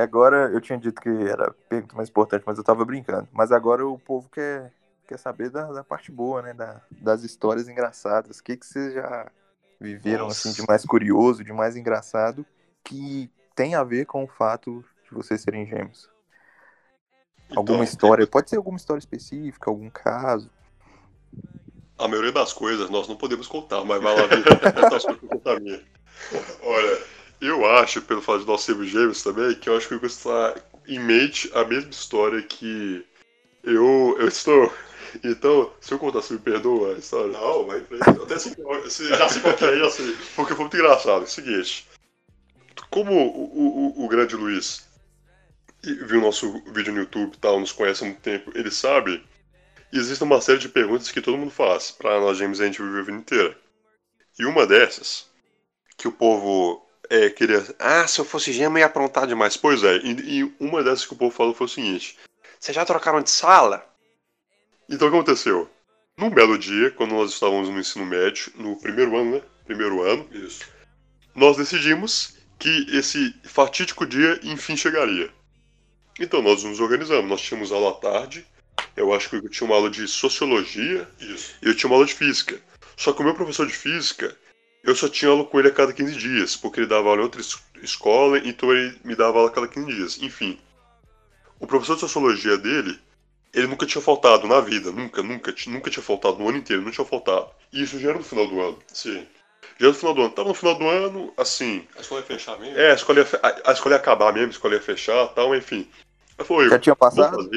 Agora 0.00 0.50
eu 0.52 0.60
tinha 0.60 0.78
dito 0.78 1.00
que 1.00 1.08
era 1.08 1.48
a 1.48 1.54
pergunta 1.68 1.96
mais 1.96 2.08
importante, 2.08 2.44
mas 2.46 2.56
eu 2.58 2.64
tava 2.64 2.84
brincando. 2.84 3.28
Mas 3.32 3.50
agora 3.50 3.86
o 3.86 3.98
povo 3.98 4.28
quer, 4.28 4.72
quer 5.06 5.18
saber 5.18 5.50
da, 5.50 5.72
da 5.72 5.82
parte 5.84 6.12
boa, 6.12 6.40
né? 6.42 6.54
Da- 6.54 6.80
das 6.90 7.24
histórias 7.24 7.68
engraçadas. 7.68 8.38
O 8.38 8.44
que, 8.44 8.56
que 8.56 8.66
vocês 8.66 8.94
já 8.94 9.30
viveram 9.80 10.26
Nossa. 10.26 10.48
assim 10.48 10.60
de 10.60 10.66
mais 10.68 10.84
curioso, 10.84 11.42
de 11.42 11.52
mais 11.52 11.76
engraçado, 11.76 12.46
que 12.84 13.30
tem 13.54 13.74
a 13.74 13.82
ver 13.82 14.06
com 14.06 14.24
o 14.24 14.28
fato 14.28 14.84
de 15.04 15.10
vocês 15.10 15.40
serem 15.40 15.66
gêmeos? 15.66 16.08
Alguma 17.56 17.78
Então, 17.78 17.84
história, 17.84 18.26
pode 18.26 18.50
ser 18.50 18.56
alguma 18.56 18.76
história 18.76 19.00
específica, 19.00 19.70
algum 19.70 19.90
caso. 19.90 20.50
A 21.98 22.06
maioria 22.06 22.30
das 22.30 22.52
coisas 22.52 22.88
nós 22.90 23.08
não 23.08 23.16
podemos 23.16 23.48
contar, 23.48 23.84
mas 23.84 24.00
vai 24.00 24.14
lá 24.14 24.26
ver 24.26 25.60
minha. 25.60 25.82
Olha, 26.62 26.98
eu 27.40 27.64
acho, 27.66 28.02
pelo 28.02 28.22
fato 28.22 28.40
de 28.40 28.46
nós 28.46 28.62
sermos 28.62 28.88
gêmeos 28.88 29.22
também, 29.22 29.54
que 29.54 29.68
eu 29.68 29.76
acho 29.76 29.88
que 29.88 29.94
eu 29.94 30.00
vou 30.00 30.06
estar 30.06 30.54
em 30.86 30.98
mente 30.98 31.50
a 31.54 31.64
mesma 31.64 31.90
história 31.90 32.42
que 32.42 33.04
eu, 33.62 34.16
eu 34.18 34.28
estou. 34.28 34.72
Então, 35.24 35.72
se 35.80 35.92
eu 35.92 35.98
contar, 35.98 36.20
você 36.22 36.34
me 36.34 36.38
perdoa 36.40 36.94
a 36.94 36.98
história? 36.98 37.32
Não, 37.32 37.66
vai 37.66 37.78
até 37.78 38.38
se- 38.38 38.54
já 39.08 39.28
sei 39.28 39.40
qual 39.42 39.54
que 39.54 39.64
é, 39.64 39.78
já 39.78 39.90
sei. 39.90 40.16
Porque 40.36 40.54
foi 40.54 40.64
muito 40.64 40.76
engraçado. 40.76 41.22
É 41.22 41.24
o 41.24 41.26
seguinte. 41.26 41.86
Como 42.90 43.12
o, 43.12 43.94
o, 44.00 44.04
o 44.04 44.08
grande 44.08 44.36
Luiz 44.36 44.86
viu 45.82 46.20
nosso 46.20 46.60
vídeo 46.72 46.92
no 46.92 47.00
YouTube 47.00 47.34
e 47.34 47.38
tal, 47.38 47.60
nos 47.60 47.72
conhece 47.72 48.02
há 48.02 48.06
muito 48.06 48.20
tempo, 48.20 48.50
ele 48.54 48.70
sabe 48.70 49.24
existe 49.92 50.22
uma 50.22 50.40
série 50.40 50.58
de 50.58 50.68
perguntas 50.68 51.10
que 51.10 51.20
todo 51.20 51.38
mundo 51.38 51.50
faz 51.50 51.90
pra 51.90 52.20
nós 52.20 52.36
gêmeos 52.36 52.60
a 52.60 52.66
gente 52.66 52.82
viver 52.82 53.00
a 53.00 53.02
vida 53.02 53.16
inteira. 53.18 53.58
E 54.38 54.44
uma 54.44 54.66
dessas, 54.66 55.26
que 55.96 56.06
o 56.08 56.12
povo 56.12 56.86
é, 57.10 57.30
queria. 57.30 57.64
Ah, 57.78 58.06
se 58.06 58.20
eu 58.20 58.24
fosse 58.24 58.58
eu 58.60 58.78
ia 58.78 58.86
aprontar 58.86 59.26
demais. 59.26 59.56
Pois 59.56 59.82
é, 59.82 59.96
e, 59.98 60.40
e 60.40 60.54
uma 60.60 60.82
dessas 60.82 61.06
que 61.06 61.12
o 61.12 61.16
povo 61.16 61.34
falou 61.34 61.54
foi 61.54 61.66
o 61.66 61.70
seguinte: 61.70 62.18
Vocês 62.58 62.74
já 62.74 62.84
trocaram 62.84 63.22
de 63.22 63.30
sala? 63.30 63.84
Então 64.88 65.08
o 65.08 65.10
que 65.10 65.16
aconteceu? 65.16 65.70
Num 66.16 66.30
belo 66.30 66.58
dia, 66.58 66.90
quando 66.90 67.12
nós 67.12 67.32
estávamos 67.32 67.68
no 67.68 67.78
ensino 67.78 68.04
médio, 68.04 68.52
no 68.56 68.76
primeiro 68.80 69.16
ano, 69.16 69.36
né? 69.36 69.42
Primeiro 69.64 70.02
ano, 70.02 70.28
isso. 70.32 70.64
Nós 71.34 71.56
decidimos 71.56 72.36
que 72.58 72.86
esse 72.90 73.34
fatídico 73.44 74.04
dia 74.04 74.40
enfim 74.42 74.76
chegaria. 74.76 75.30
Então 76.18 76.42
nós 76.42 76.64
nos 76.64 76.80
organizamos. 76.80 77.30
Nós 77.30 77.40
tínhamos 77.40 77.70
aula 77.70 77.90
à 77.90 77.94
tarde, 77.94 78.44
eu 78.96 79.14
acho 79.14 79.30
que 79.30 79.36
eu 79.36 79.48
tinha 79.48 79.66
uma 79.66 79.76
aula 79.76 79.90
de 79.90 80.06
sociologia 80.08 81.08
Isso. 81.20 81.54
e 81.62 81.68
eu 81.68 81.74
tinha 81.74 81.88
uma 81.88 81.96
aula 81.96 82.06
de 82.06 82.14
física. 82.14 82.60
Só 82.96 83.12
que 83.12 83.20
o 83.20 83.24
meu 83.24 83.34
professor 83.34 83.66
de 83.66 83.72
física, 83.72 84.36
eu 84.84 84.94
só 84.94 85.08
tinha 85.08 85.30
aula 85.30 85.44
com 85.44 85.58
ele 85.58 85.68
a 85.68 85.72
cada 85.72 85.92
15 85.92 86.16
dias, 86.16 86.56
porque 86.56 86.80
ele 86.80 86.86
dava 86.86 87.08
aula 87.08 87.20
em 87.20 87.24
outra 87.24 87.40
es- 87.40 87.62
escola, 87.82 88.38
então 88.38 88.72
ele 88.72 88.98
me 89.04 89.14
dava 89.16 89.38
aula 89.38 89.50
a 89.50 89.52
cada 89.52 89.68
15 89.68 89.86
dias. 89.86 90.18
Enfim, 90.22 90.58
o 91.60 91.66
professor 91.66 91.94
de 91.94 92.00
sociologia 92.00 92.56
dele, 92.56 92.98
ele 93.52 93.66
nunca 93.66 93.86
tinha 93.86 94.02
faltado 94.02 94.46
na 94.46 94.60
vida, 94.60 94.90
nunca, 94.92 95.22
nunca, 95.22 95.54
nunca 95.66 95.90
tinha 95.90 96.02
faltado 96.02 96.38
no 96.38 96.48
ano 96.48 96.58
inteiro, 96.58 96.82
não 96.82 96.90
tinha 96.90 97.04
faltado. 97.04 97.48
E 97.72 97.82
isso 97.82 97.98
já 97.98 98.10
era 98.10 98.18
no 98.18 98.24
final 98.24 98.46
do 98.46 98.60
ano. 98.60 98.78
Sim. 98.92 99.26
Já 99.78 99.86
era 99.86 99.88
no 99.88 99.94
final 99.94 100.14
do 100.14 100.22
ano. 100.22 100.30
Tava 100.30 100.48
no 100.48 100.54
final 100.54 100.74
do 100.76 100.88
ano, 100.88 101.32
assim. 101.36 101.86
A 101.96 102.00
escola 102.00 102.20
ia 102.20 102.26
fechar 102.26 102.58
mesmo? 102.58 102.78
É, 102.78 102.90
a 102.92 102.94
escola 102.94 103.20
ia, 103.20 103.26
a, 103.42 103.70
a 103.70 103.72
escola 103.72 103.94
ia 103.94 103.98
acabar 104.00 104.32
mesmo, 104.32 104.48
a 104.48 104.50
escola 104.50 104.74
ia 104.74 104.80
fechar 104.80 105.26
tal, 105.28 105.54
enfim. 105.54 105.88
Aí 106.38 106.44
falou, 106.44 106.68
Já 106.68 106.78
tinha 106.78 106.94
passado? 106.94 107.50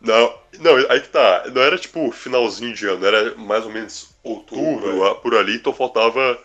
Não, 0.00 0.38
não, 0.58 0.76
aí 0.90 1.00
que 1.00 1.08
tá. 1.08 1.44
Não 1.54 1.62
era 1.62 1.78
tipo 1.78 2.10
finalzinho 2.10 2.74
de 2.74 2.86
ano, 2.88 3.06
era 3.06 3.36
mais 3.36 3.64
ou 3.64 3.70
menos 3.70 4.11
outubro, 4.22 5.14
por 5.16 5.34
ali, 5.34 5.56
então 5.56 5.72
faltava 5.72 6.38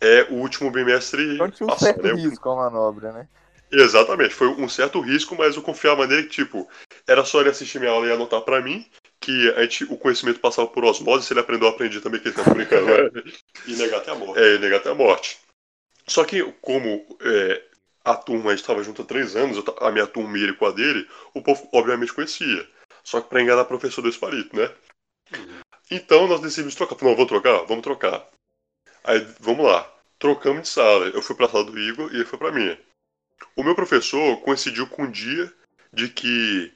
é, 0.00 0.26
o 0.30 0.34
último 0.34 0.70
bimestre 0.70 1.34
Então 1.34 1.50
tinha 1.50 1.66
um 1.66 1.70
passar, 1.70 1.86
certo 1.86 2.02
né? 2.02 2.12
risco 2.14 2.50
a 2.50 2.56
manobra, 2.56 3.12
né? 3.12 3.28
Exatamente, 3.70 4.32
foi 4.32 4.48
um 4.48 4.68
certo 4.68 5.00
risco, 5.00 5.34
mas 5.36 5.56
eu 5.56 5.62
confiava 5.62 6.06
nele 6.06 6.24
que, 6.24 6.44
tipo, 6.44 6.68
era 7.06 7.24
só 7.24 7.40
ele 7.40 7.50
assistir 7.50 7.80
minha 7.80 7.90
aula 7.90 8.06
e 8.06 8.12
anotar 8.12 8.40
pra 8.42 8.62
mim, 8.62 8.86
que 9.20 9.50
a 9.56 9.62
gente, 9.62 9.84
o 9.84 9.96
conhecimento 9.96 10.38
passava 10.38 10.68
por 10.68 10.84
osmose, 10.84 11.26
se 11.26 11.32
ele 11.32 11.40
aprendeu, 11.40 11.68
eu 11.68 11.74
aprendi 11.74 12.00
também, 12.00 12.20
que 12.20 12.28
ele 12.28 12.36
tá 12.36 12.44
brincando, 12.44 12.86
né? 12.86 13.22
E 13.66 13.74
negar 13.74 13.98
até 13.98 14.12
a 14.12 14.14
morte. 14.14 14.40
É, 14.40 14.54
e 14.54 14.58
negar 14.58 14.76
até 14.76 14.90
a 14.90 14.94
morte. 14.94 15.40
Só 16.06 16.24
que, 16.24 16.42
como 16.60 17.04
é, 17.20 17.62
a 18.04 18.14
turma, 18.14 18.52
a 18.52 18.56
gente 18.56 18.64
tava 18.64 18.84
junto 18.84 19.02
há 19.02 19.04
três 19.04 19.34
anos, 19.34 19.62
a 19.80 19.90
minha 19.90 20.06
turma 20.06 20.38
e 20.38 20.44
ele 20.44 20.52
com 20.52 20.66
a 20.66 20.70
dele, 20.70 21.08
o 21.34 21.42
povo 21.42 21.68
obviamente 21.72 22.12
conhecia. 22.12 22.66
Só 23.02 23.20
que 23.20 23.28
pra 23.28 23.42
enganar 23.42 23.64
professor 23.64 24.00
desse 24.02 24.18
palito, 24.18 24.54
né? 24.54 24.70
Então 25.90 26.26
nós 26.26 26.40
decidimos 26.40 26.74
trocar. 26.74 26.96
Não, 27.02 27.14
vamos 27.14 27.28
trocar? 27.28 27.64
Vamos 27.66 27.82
trocar. 27.82 28.26
Aí, 29.04 29.20
vamos 29.40 29.64
lá. 29.66 29.90
Trocamos 30.18 30.62
de 30.62 30.68
sala. 30.68 31.06
Eu 31.06 31.22
fui 31.22 31.36
pra 31.36 31.48
sala 31.48 31.64
do 31.64 31.78
Igor 31.78 32.10
e 32.12 32.16
ele 32.16 32.24
foi 32.24 32.38
pra 32.38 32.52
minha. 32.52 32.78
O 33.54 33.62
meu 33.62 33.74
professor 33.74 34.40
coincidiu 34.40 34.86
com 34.88 35.04
um 35.04 35.10
dia 35.10 35.52
de 35.92 36.08
que 36.08 36.72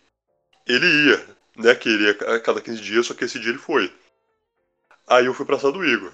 ele 0.66 0.86
ia, 1.08 1.36
né? 1.56 1.74
Que 1.74 1.88
ele 1.88 2.04
ia 2.04 2.34
a 2.34 2.40
cada 2.40 2.60
15 2.60 2.80
dias, 2.80 3.06
só 3.06 3.14
que 3.14 3.24
esse 3.24 3.38
dia 3.38 3.50
ele 3.50 3.58
foi. 3.58 3.92
Aí 5.06 5.26
eu 5.26 5.34
fui 5.34 5.44
pra 5.44 5.58
sala 5.58 5.72
do 5.72 5.84
Igor. 5.84 6.12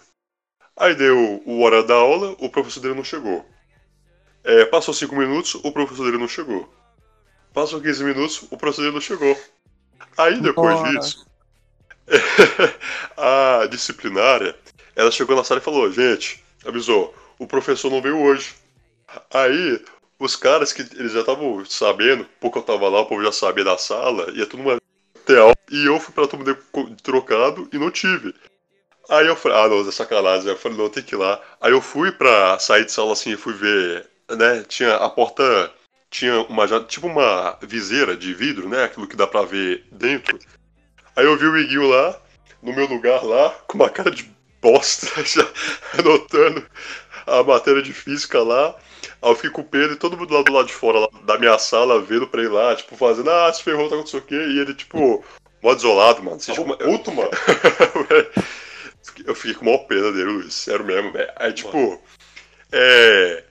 Aí 0.76 0.94
deu 0.94 1.42
o 1.46 1.60
hora 1.62 1.82
da 1.82 1.94
aula, 1.94 2.36
o 2.38 2.50
professor 2.50 2.80
dele 2.80 2.94
não 2.94 3.04
chegou. 3.04 3.44
É, 4.44 4.64
passou 4.66 4.94
5 4.94 5.14
minutos, 5.16 5.54
o 5.56 5.72
professor 5.72 6.04
dele 6.04 6.18
não 6.18 6.28
chegou. 6.28 6.72
Passou 7.52 7.80
15 7.80 8.04
minutos, 8.04 8.42
o 8.50 8.56
professor 8.56 8.82
dele 8.82 8.94
não 8.94 9.00
chegou. 9.00 9.38
Aí 10.16 10.40
depois 10.40 10.80
Nossa. 10.80 10.92
disso, 10.92 11.25
a 13.16 13.66
disciplinária, 13.66 14.56
ela 14.94 15.10
chegou 15.10 15.36
na 15.36 15.44
sala 15.44 15.60
e 15.60 15.64
falou, 15.64 15.90
gente, 15.90 16.42
avisou, 16.64 17.14
o 17.38 17.46
professor 17.46 17.90
não 17.90 18.02
veio 18.02 18.18
hoje. 18.18 18.54
Aí, 19.32 19.82
os 20.18 20.36
caras 20.36 20.72
que 20.72 20.82
eles 20.82 21.12
já 21.12 21.20
estavam 21.20 21.64
sabendo, 21.64 22.26
porque 22.40 22.58
eu 22.58 22.62
tava 22.62 22.88
lá, 22.88 23.00
o 23.00 23.06
povo 23.06 23.22
já 23.22 23.32
sabia 23.32 23.64
da 23.64 23.78
sala, 23.78 24.26
todo 24.46 24.62
mundo 24.62 24.80
ter 25.24 25.38
aula, 25.38 25.54
e 25.70 25.86
eu 25.86 25.98
fui 25.98 26.14
pra 26.14 26.26
turma 26.26 26.44
de- 26.44 27.02
trocado 27.02 27.68
e 27.72 27.78
não 27.78 27.90
tive. 27.90 28.34
Aí 29.08 29.26
eu 29.26 29.36
falei, 29.36 29.58
ah 29.58 29.68
não, 29.68 29.88
é 29.88 29.92
sacanagem. 29.92 30.48
Eu 30.48 30.56
falei, 30.56 30.78
não, 30.78 30.88
tem 30.90 31.02
que 31.02 31.14
ir 31.14 31.18
lá. 31.18 31.40
Aí 31.60 31.72
eu 31.72 31.80
fui 31.80 32.10
pra 32.12 32.58
sair 32.58 32.84
de 32.84 32.92
sala 32.92 33.12
assim 33.12 33.32
e 33.32 33.36
fui 33.36 33.52
ver 33.52 34.08
né, 34.34 34.64
tinha 34.66 34.96
a 34.96 35.08
porta 35.08 35.72
tinha 36.10 36.40
uma 36.42 36.66
tipo 36.84 37.06
uma 37.06 37.58
viseira 37.62 38.16
de 38.16 38.32
vidro, 38.34 38.68
né, 38.68 38.84
aquilo 38.84 39.06
que 39.06 39.16
dá 39.16 39.26
pra 39.26 39.42
ver 39.42 39.84
dentro. 39.92 40.38
Aí 41.14 41.24
eu 41.24 41.36
vi 41.36 41.46
o 41.46 41.56
Iguinho 41.56 41.88
lá, 41.88 42.20
no 42.62 42.72
meu 42.72 42.86
lugar 42.86 43.24
lá, 43.24 43.50
com 43.66 43.76
uma 43.76 43.88
cara 43.88 44.10
de 44.10 44.30
bosta, 44.60 45.06
já 45.24 45.46
anotando 45.98 46.66
a 47.26 47.42
matéria 47.42 47.82
de 47.82 47.92
física 47.92 48.42
lá. 48.42 48.74
Aí 49.22 49.30
eu 49.30 49.36
fico 49.36 49.54
com 49.54 49.60
o 49.62 49.64
Pedro 49.64 49.92
e 49.92 49.98
todo 49.98 50.16
mundo 50.16 50.32
lá 50.34 50.42
do 50.42 50.52
lado 50.52 50.66
de 50.66 50.74
fora 50.74 51.00
lá, 51.00 51.08
da 51.24 51.38
minha 51.38 51.58
sala 51.58 52.00
vendo 52.00 52.26
pra 52.26 52.40
ele 52.40 52.50
lá, 52.50 52.74
tipo, 52.74 52.96
fazendo, 52.96 53.30
ah, 53.30 53.52
se 53.52 53.62
ferrou, 53.62 53.88
tá 53.88 53.96
com 53.96 54.16
o 54.16 54.22
quê. 54.22 54.34
E 54.34 54.58
ele, 54.58 54.74
tipo, 54.74 55.24
mó 55.62 55.74
desolado, 55.74 56.22
mano. 56.22 56.38
Você, 56.38 56.52
tipo, 56.52 56.76
puto, 56.76 57.12
mano. 57.12 57.30
eu 59.24 59.34
fiquei 59.34 59.54
com 59.54 59.68
uma 59.68 59.78
pena 59.78 60.12
dele, 60.12 60.30
Luiz. 60.30 60.54
Sério 60.54 60.84
mesmo, 60.84 61.12
velho. 61.12 61.32
Aí, 61.36 61.52
tipo, 61.52 62.00
é. 62.72 63.44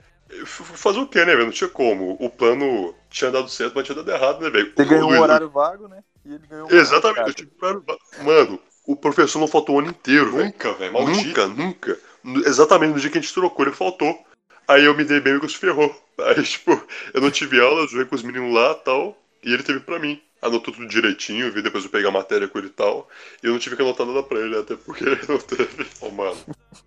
Fazer 0.44 0.98
o 0.98 1.06
quê, 1.06 1.20
né, 1.24 1.34
velho? 1.34 1.46
Não 1.46 1.52
tinha 1.52 1.70
como. 1.70 2.16
O 2.20 2.28
plano 2.28 2.94
tinha 3.08 3.30
dado 3.30 3.48
certo, 3.48 3.74
mas 3.74 3.84
tinha 3.84 3.96
dado 3.96 4.10
errado, 4.10 4.40
né, 4.42 4.50
velho? 4.50 4.72
Você 4.74 4.84
ganhou 4.84 5.10
um 5.10 5.20
horário 5.20 5.48
vago, 5.48 5.88
né? 5.88 6.02
E 6.24 6.34
ele 6.34 6.46
ganhou 6.46 6.66
um 6.66 6.74
Exatamente, 6.74 7.28
eu 7.28 7.34
tive 7.34 7.50
um 7.54 7.64
horário 7.64 7.84
vago. 7.86 8.00
Mano, 8.22 8.60
o 8.86 8.94
professor 8.94 9.38
não 9.38 9.48
faltou 9.48 9.76
o 9.76 9.78
ano 9.80 9.90
inteiro, 9.90 10.32
velho. 10.32 10.44
Nunca, 10.44 10.72
velho. 10.74 10.92
Nunca, 10.92 11.46
nunca. 11.48 11.98
Exatamente 12.46 12.94
no 12.94 13.00
dia 13.00 13.10
que 13.10 13.18
a 13.18 13.20
gente 13.20 13.34
trocou, 13.34 13.66
ele 13.66 13.74
faltou. 13.74 14.24
Aí 14.68 14.84
eu 14.84 14.96
me 14.96 15.04
dei 15.04 15.20
bem 15.20 15.38
e 15.42 15.48
se 15.48 15.56
ferrou. 15.56 15.94
Aí, 16.18 16.42
tipo, 16.42 16.70
eu 17.12 17.20
não 17.20 17.30
tive 17.30 17.60
aula, 17.60 17.86
joguei 17.86 18.06
com 18.06 18.14
os 18.14 18.22
meninos 18.22 18.54
lá 18.54 18.72
e 18.72 18.84
tal. 18.84 19.18
E 19.42 19.52
ele 19.52 19.62
teve 19.62 19.80
pra 19.80 19.98
mim. 19.98 20.20
Anotou 20.42 20.72
tudo 20.72 20.86
direitinho, 20.86 21.50
vi 21.50 21.62
depois 21.62 21.84
eu 21.84 21.90
pegar 21.90 22.10
a 22.10 22.12
matéria 22.12 22.46
com 22.46 22.58
ele 22.58 22.68
e 22.68 22.70
tal. 22.70 23.08
E 23.42 23.46
eu 23.46 23.52
não 23.52 23.58
tive 23.58 23.74
que 23.74 23.82
anotar 23.82 24.06
nada 24.06 24.22
pra 24.22 24.38
ele, 24.38 24.56
até 24.56 24.76
porque 24.76 25.04
ele 25.04 25.20
não 25.28 25.38
teve. 25.38 25.86
Oh, 26.00 26.10
mano. 26.10 26.36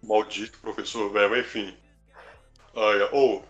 Maldito 0.03 0.57
professor, 0.59 1.11
velho. 1.11 1.29
Mas 1.31 1.39
enfim. 1.45 1.73
Ai, 2.75 3.09
oh, 3.11 3.41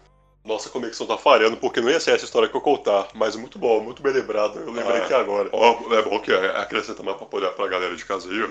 nossa 0.49 0.69
conexão 0.69 1.05
tá 1.05 1.17
falhando, 1.17 1.55
porque 1.57 1.79
não 1.79 1.89
ia 1.89 1.99
ser 1.99 2.11
essa 2.11 2.25
história 2.25 2.49
que 2.49 2.55
eu 2.55 2.61
contar, 2.61 3.07
mas 3.13 3.35
muito 3.35 3.59
bom, 3.59 3.81
muito 3.81 4.01
bem 4.01 4.11
lembrado. 4.11 4.59
Eu 4.59 4.71
lembrei 4.71 4.97
ah, 4.97 5.03
aqui 5.03 5.13
agora. 5.13 5.49
Ó, 5.53 5.93
é 5.93 6.01
bom 6.01 6.19
que 6.19 6.33
acrescenta 6.33 7.03
mais 7.03 7.17
pra 7.17 7.27
poder 7.27 7.51
pra 7.51 7.67
galera 7.67 7.95
de 7.95 8.03
casa 8.03 8.29
aí, 8.29 8.43
ó. 8.43 8.47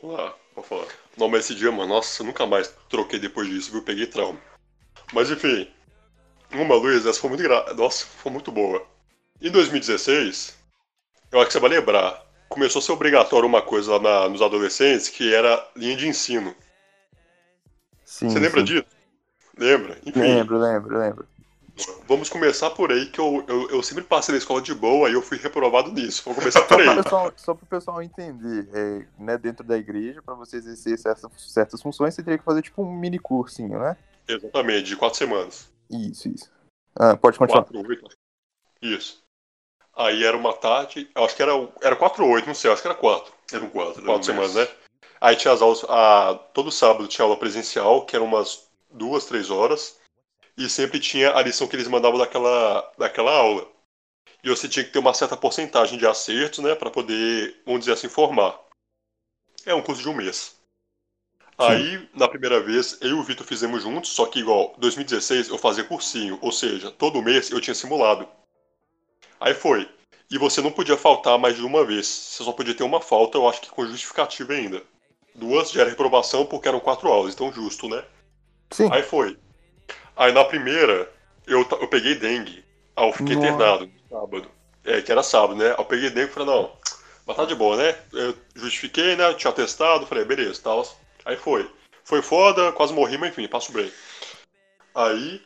Vamos 0.00 0.16
lá, 0.16 0.34
vou 0.54 0.64
falar. 0.64 0.86
Não, 1.18 1.28
mas 1.28 1.44
esse 1.44 1.54
dia, 1.54 1.70
mano, 1.70 1.94
nossa, 1.94 2.22
eu 2.22 2.26
nunca 2.26 2.46
mais 2.46 2.74
troquei 2.88 3.18
depois 3.18 3.46
disso, 3.48 3.70
viu? 3.70 3.82
Peguei 3.82 4.06
trauma. 4.06 4.40
Mas 5.12 5.30
enfim, 5.30 5.68
uma 6.52 6.74
Luiz, 6.74 7.04
essa 7.04 7.20
foi 7.20 7.28
muito 7.28 7.42
gra... 7.42 7.74
Nossa, 7.74 8.06
foi 8.06 8.32
muito 8.32 8.50
boa. 8.50 8.82
Em 9.42 9.50
2016, 9.50 10.56
eu 11.30 11.38
acho 11.38 11.48
que 11.48 11.52
você 11.52 11.60
vai 11.60 11.70
lembrar, 11.70 12.24
começou 12.48 12.80
a 12.80 12.82
ser 12.82 12.92
obrigatório 12.92 13.46
uma 13.46 13.60
coisa 13.60 13.92
lá 13.92 14.00
na, 14.00 14.28
nos 14.28 14.40
adolescentes 14.40 15.08
que 15.08 15.34
era 15.34 15.68
linha 15.76 15.96
de 15.96 16.08
ensino. 16.08 16.54
Sim, 18.06 18.30
você 18.30 18.38
lembra 18.38 18.60
sim. 18.60 18.64
disso? 18.64 18.99
Lembra? 19.60 19.98
Enfim, 20.06 20.20
lembro, 20.20 20.58
lembro, 20.58 20.98
lembro. 20.98 21.28
Vamos 22.08 22.30
começar 22.30 22.70
por 22.70 22.90
aí, 22.90 23.06
que 23.06 23.20
eu, 23.20 23.44
eu, 23.46 23.70
eu, 23.70 23.82
sempre 23.82 24.02
passei 24.02 24.32
na 24.32 24.38
escola 24.38 24.60
de 24.60 24.74
boa 24.74 25.08
e 25.08 25.12
eu 25.12 25.22
fui 25.22 25.36
reprovado 25.36 25.92
nisso. 25.92 26.22
Vamos 26.24 26.38
começar 26.38 26.62
por 26.62 26.80
aí. 26.80 26.86
só 27.36 27.54
para 27.54 27.64
o 27.64 27.66
pessoal 27.66 28.02
entender, 28.02 28.68
é, 28.72 29.06
né, 29.18 29.36
dentro 29.36 29.64
da 29.64 29.76
igreja, 29.76 30.22
para 30.22 30.34
você 30.34 30.56
exercer 30.56 30.98
certas, 30.98 31.30
certas 31.36 31.82
funções, 31.82 32.14
você 32.14 32.22
teria 32.22 32.38
que 32.38 32.44
fazer 32.44 32.62
tipo 32.62 32.82
um 32.82 32.90
mini 32.90 33.18
cursinho, 33.18 33.78
né? 33.78 33.96
Exatamente, 34.26 34.84
de 34.84 34.96
quatro 34.96 35.18
semanas. 35.18 35.70
Isso, 35.90 36.28
isso. 36.28 36.50
Ah, 36.98 37.16
pode 37.16 37.38
continuar. 37.38 37.64
Quatro, 37.64 37.86
oito. 37.86 38.16
Isso. 38.80 39.22
Aí 39.94 40.24
era 40.24 40.36
uma 40.36 40.54
tarde, 40.54 41.10
acho 41.14 41.36
que 41.36 41.42
era, 41.42 41.52
era 41.82 41.96
quatro 41.96 42.24
ou 42.24 42.30
oito, 42.30 42.46
não 42.46 42.54
sei, 42.54 42.72
acho 42.72 42.80
que 42.80 42.88
era 42.88 42.96
quatro. 42.96 43.32
Era 43.52 43.62
um 43.62 43.68
quatro. 43.68 44.02
Quatro 44.02 44.24
semanas, 44.24 44.54
mês. 44.54 44.68
né? 44.68 44.74
Aí 45.20 45.36
tinha 45.36 45.52
as 45.52 45.60
aulas, 45.60 45.84
a, 45.88 46.34
todo 46.54 46.70
sábado 46.70 47.08
tinha 47.08 47.24
aula 47.24 47.36
presencial, 47.36 48.06
que 48.06 48.16
eram 48.16 48.24
umas 48.24 48.69
duas, 48.92 49.26
três 49.26 49.50
horas. 49.50 49.98
E 50.56 50.68
sempre 50.68 51.00
tinha 51.00 51.34
a 51.34 51.42
lição 51.42 51.66
que 51.66 51.76
eles 51.76 51.88
mandavam 51.88 52.18
daquela, 52.18 52.92
daquela 52.98 53.32
aula. 53.32 53.66
E 54.42 54.48
você 54.48 54.68
tinha 54.68 54.84
que 54.84 54.90
ter 54.90 54.98
uma 54.98 55.14
certa 55.14 55.36
porcentagem 55.36 55.98
de 55.98 56.06
acertos, 56.06 56.58
né, 56.60 56.74
para 56.74 56.90
poder, 56.90 57.60
vamos 57.64 57.80
dizer 57.80 57.92
assim, 57.92 58.08
formar. 58.08 58.58
É 59.64 59.74
um 59.74 59.82
curso 59.82 60.02
de 60.02 60.08
um 60.08 60.14
mês. 60.14 60.60
Aí, 61.58 62.08
na 62.14 62.26
primeira 62.26 62.58
vez, 62.58 62.96
eu 63.02 63.10
e 63.10 63.12
o 63.12 63.22
Vitor 63.22 63.46
fizemos 63.46 63.82
juntos, 63.82 64.10
só 64.10 64.24
que 64.24 64.38
igual, 64.38 64.74
2016 64.78 65.50
eu 65.50 65.58
fazia 65.58 65.84
cursinho, 65.84 66.38
ou 66.40 66.50
seja, 66.50 66.90
todo 66.90 67.22
mês 67.22 67.50
eu 67.50 67.60
tinha 67.60 67.74
simulado. 67.74 68.26
Aí 69.38 69.52
foi. 69.52 69.86
E 70.30 70.38
você 70.38 70.62
não 70.62 70.72
podia 70.72 70.96
faltar 70.96 71.38
mais 71.38 71.56
de 71.56 71.62
uma 71.62 71.84
vez. 71.84 72.06
Você 72.06 72.44
só 72.44 72.52
podia 72.52 72.74
ter 72.74 72.82
uma 72.82 73.00
falta, 73.00 73.36
eu 73.36 73.46
acho 73.46 73.60
que 73.60 73.68
com 73.68 73.86
justificativa 73.86 74.54
ainda. 74.54 74.82
Duas 75.34 75.70
já 75.70 75.82
era 75.82 75.90
reprovação 75.90 76.46
porque 76.46 76.68
eram 76.68 76.80
quatro 76.80 77.08
aulas, 77.08 77.34
então 77.34 77.52
justo, 77.52 77.88
né? 77.88 78.02
Sim. 78.70 78.88
Aí 78.92 79.02
foi. 79.02 79.38
Aí 80.16 80.32
na 80.32 80.44
primeira, 80.44 81.10
eu, 81.46 81.66
eu 81.80 81.88
peguei 81.88 82.14
dengue. 82.14 82.64
Aí 82.96 83.08
eu 83.08 83.12
fiquei 83.12 83.36
Nossa. 83.36 83.48
internado 83.48 83.86
no 83.86 84.08
sábado. 84.08 84.50
É, 84.84 85.02
que 85.02 85.12
era 85.12 85.22
sábado, 85.22 85.56
né? 85.56 85.70
Aí 85.70 85.78
eu 85.78 85.84
peguei 85.84 86.10
dengue 86.10 86.30
e 86.30 86.34
falei, 86.34 86.48
não, 86.48 86.72
mas 87.26 87.36
tá 87.36 87.44
de 87.44 87.54
boa, 87.54 87.76
né? 87.76 87.96
Eu 88.12 88.34
justifiquei, 88.54 89.16
né? 89.16 89.32
tinha 89.34 89.52
testado, 89.52 90.06
falei, 90.06 90.24
beleza, 90.24 90.60
tal. 90.62 90.86
Aí 91.24 91.36
foi. 91.36 91.70
Foi 92.02 92.22
foda, 92.22 92.72
quase 92.72 92.92
morri, 92.92 93.16
mas 93.18 93.30
enfim, 93.30 93.46
passo 93.46 93.72
bem. 93.72 93.92
Aí. 94.94 95.40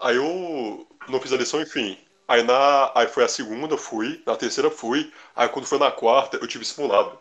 Aí 0.00 0.16
eu 0.16 0.86
não 1.08 1.20
fiz 1.20 1.32
a 1.32 1.36
lição, 1.36 1.60
enfim. 1.60 1.96
Aí 2.26 2.42
na. 2.42 2.90
Aí 2.94 3.06
foi 3.06 3.24
a 3.24 3.28
segunda, 3.28 3.76
fui. 3.76 4.22
Na 4.26 4.34
terceira 4.36 4.70
fui. 4.70 5.12
Aí 5.36 5.48
quando 5.48 5.66
foi 5.66 5.78
na 5.78 5.90
quarta, 5.90 6.36
eu 6.36 6.48
tive 6.48 6.64
simulado. 6.64 7.18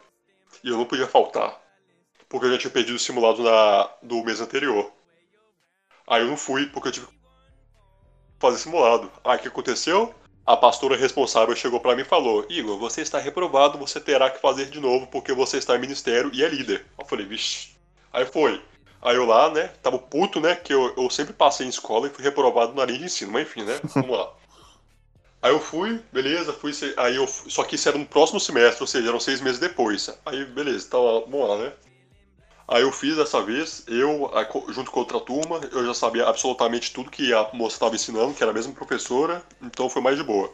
E 0.63 0.69
eu 0.69 0.77
não 0.77 0.86
podia 0.86 1.07
faltar. 1.07 1.61
Porque 2.27 2.47
eu 2.47 2.51
já 2.53 2.57
tinha 2.57 2.71
perdido 2.71 2.95
o 2.95 2.99
simulado 2.99 3.43
na, 3.43 3.89
do 4.01 4.23
mês 4.23 4.41
anterior. 4.41 4.91
Aí 6.08 6.22
eu 6.22 6.28
não 6.28 6.38
fui, 6.38 6.66
porque 6.68 6.89
eu 6.89 6.91
tive 6.91 7.08
que 7.08 7.14
fazer 8.39 8.58
simulado. 8.58 9.12
Aí 9.24 9.38
o 9.38 9.41
que 9.41 9.47
aconteceu? 9.47 10.14
A 10.45 10.58
pastora 10.58 10.97
responsável 10.97 11.56
chegou 11.56 11.80
para 11.80 11.95
mim 11.95 12.01
e 12.01 12.06
falou: 12.06 12.45
Igor, 12.49 12.78
você 12.78 13.01
está 13.01 13.18
reprovado, 13.18 13.78
você 13.78 13.99
terá 13.99 14.30
que 14.30 14.41
fazer 14.41 14.70
de 14.70 14.80
novo 14.80 15.08
porque 15.08 15.34
você 15.34 15.58
está 15.58 15.76
em 15.76 15.80
ministério 15.80 16.30
e 16.34 16.43
é 16.43 16.49
líder. 16.49 16.86
Eu 16.99 17.06
falei: 17.06 17.26
vixe. 17.26 17.70
Aí 18.12 18.26
foi. 18.26 18.62
Aí 19.01 19.18
eu 19.18 19.26
lá, 19.26 19.49
né, 19.49 19.68
tava 19.82 19.99
puto, 19.99 20.39
né, 20.39 20.56
que 20.56 20.74
eu, 20.74 20.93
eu 20.95 21.10
sempre 21.10 21.34
passei 21.34 21.66
em 21.66 21.70
escola 21.70 22.08
e 22.08 22.10
fui 22.10 22.24
reprovado 22.24 22.74
na 22.74 22.86
linha 22.86 22.99
de 22.99 23.06
ensino, 23.06 23.34
mas 23.34 23.45
enfim, 23.45 23.64
né, 23.64 23.78
vamos 23.93 24.18
lá. 24.18 24.32
Aí 25.41 25.51
eu 25.51 25.60
fui, 25.60 26.01
beleza, 26.14 26.54
fui, 26.54 26.72
aí 26.95 27.18
eu, 27.18 27.28
só 27.28 27.66
que 27.66 27.76
isso 27.76 27.89
era 27.89 27.97
no 27.97 28.06
próximo 28.06 28.39
semestre, 28.39 28.82
ou 28.82 28.88
seja, 28.88 29.10
eram 29.10 29.20
seis 29.20 29.41
meses 29.41 29.60
depois. 29.60 30.10
Aí, 30.26 30.45
beleza, 30.45 30.89
tava, 30.89 31.20
vamos 31.20 31.49
lá, 31.49 31.58
né. 31.58 31.74
Aí 32.68 32.82
eu 32.82 32.91
fiz 32.91 33.18
dessa 33.18 33.41
vez, 33.41 33.84
eu, 33.88 34.32
junto 34.70 34.89
com 34.89 35.01
outra 35.01 35.20
turma, 35.20 35.59
eu 35.72 35.86
já 35.86 35.93
sabia 35.93 36.28
absolutamente 36.28 36.93
tudo 36.93 37.11
que 37.11 37.34
a 37.34 37.49
moça 37.53 37.76
estava 37.76 37.95
ensinando, 37.95 38.34
que 38.34 38.41
era 38.41 38.51
a 38.51 38.53
mesma 38.53 38.74
professora, 38.74 39.43
então 39.61 39.89
foi 39.89 40.01
mais 40.01 40.18
de 40.18 40.24
boa. 40.24 40.53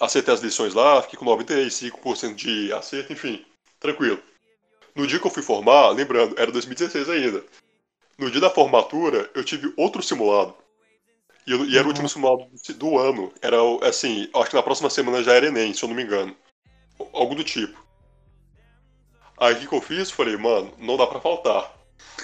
Acertei 0.00 0.32
as 0.32 0.40
lições 0.40 0.74
lá, 0.74 1.02
fiquei 1.02 1.18
com 1.18 1.24
95% 1.24 2.34
de 2.34 2.72
acerto, 2.72 3.12
enfim, 3.12 3.44
tranquilo. 3.80 4.22
No 4.94 5.06
dia 5.06 5.18
que 5.18 5.26
eu 5.26 5.30
fui 5.30 5.42
formar, 5.42 5.90
lembrando, 5.90 6.38
era 6.38 6.52
2016 6.52 7.08
ainda. 7.08 7.44
No 8.16 8.30
dia 8.30 8.40
da 8.40 8.50
formatura, 8.50 9.30
eu 9.34 9.44
tive 9.44 9.72
outro 9.76 10.02
simulado. 10.02 10.54
E, 11.46 11.52
eu, 11.52 11.64
e 11.64 11.78
era 11.78 11.86
o 11.86 11.88
último 11.88 12.08
simulado 12.08 12.48
do 12.76 12.98
ano. 12.98 13.32
Era 13.40 13.56
assim, 13.88 14.28
acho 14.34 14.50
que 14.50 14.56
na 14.56 14.62
próxima 14.62 14.90
semana 14.90 15.22
já 15.22 15.32
era 15.32 15.46
Enem, 15.46 15.72
se 15.72 15.82
eu 15.82 15.88
não 15.88 15.96
me 15.96 16.02
engano. 16.02 16.36
Algo 17.12 17.34
do 17.34 17.42
tipo. 17.42 17.87
Aí 19.40 19.54
o 19.54 19.68
que, 19.68 19.74
eu 19.74 19.80
fiz? 19.80 20.10
Falei, 20.10 20.36
mano, 20.36 20.72
não 20.78 20.96
dá 20.96 21.06
pra 21.06 21.20
faltar. 21.20 21.72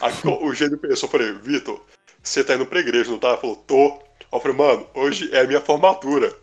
Aí 0.00 0.12
o 0.24 0.52
gênio 0.54 0.78
pensou, 0.78 1.08
falei, 1.08 1.32
Vitor, 1.32 1.80
você 2.22 2.42
tá 2.42 2.54
indo 2.54 2.66
pra 2.66 2.80
igreja, 2.80 3.10
não 3.10 3.18
tá? 3.18 3.30
Ele 3.30 3.38
falou, 3.38 3.56
tô. 3.56 4.02
Eu 4.32 4.40
falei, 4.40 4.56
mano, 4.56 4.86
hoje 4.94 5.30
é 5.32 5.40
a 5.40 5.46
minha 5.46 5.60
formatura. 5.60 6.34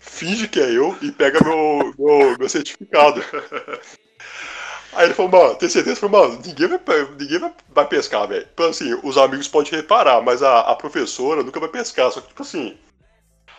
Finge 0.00 0.48
que 0.48 0.58
é 0.58 0.70
eu 0.70 0.96
e 1.00 1.12
pega 1.12 1.38
meu, 1.44 1.94
meu, 1.96 2.36
meu 2.38 2.48
certificado. 2.48 3.22
Aí 4.92 5.06
ele 5.06 5.14
falou, 5.14 5.30
mano, 5.30 5.54
tem 5.54 5.68
certeza? 5.68 6.04
Eu 6.04 6.08
falei, 6.10 6.28
mano, 6.28 6.42
ninguém 6.44 6.68
vai, 6.68 6.78
ninguém 7.18 7.38
vai, 7.38 7.52
vai 7.70 7.88
pescar, 7.88 8.26
velho. 8.28 8.44
Tipo 8.44 8.64
assim, 8.64 8.98
os 9.02 9.16
amigos 9.16 9.48
podem 9.48 9.72
reparar, 9.72 10.20
mas 10.20 10.42
a, 10.42 10.60
a 10.60 10.76
professora 10.76 11.42
nunca 11.42 11.60
vai 11.60 11.68
pescar. 11.68 12.10
Só 12.10 12.20
que, 12.20 12.28
tipo 12.28 12.42
assim, 12.42 12.76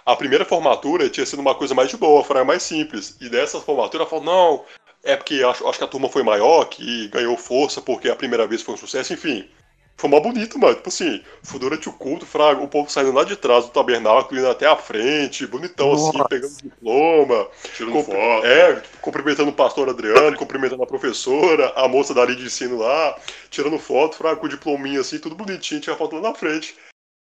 a 0.06 0.16
primeira 0.16 0.46
formatura 0.46 1.10
tinha 1.10 1.26
sido 1.26 1.40
uma 1.40 1.56
coisa 1.56 1.74
mais 1.74 1.90
de 1.90 1.98
boa, 1.98 2.24
foi 2.24 2.44
mais 2.44 2.62
simples. 2.62 3.16
E 3.20 3.30
dessa 3.30 3.60
formatura 3.60 4.04
ela 4.04 4.10
falou, 4.10 4.26
não, 4.26 4.66
é 5.04 5.18
porque 5.18 5.44
acho, 5.44 5.68
acho 5.68 5.78
que 5.78 5.84
a 5.84 5.88
turma 5.88 6.08
foi 6.08 6.24
maior, 6.24 6.66
que 6.66 7.10
ganhou 7.10 7.38
força 7.38 7.82
porque 7.82 8.10
a 8.10 8.16
primeira 8.16 8.48
vez 8.48 8.62
foi 8.62 8.74
um 8.74 8.78
sucesso, 8.78 9.14
enfim. 9.14 9.50
Foi 9.96 10.10
mó 10.10 10.20
bonito, 10.20 10.58
mano. 10.58 10.76
Tipo 10.76 10.90
assim, 10.90 11.24
foi 11.44 11.60
durante 11.60 11.88
o 11.88 11.94
culto, 11.94 12.26
fraga, 12.26 12.62
o 12.62 12.68
povo 12.68 12.90
saindo 12.90 13.12
lá 13.12 13.24
de 13.24 13.36
trás 13.36 13.66
do 13.66 13.72
tabernáculo, 13.72 14.40
indo 14.40 14.50
até 14.50 14.66
a 14.66 14.76
frente, 14.76 15.46
bonitão 15.46 15.94
assim, 15.94 16.06
Nossa. 16.06 16.18
assim, 16.18 16.28
pegando 16.30 16.58
diploma. 16.58 17.48
Tirando 17.76 18.04
foto. 18.04 18.46
É, 18.46 18.82
cumprimentando 19.02 19.50
o 19.52 19.54
pastor 19.54 19.90
Adriano, 19.90 20.36
cumprimentando 20.36 20.84
a 20.84 20.88
professora, 20.88 21.72
a 21.76 21.88
moça 21.88 22.14
da 22.14 22.26
linha 22.26 22.38
de 22.38 22.46
ensino 22.46 22.78
lá, 22.78 23.18
tirando 23.50 23.78
foto, 23.78 24.16
fraga, 24.16 24.38
com 24.38 24.48
o 24.48 24.50
diplominha 24.50 25.02
assim, 25.02 25.20
tudo 25.20 25.36
bonitinho, 25.36 25.82
tinha 25.82 25.96
foto 25.96 26.16
lá 26.16 26.30
na 26.30 26.36
frente. 26.36 26.76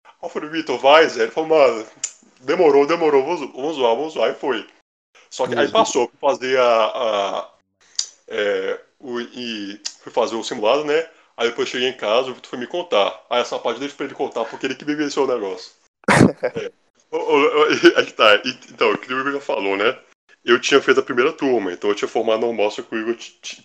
Aí 0.05 0.11
eu 0.23 0.29
falei, 0.29 0.49
Vitor, 0.49 0.79
vai, 0.79 1.07
Zé. 1.09 1.23
Ele 1.23 1.31
falou, 1.31 1.49
mano, 1.49 1.85
demorou, 2.41 2.87
demorou, 2.87 3.23
vamos, 3.23 3.51
vamos 3.51 3.75
zoar, 3.75 3.95
vamos 3.95 4.13
zoar. 4.13 4.29
Aí 4.29 4.35
foi. 4.35 4.65
Só 5.29 5.45
que 5.45 5.55
aí 5.55 5.67
passou 5.69 6.07
pra 6.07 6.29
fazer 6.29 6.57
a, 6.57 6.85
a 6.85 7.49
é, 8.27 8.79
o, 8.99 9.19
e 9.19 9.79
fui 10.01 10.11
fazer 10.11 10.35
o 10.35 10.43
simulado, 10.43 10.83
né? 10.83 11.09
Aí 11.37 11.49
depois 11.49 11.67
cheguei 11.67 11.89
em 11.89 11.97
casa, 11.97 12.29
o 12.29 12.33
Vitor 12.33 12.49
foi 12.49 12.59
me 12.59 12.67
contar. 12.67 13.25
Aí 13.29 13.41
essa 13.41 13.59
parte 13.59 13.79
deixa 13.79 13.95
pra 13.95 14.05
ele 14.05 14.15
contar, 14.15 14.45
porque 14.45 14.65
ele 14.65 14.75
que 14.75 14.85
vivenciou 14.85 15.25
o 15.25 15.33
negócio. 15.33 15.73
é. 16.55 16.71
Aí 17.97 18.11
tá. 18.11 18.41
Então, 18.71 18.91
o 18.91 18.97
que 18.97 19.13
o 19.13 19.19
Igor 19.19 19.33
já 19.33 19.41
falou, 19.41 19.77
né? 19.77 19.97
Eu 20.43 20.59
tinha 20.59 20.81
feito 20.81 20.99
a 20.99 21.03
primeira 21.03 21.33
turma, 21.33 21.71
então 21.71 21.89
eu 21.89 21.95
tinha 21.95 22.07
formado 22.07 22.41
no 22.41 22.47
almoço 22.47 22.83
que 22.83 22.95
o 22.95 22.99
Igor 22.99 23.17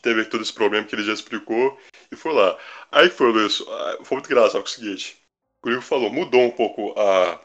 teve 0.03 0.25
todo 0.25 0.43
esse 0.43 0.53
problema 0.53 0.87
que 0.87 0.95
ele 0.95 1.05
já 1.05 1.13
explicou 1.13 1.79
e 2.11 2.17
foi 2.17 2.33
lá. 2.33 2.59
Aí 2.91 3.11
foi 3.11 3.33
isso. 3.45 3.67
Ah, 3.71 3.99
foi 4.03 4.17
muito 4.17 4.27
engraçado 4.27 4.63
com 4.63 4.69
o 4.69 4.71
seguinte. 4.71 5.19
O 5.63 5.69
Igor 5.69 5.83
falou, 5.83 6.11
mudou 6.11 6.41
um 6.41 6.51
pouco 6.51 6.99
a, 6.99 7.39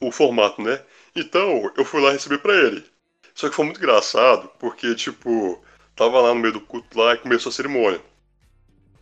o 0.00 0.10
formato, 0.10 0.60
né? 0.60 0.84
Então, 1.14 1.70
eu 1.76 1.84
fui 1.84 2.00
lá 2.00 2.10
receber 2.10 2.38
pra 2.38 2.54
ele. 2.54 2.84
Só 3.34 3.48
que 3.48 3.54
foi 3.54 3.64
muito 3.64 3.78
engraçado, 3.78 4.50
porque, 4.58 4.94
tipo, 4.94 5.62
tava 6.02 6.20
lá 6.20 6.34
no 6.34 6.40
meio 6.40 6.54
do 6.54 6.60
culto 6.60 6.98
lá 6.98 7.14
e 7.14 7.18
começou 7.18 7.50
a 7.50 7.52
cerimônia. 7.52 8.00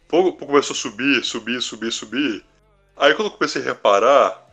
Pouco 0.06 0.44
começou 0.46 0.74
a 0.74 0.76
subir, 0.76 1.24
subir, 1.24 1.62
subir, 1.62 1.92
subir. 1.92 2.44
Aí 2.96 3.14
quando 3.14 3.28
eu 3.28 3.30
comecei 3.30 3.62
a 3.62 3.64
reparar, 3.64 4.46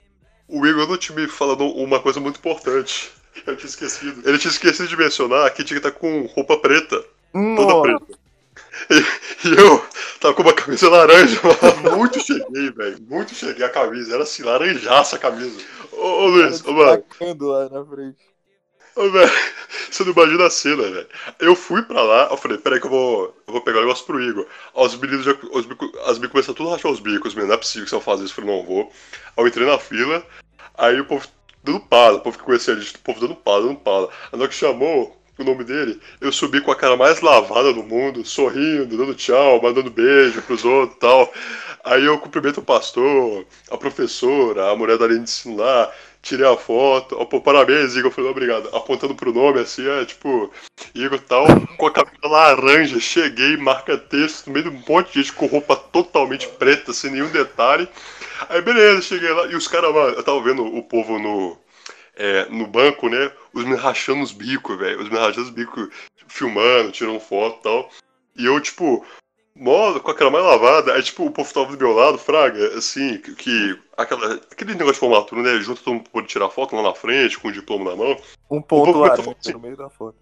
o 0.47 0.65
Igor 0.65 0.87
não 0.87 0.97
tinha 0.97 1.17
me 1.17 1.27
falando 1.27 1.65
uma 1.65 1.99
coisa 1.99 2.19
muito 2.19 2.37
importante. 2.37 3.11
Eu 3.45 3.55
tinha 3.55 3.69
esquecido. 3.69 4.27
Ele 4.27 4.39
tinha 4.39 4.49
esquecido 4.49 4.87
de 4.87 4.97
mencionar 4.97 5.53
que 5.53 5.63
tinha 5.63 5.79
que 5.79 5.87
estar 5.87 5.99
com 5.99 6.25
roupa 6.25 6.57
preta. 6.57 7.05
Nossa. 7.31 7.67
Toda 7.67 7.81
preta. 7.81 8.19
E, 8.89 9.47
e, 9.47 9.57
eu 9.57 9.83
tava 10.19 10.33
com 10.33 10.43
uma 10.43 10.53
camisa 10.53 10.89
laranja, 10.89 11.39
mano. 11.43 11.97
Muito 11.97 12.19
cheguei, 12.19 12.71
velho. 12.71 12.97
Muito 13.01 13.33
cheguei 13.35 13.65
a 13.65 13.69
camisa. 13.69 14.13
Era 14.13 14.23
assim, 14.23 14.43
laranjaça 14.43 15.15
a 15.15 15.19
camisa. 15.19 15.59
Ô, 15.91 16.05
ô 16.05 16.27
Luiz, 16.27 16.63
ô, 16.63 16.73
mano. 16.73 17.03
lá 17.41 17.69
na 17.69 17.85
frente. 17.85 18.17
Ô, 18.97 19.11
velho, 19.11 19.31
você 19.91 20.03
não 20.03 20.11
imagina 20.11 20.47
a 20.47 20.49
cena, 20.49 20.81
velho. 20.81 21.07
Eu 21.39 21.55
fui 21.55 21.83
pra 21.83 22.01
lá, 22.01 22.29
eu 22.31 22.37
falei, 22.37 22.57
peraí 22.57 22.79
que 22.79 22.87
eu 22.87 22.89
vou, 22.89 23.25
eu 23.45 23.53
vou 23.53 23.61
pegar 23.61 23.77
o 23.77 23.81
negócio 23.81 24.03
pro 24.07 24.21
Igor. 24.21 24.47
Os 24.73 24.95
meninos 24.95 25.23
já. 25.23 25.35
Os 25.51 25.67
bico, 25.67 25.85
as 26.07 26.17
bicos 26.17 26.31
começaram 26.31 26.55
tudo 26.55 26.69
a 26.69 26.73
rachar 26.73 26.91
os 26.91 26.99
bicos, 26.99 27.35
mano. 27.35 27.47
Não 27.47 27.53
é 27.53 27.57
possível 27.57 27.83
que 27.83 27.91
você 27.91 28.01
faça 28.01 28.23
isso. 28.23 28.31
Eu 28.31 28.43
falei, 28.43 28.57
não 28.57 28.65
vou. 28.65 28.91
Aí 29.37 29.43
eu 29.43 29.47
entrei 29.47 29.67
na 29.67 29.77
fila, 29.77 30.25
aí 30.75 30.99
o 30.99 31.05
povo 31.05 31.27
dando 31.63 31.79
pala, 31.81 32.17
o 32.17 32.21
povo 32.21 32.39
que 32.39 32.43
conhecia 32.43 32.73
a 32.73 32.79
gente, 32.79 32.95
o 32.95 32.99
povo 32.99 33.19
dando 33.19 33.35
pala, 33.35 33.67
dando 33.67 33.75
pala. 33.75 34.09
A 34.31 34.35
hora 34.35 34.47
que 34.47 34.55
chamou 34.55 35.15
o 35.37 35.43
nome 35.43 35.63
dele, 35.63 36.01
eu 36.19 36.31
subi 36.31 36.59
com 36.59 36.71
a 36.71 36.75
cara 36.75 36.97
mais 36.97 37.21
lavada 37.21 37.71
do 37.71 37.83
mundo, 37.83 38.25
sorrindo, 38.25 38.97
dando 38.97 39.13
tchau, 39.13 39.61
mandando 39.61 39.91
beijo 39.91 40.41
pros 40.41 40.65
outros 40.65 40.97
e 40.97 40.99
tal. 40.99 41.31
Aí 41.83 42.03
eu 42.03 42.17
cumprimento 42.17 42.59
o 42.59 42.63
pastor, 42.63 43.45
a 43.69 43.77
professora, 43.77 44.71
a 44.71 44.75
mulher 44.75 44.97
da 44.97 45.05
linha 45.05 45.19
de 45.19 45.25
ensino 45.25 45.57
lá, 45.57 45.91
tirei 46.21 46.45
a 46.45 46.57
foto, 46.57 47.15
pô, 47.25 47.41
parabéns, 47.41 47.95
Igor, 47.95 48.07
eu 48.07 48.11
falei, 48.11 48.31
obrigado, 48.31 48.75
apontando 48.75 49.15
pro 49.15 49.33
nome, 49.33 49.59
assim, 49.59 49.87
é, 49.87 50.05
tipo, 50.05 50.51
Igor 50.93 51.19
tal, 51.19 51.45
com 51.77 51.87
a 51.87 51.91
camisa 51.91 52.27
laranja, 52.27 52.99
cheguei, 52.99 53.55
marca 53.57 53.97
texto, 53.97 54.47
no 54.47 54.53
meio 54.53 54.69
de 54.69 54.75
um 54.75 54.83
monte 54.87 55.13
de 55.13 55.23
gente 55.23 55.33
com 55.33 55.45
roupa 55.45 55.75
totalmente 55.75 56.47
preta, 56.47 56.93
sem 56.93 57.11
nenhum 57.11 57.29
detalhe, 57.29 57.87
aí 58.49 58.61
beleza, 58.61 59.01
cheguei 59.01 59.31
lá, 59.31 59.45
e 59.47 59.55
os 59.55 59.67
caras, 59.67 59.93
mano, 59.93 60.15
eu 60.15 60.23
tava 60.23 60.41
vendo 60.41 60.65
o 60.65 60.83
povo 60.83 61.17
no, 61.19 61.57
é, 62.15 62.45
no 62.49 62.67
banco, 62.67 63.09
né, 63.09 63.31
os 63.53 63.63
me 63.63 63.75
rachando 63.75 64.23
os 64.23 64.31
bicos, 64.31 64.77
velho, 64.77 65.01
os 65.01 65.09
me 65.09 65.17
rachando 65.17 65.47
os 65.47 65.49
bicos, 65.49 65.89
filmando, 66.27 66.91
tirando 66.91 67.19
foto 67.19 67.59
e 67.59 67.63
tal, 67.63 67.89
e 68.35 68.45
eu, 68.45 68.59
tipo, 68.59 69.05
modo, 69.57 69.99
com 69.99 70.11
aquela 70.11 70.29
mais 70.29 70.43
lavada, 70.43 70.93
aí 70.93 71.03
tipo, 71.03 71.25
o 71.25 71.31
povo 71.31 71.53
tava 71.53 71.75
do 71.75 71.77
meu 71.77 71.93
lado, 71.93 72.17
Fraga, 72.17 72.77
assim, 72.77 73.17
que, 73.17 73.35
que 73.35 73.79
aquela, 73.95 74.35
aquele 74.35 74.73
negócio 74.73 74.93
de 74.93 74.99
formatura, 74.99 75.41
né? 75.41 75.59
Junto 75.59 75.83
todo 75.83 75.95
mundo 75.95 76.09
pode 76.09 76.27
tirar 76.27 76.49
foto 76.49 76.75
lá 76.75 76.83
na 76.83 76.93
frente, 76.93 77.39
com 77.39 77.47
o 77.47 77.51
diploma 77.51 77.91
na 77.91 77.95
mão. 77.95 78.17
Um 78.49 78.61
ponto 78.61 78.99
lá 78.99 79.13
assim, 79.13 79.53
no 79.53 79.59
meio 79.59 79.77
da 79.77 79.89
foto. 79.89 80.15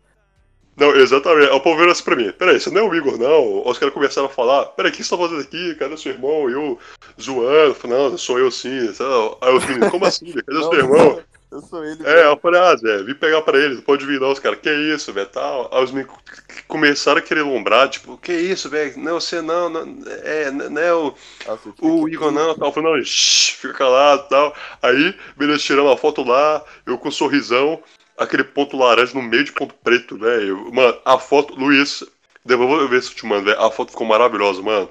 Não, 0.77 0.93
exatamente. 0.93 1.51
O 1.51 1.61
povo 1.61 1.77
veio 1.77 1.91
assim 1.91 2.03
pra 2.03 2.15
mim, 2.15 2.31
peraí, 2.33 2.59
você 2.59 2.69
não 2.69 2.81
é 2.81 2.83
o 2.83 2.95
Igor, 2.95 3.17
não? 3.17 3.65
Os 3.65 3.77
caras 3.77 3.93
começaram 3.93 4.27
a 4.27 4.31
falar, 4.31 4.65
peraí, 4.67 4.91
o 4.91 4.93
que 4.93 5.03
você 5.03 5.09
tá 5.09 5.21
fazendo 5.21 5.41
aqui? 5.41 5.75
Cadê 5.75 5.95
seu 5.95 6.11
irmão? 6.11 6.49
E 6.49 6.53
eu 6.53 6.77
zoando, 7.21 7.75
falando, 7.75 8.11
não, 8.11 8.17
sou 8.17 8.39
eu 8.39 8.51
sim. 8.51 8.89
Aí 9.41 9.55
os 9.55 9.65
meninos, 9.65 9.89
como 9.89 10.05
assim? 10.05 10.33
Cadê 10.33 10.59
não, 10.59 10.69
seu 10.69 10.79
irmão? 10.79 11.19
Eu 11.51 11.61
sou 11.61 11.85
ele. 11.85 12.05
É, 12.05 12.25
eu 12.25 12.37
falei, 12.37 12.59
ah, 12.59 12.75
Zé, 12.75 13.03
vim 13.03 13.13
pegar 13.13 13.41
pra 13.41 13.57
ele, 13.57 13.81
pode 13.81 14.05
vir 14.05 14.19
não, 14.19 14.31
os 14.31 14.39
caras, 14.39 14.59
que 14.59 14.69
isso, 14.69 15.13
velho, 15.13 15.27
tal. 15.27 15.69
Aí 15.71 15.83
os 15.83 15.91
meninos 15.91 16.15
começaram 16.67 17.19
a 17.19 17.21
querer 17.21 17.43
lombrar, 17.43 17.87
tipo, 17.89 18.17
que 18.17 18.33
isso, 18.33 18.69
velho, 18.69 18.97
não, 18.97 19.19
você 19.19 19.41
não, 19.41 19.69
não, 19.69 19.97
é, 20.23 20.51
não 20.51 20.81
é 20.81 20.93
o, 20.93 21.13
Nossa, 21.45 21.73
o 21.81 22.09
Igor 22.09 22.31
não, 22.31 22.55
tal. 22.55 22.69
Eu 22.69 22.73
falei, 22.73 22.91
não, 22.91 23.05
shh, 23.05 23.51
fica 23.51 23.73
calado, 23.73 24.27
tal. 24.27 24.55
Aí, 24.81 25.15
beleza, 25.37 25.59
tirando 25.59 25.89
a 25.89 25.97
foto 25.97 26.23
lá, 26.23 26.63
eu 26.85 26.97
com 26.97 27.09
um 27.09 27.11
sorrisão, 27.11 27.81
aquele 28.17 28.43
ponto 28.43 28.75
laranja 28.75 29.13
no 29.13 29.21
meio 29.21 29.43
de 29.43 29.51
ponto 29.51 29.73
preto, 29.83 30.17
velho. 30.17 30.73
Mano, 30.73 30.97
a 31.05 31.17
foto, 31.17 31.55
Luiz, 31.55 32.03
eu 32.47 32.89
ver 32.89 33.01
se 33.01 33.09
eu 33.09 33.15
te 33.15 33.25
mando, 33.25 33.45
velho, 33.45 33.61
a 33.61 33.71
foto 33.71 33.91
ficou 33.91 34.07
maravilhosa, 34.07 34.61
mano. 34.61 34.89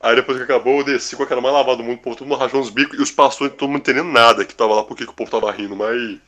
Aí 0.00 0.16
depois 0.16 0.38
que 0.38 0.44
acabou, 0.44 0.78
eu 0.78 0.84
desci 0.84 1.14
com 1.14 1.22
aquela 1.22 1.42
mais 1.42 1.54
lavada 1.54 1.76
do 1.76 1.84
mundo, 1.84 1.98
o 1.98 2.02
povo 2.02 2.16
todo 2.16 2.26
mundo 2.26 2.38
rachando 2.38 2.62
os 2.62 2.70
bicos 2.70 2.98
e 2.98 3.02
os 3.02 3.10
pastores 3.10 3.54
todo 3.54 3.68
mundo 3.68 3.80
entendendo 3.80 4.10
nada 4.10 4.46
que 4.46 4.54
tava 4.54 4.74
lá, 4.74 4.82
porque 4.82 5.04
que 5.04 5.10
o 5.10 5.14
povo 5.14 5.30
tava 5.30 5.52
rindo, 5.52 5.76
mas. 5.76 6.18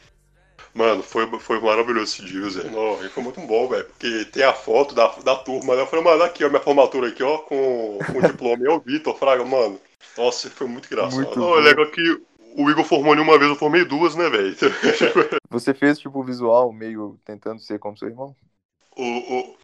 Mano, 0.74 1.02
foi, 1.02 1.26
foi 1.38 1.60
maravilhoso 1.60 2.04
esse 2.04 2.24
dia, 2.24 2.48
Zé. 2.48 2.70
Não, 2.70 2.96
foi 3.10 3.22
muito 3.22 3.40
bom, 3.42 3.68
velho. 3.68 3.84
Porque 3.84 4.24
tem 4.26 4.42
a 4.42 4.54
foto 4.54 4.94
da, 4.94 5.06
da 5.22 5.36
turma, 5.36 5.74
né? 5.74 5.82
Eu 5.82 5.86
falei, 5.86 6.04
mano, 6.04 6.22
aqui, 6.22 6.44
ó, 6.44 6.48
minha 6.48 6.62
formatura 6.62 7.08
aqui, 7.08 7.22
ó, 7.22 7.38
com, 7.38 7.98
com 8.10 8.18
o 8.18 8.22
diploma. 8.26 8.64
E 8.64 8.68
o 8.68 8.80
Vitor, 8.80 9.14
Fraga, 9.18 9.44
mano. 9.44 9.78
Nossa, 10.16 10.48
foi 10.50 10.66
muito 10.66 10.86
engraçado. 10.86 11.16
Muito 11.16 11.38
não, 11.38 11.58
é 11.58 11.60
legal 11.60 11.86
que 11.90 12.22
o 12.56 12.70
Igor 12.70 12.84
formou 12.84 13.14
uma 13.14 13.38
vez, 13.38 13.50
eu 13.50 13.56
formei 13.56 13.84
duas, 13.84 14.14
né, 14.14 14.28
velho? 14.28 14.54
Você 15.50 15.74
fez, 15.74 15.98
tipo, 15.98 16.18
o 16.18 16.24
visual 16.24 16.72
meio 16.72 17.18
tentando 17.24 17.60
ser 17.60 17.78
como 17.78 17.96
seu 17.96 18.08
irmão? 18.08 18.34
O, 18.96 19.02
o, 19.02 19.56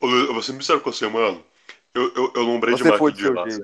o, 0.00 0.06
eu 0.08 0.32
vou 0.32 0.42
ser 0.42 0.52
sincero 0.52 0.80
com 0.80 0.92
você, 0.92 1.06
mano. 1.08 1.42
Eu, 1.94 2.12
eu, 2.14 2.32
eu 2.34 2.42
lembrei 2.46 2.74
Você 2.74 2.84
de 2.84 2.90
Mark 2.90 3.14
Dias. 3.14 3.60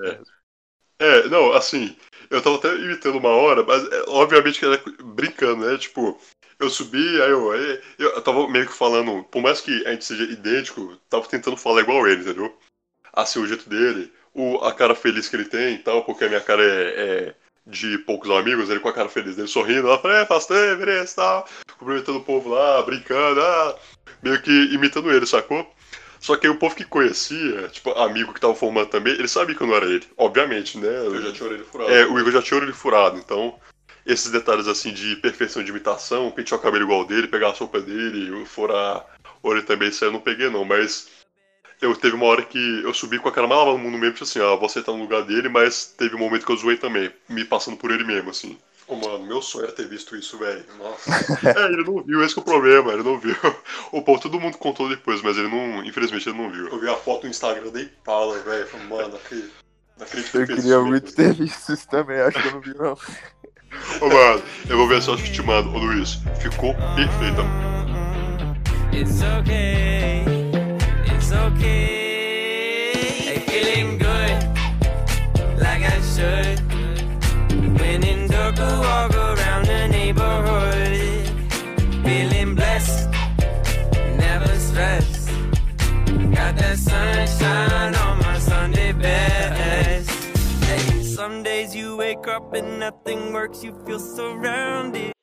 É. 1.00 1.18
é, 1.18 1.28
não, 1.28 1.52
assim, 1.52 1.96
eu 2.30 2.42
tava 2.42 2.56
até 2.56 2.74
imitando 2.74 3.18
uma 3.18 3.30
hora, 3.30 3.62
mas 3.62 3.84
é, 3.90 4.04
obviamente 4.08 4.58
que 4.58 4.66
era 4.66 4.80
brincando, 5.02 5.66
né? 5.66 5.78
Tipo, 5.78 6.18
eu 6.58 6.68
subi, 6.68 7.22
aí 7.22 7.30
eu, 7.30 7.50
aí, 7.50 7.80
eu 7.98 8.20
tava 8.22 8.48
meio 8.48 8.66
que 8.66 8.72
falando, 8.72 9.24
por 9.24 9.40
mais 9.40 9.60
que 9.60 9.86
a 9.86 9.92
gente 9.92 10.04
seja 10.04 10.24
idêntico, 10.24 10.96
tava 11.08 11.26
tentando 11.26 11.56
falar 11.56 11.82
igual 11.82 12.06
ele, 12.06 12.22
entendeu? 12.22 12.54
Assim, 13.12 13.38
o 13.40 13.46
jeito 13.46 13.68
dele, 13.68 14.12
o, 14.34 14.58
a 14.58 14.74
cara 14.74 14.94
feliz 14.94 15.28
que 15.28 15.36
ele 15.36 15.46
tem 15.46 15.76
e 15.76 15.78
tal, 15.78 16.04
porque 16.04 16.24
a 16.24 16.28
minha 16.28 16.40
cara 16.40 16.62
é, 16.62 17.28
é 17.28 17.34
de 17.66 17.98
poucos 17.98 18.30
amigos, 18.30 18.68
ele 18.70 18.80
com 18.80 18.88
a 18.88 18.92
cara 18.92 19.08
feliz 19.08 19.36
dele 19.36 19.48
sorrindo, 19.48 19.88
lá, 19.88 19.98
falei, 19.98 20.18
é, 20.18 20.26
faz 20.26 20.46
tempo, 20.46 20.78
beleza, 20.78 21.16
tal, 21.16 21.48
cumprimentando 21.78 22.18
o 22.18 22.24
povo 22.24 22.50
lá, 22.50 22.82
brincando, 22.82 23.40
ah, 23.40 23.78
meio 24.22 24.40
que 24.42 24.50
imitando 24.74 25.10
ele, 25.10 25.26
sacou? 25.26 25.66
Só 26.20 26.36
que 26.36 26.46
aí 26.46 26.52
o 26.52 26.58
povo 26.58 26.74
que 26.74 26.84
conhecia, 26.84 27.68
tipo, 27.68 27.90
amigo 27.92 28.32
que 28.34 28.40
tava 28.40 28.54
formando 28.54 28.88
também, 28.88 29.14
ele 29.14 29.28
sabia 29.28 29.54
que 29.54 29.62
eu 29.62 29.66
não 29.66 29.74
era 29.74 29.86
ele. 29.86 30.06
Obviamente, 30.16 30.78
né? 30.78 30.88
Eu 30.88 31.22
já 31.22 31.32
tinha 31.32 31.48
orelha 31.48 31.64
furado. 31.64 31.90
É, 31.90 32.06
o 32.06 32.18
Igor 32.18 32.32
já 32.32 32.42
tinha 32.42 32.58
orelha 32.58 32.74
furado, 32.74 33.18
então. 33.18 33.58
Esses 34.04 34.30
detalhes 34.30 34.66
assim 34.66 34.92
de 34.92 35.16
perfeição 35.16 35.62
de 35.62 35.70
imitação, 35.70 36.30
pentear 36.30 36.58
o 36.58 36.62
cabelo 36.62 36.84
igual 36.84 37.04
dele, 37.04 37.28
pegar 37.28 37.50
a 37.50 37.54
sopa 37.54 37.80
dele, 37.80 38.44
furar 38.46 39.04
orelha 39.42 39.64
também, 39.64 39.88
isso 39.90 40.04
aí 40.04 40.08
eu 40.08 40.12
não 40.12 40.20
peguei 40.20 40.48
não, 40.48 40.64
mas. 40.64 41.08
Eu 41.80 41.94
teve 41.94 42.16
uma 42.16 42.26
hora 42.26 42.42
que 42.42 42.82
eu 42.82 42.92
subi 42.92 43.20
com 43.20 43.28
a 43.28 43.32
cara 43.32 43.46
mais 43.46 43.60
lavada 43.60 43.78
no 43.78 43.84
mundo 43.84 43.98
mesmo, 43.98 44.14
tipo 44.14 44.24
assim, 44.24 44.40
ah, 44.40 44.56
você 44.56 44.82
tá 44.82 44.90
no 44.90 44.98
lugar 44.98 45.22
dele, 45.22 45.48
mas 45.48 45.86
teve 45.96 46.16
um 46.16 46.18
momento 46.18 46.44
que 46.44 46.50
eu 46.50 46.56
zoei 46.56 46.76
também, 46.76 47.12
me 47.28 47.44
passando 47.44 47.76
por 47.76 47.92
ele 47.92 48.02
mesmo, 48.02 48.30
assim. 48.30 48.58
Ô, 48.88 48.96
mano, 48.96 49.26
meu 49.26 49.42
sonho 49.42 49.64
era 49.64 49.72
ter 49.72 49.86
visto 49.86 50.16
isso, 50.16 50.38
velho. 50.38 50.64
Nossa. 50.78 51.10
é, 51.46 51.66
ele 51.66 51.84
não 51.84 52.02
viu, 52.02 52.24
esse 52.24 52.38
é 52.38 52.40
o 52.40 52.44
problema, 52.44 52.92
ele 52.92 53.02
não 53.02 53.18
viu. 53.18 53.36
O 53.92 54.00
povo, 54.00 54.20
todo 54.20 54.40
mundo 54.40 54.56
contou 54.56 54.88
depois, 54.88 55.20
mas 55.22 55.36
ele 55.36 55.48
não, 55.48 55.84
infelizmente, 55.84 56.28
ele 56.28 56.38
não 56.38 56.50
viu. 56.50 56.68
Eu 56.68 56.80
vi 56.80 56.88
a 56.88 56.96
foto 56.96 57.24
no 57.24 57.30
Instagram, 57.30 57.70
dei 57.70 57.90
pala, 58.02 58.38
velho. 58.38 58.66
Falei, 58.66 58.86
mano, 58.86 59.16
acredito. 59.16 59.52
Eu 60.34 60.46
queria 60.46 60.80
muito 60.80 61.14
ter 61.14 61.34
visto 61.34 61.72
isso 61.72 61.88
também, 61.88 62.20
acho 62.20 62.40
que 62.40 62.48
eu 62.48 62.52
não 62.52 62.60
vi, 62.60 62.74
não. 62.76 62.96
Ô, 64.00 64.08
mano, 64.08 64.42
eu 64.68 64.76
vou 64.78 64.88
ver 64.88 65.02
só 65.02 65.16
que 65.16 65.30
te 65.30 65.42
mando. 65.42 65.70
Ô, 65.74 65.78
Luiz, 65.78 66.20
ficou 66.40 66.74
perfeita. 66.94 67.42
It's 68.92 69.20
okay, 69.22 70.24
it's 71.06 71.30
okay. 71.32 72.08
Feeling 73.46 73.98
good, 73.98 74.38
like 75.60 75.84
I 75.84 76.00
should. 76.00 76.58
When 77.78 78.02
dark, 78.52 78.58
I 78.60 78.78
walk 78.78 79.14
around 79.14 79.66
the 79.66 79.88
neighborhood. 79.88 81.28
Feeling 82.04 82.54
blessed, 82.54 83.10
never 84.16 84.54
stressed. 84.58 85.28
Got 86.34 86.56
that 86.56 86.78
sunshine 86.78 87.94
on 87.94 88.18
my 88.18 88.38
Sunday 88.38 88.92
best. 88.92 90.10
Hey, 90.64 91.02
some 91.02 91.42
days 91.42 91.74
you 91.74 91.96
wake 91.96 92.26
up 92.28 92.54
and 92.54 92.78
nothing 92.78 93.32
works, 93.32 93.62
you 93.62 93.74
feel 93.84 93.98
surrounded. 93.98 95.17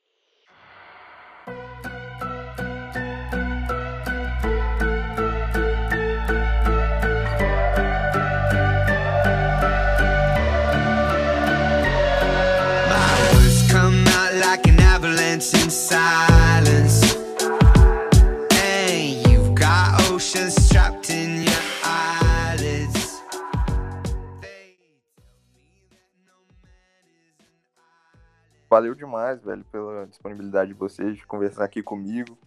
Valeu 28.76 28.94
demais, 28.94 29.42
velho, 29.42 29.64
pela 29.72 30.06
disponibilidade 30.06 30.74
de 30.74 30.78
vocês 30.78 31.16
de 31.16 31.26
conversar 31.26 31.64
aqui 31.64 31.82
comigo. 31.82 32.38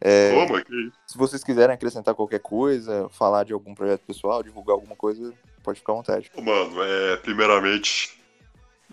É, 0.00 0.34
isso. 0.70 0.92
se 1.06 1.18
vocês 1.18 1.44
quiserem 1.44 1.74
acrescentar 1.74 2.14
qualquer 2.14 2.40
coisa, 2.40 3.08
falar 3.10 3.44
de 3.44 3.52
algum 3.52 3.74
projeto 3.74 4.02
pessoal, 4.06 4.42
divulgar 4.42 4.74
alguma 4.74 4.96
coisa, 4.96 5.32
pode 5.62 5.80
ficar 5.80 5.92
à 5.92 5.96
vontade. 5.96 6.30
Mano, 6.36 6.82
é, 6.82 7.16
primeiramente, 7.18 8.18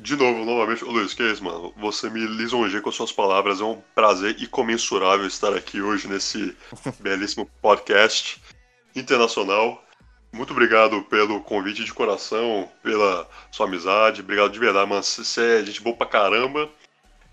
de 0.02 0.16
novo, 0.16 0.43
novamente, 0.43 0.84
ô 0.84 0.89
Luiz, 0.89 1.14
que 1.14 1.22
é 1.22 1.32
isso, 1.32 1.43
mano? 1.43 1.72
Você 1.78 2.10
me 2.10 2.26
lisonjeia 2.26 2.82
com 2.82 2.91
suas 2.91 3.12
palavras, 3.12 3.62
é 3.62 3.64
um 3.64 3.80
prazer 3.93 4.36
incomensurável 4.41 5.28
estar 5.28 5.54
aqui 5.54 5.80
hoje 5.80 6.08
nesse 6.08 6.58
belíssimo 6.99 7.47
podcast 7.62 8.41
internacional. 8.95 9.84
Muito 10.34 10.54
obrigado 10.54 11.04
pelo 11.04 11.41
convite 11.41 11.84
de 11.84 11.93
coração, 11.93 12.68
pela 12.82 13.30
sua 13.52 13.68
amizade, 13.68 14.22
obrigado 14.22 14.52
de 14.52 14.60
verdade, 14.60 14.89
mano. 14.89 15.04
Você 15.04 15.60
é 15.60 15.64
gente 15.64 15.82
boa 15.82 15.95
pra 15.95 16.08
caramba. 16.08 16.68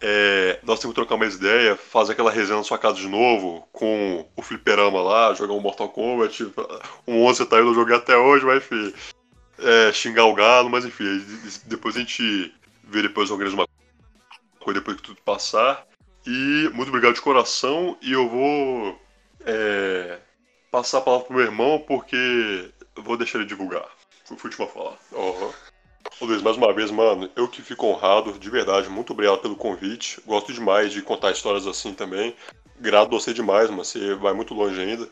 É, 0.00 0.60
nós 0.62 0.78
temos 0.78 0.94
que 0.94 1.00
trocar 1.00 1.16
mais 1.16 1.36
ideia, 1.36 1.74
fazer 1.74 2.12
aquela 2.12 2.30
resenha 2.30 2.58
na 2.58 2.64
sua 2.64 2.78
casa 2.78 2.96
de 2.96 3.08
novo, 3.08 3.66
com 3.72 4.28
o 4.36 4.42
fliperama 4.42 5.00
lá, 5.00 5.32
jogar 5.32 5.54
um 5.54 5.60
Mortal 5.60 5.88
Kombat. 5.88 6.52
Um 7.06 7.24
11 7.24 7.46
tá 7.46 7.56
aí, 7.56 7.62
eu 7.62 7.66
não 7.66 7.74
joguei 7.74 7.96
até 7.96 8.14
hoje, 8.14 8.44
mas 8.44 8.58
enfim 8.58 8.92
é, 9.58 9.92
xingar 9.92 10.24
o 10.26 10.34
galo, 10.34 10.70
mas 10.70 10.84
enfim, 10.84 11.24
depois 11.66 11.96
a 11.96 12.00
gente 12.00 12.54
vê 12.84 13.02
depois 13.02 13.30
organiza 13.30 13.56
uma 13.56 13.68
coisa 14.58 14.80
depois 14.80 14.96
que 14.96 15.02
tudo 15.02 15.20
passar. 15.22 15.86
E 16.26 16.70
muito 16.74 16.88
obrigado 16.88 17.14
de 17.14 17.20
coração. 17.20 17.96
E 18.02 18.12
eu 18.12 18.28
vou 18.28 19.00
é, 19.44 20.18
passar 20.70 20.98
a 20.98 21.00
palavra 21.00 21.26
pro 21.26 21.36
meu 21.36 21.44
irmão 21.44 21.78
porque 21.86 22.70
vou 22.96 23.16
deixar 23.16 23.38
ele 23.38 23.48
divulgar. 23.48 23.86
Fui 24.24 24.36
o 24.36 24.44
último 24.44 24.66
a 24.66 24.68
falar. 24.68 24.96
Uhum. 25.12 25.52
Ô 26.20 26.24
Luiz, 26.26 26.42
mais 26.42 26.56
uma 26.56 26.72
vez, 26.72 26.90
mano, 26.90 27.30
eu 27.36 27.48
que 27.48 27.62
fico 27.62 27.86
honrado, 27.86 28.38
de 28.38 28.50
verdade, 28.50 28.88
muito 28.88 29.12
obrigado 29.12 29.38
pelo 29.38 29.56
convite. 29.56 30.20
Gosto 30.26 30.52
demais 30.52 30.92
de 30.92 31.00
contar 31.00 31.30
histórias 31.30 31.66
assim 31.66 31.94
também. 31.94 32.34
Grato 32.78 33.06
a 33.06 33.18
você 33.18 33.32
demais, 33.32 33.70
mano. 33.70 33.84
Você 33.84 34.14
vai 34.14 34.32
muito 34.32 34.52
longe 34.52 34.80
ainda. 34.80 35.08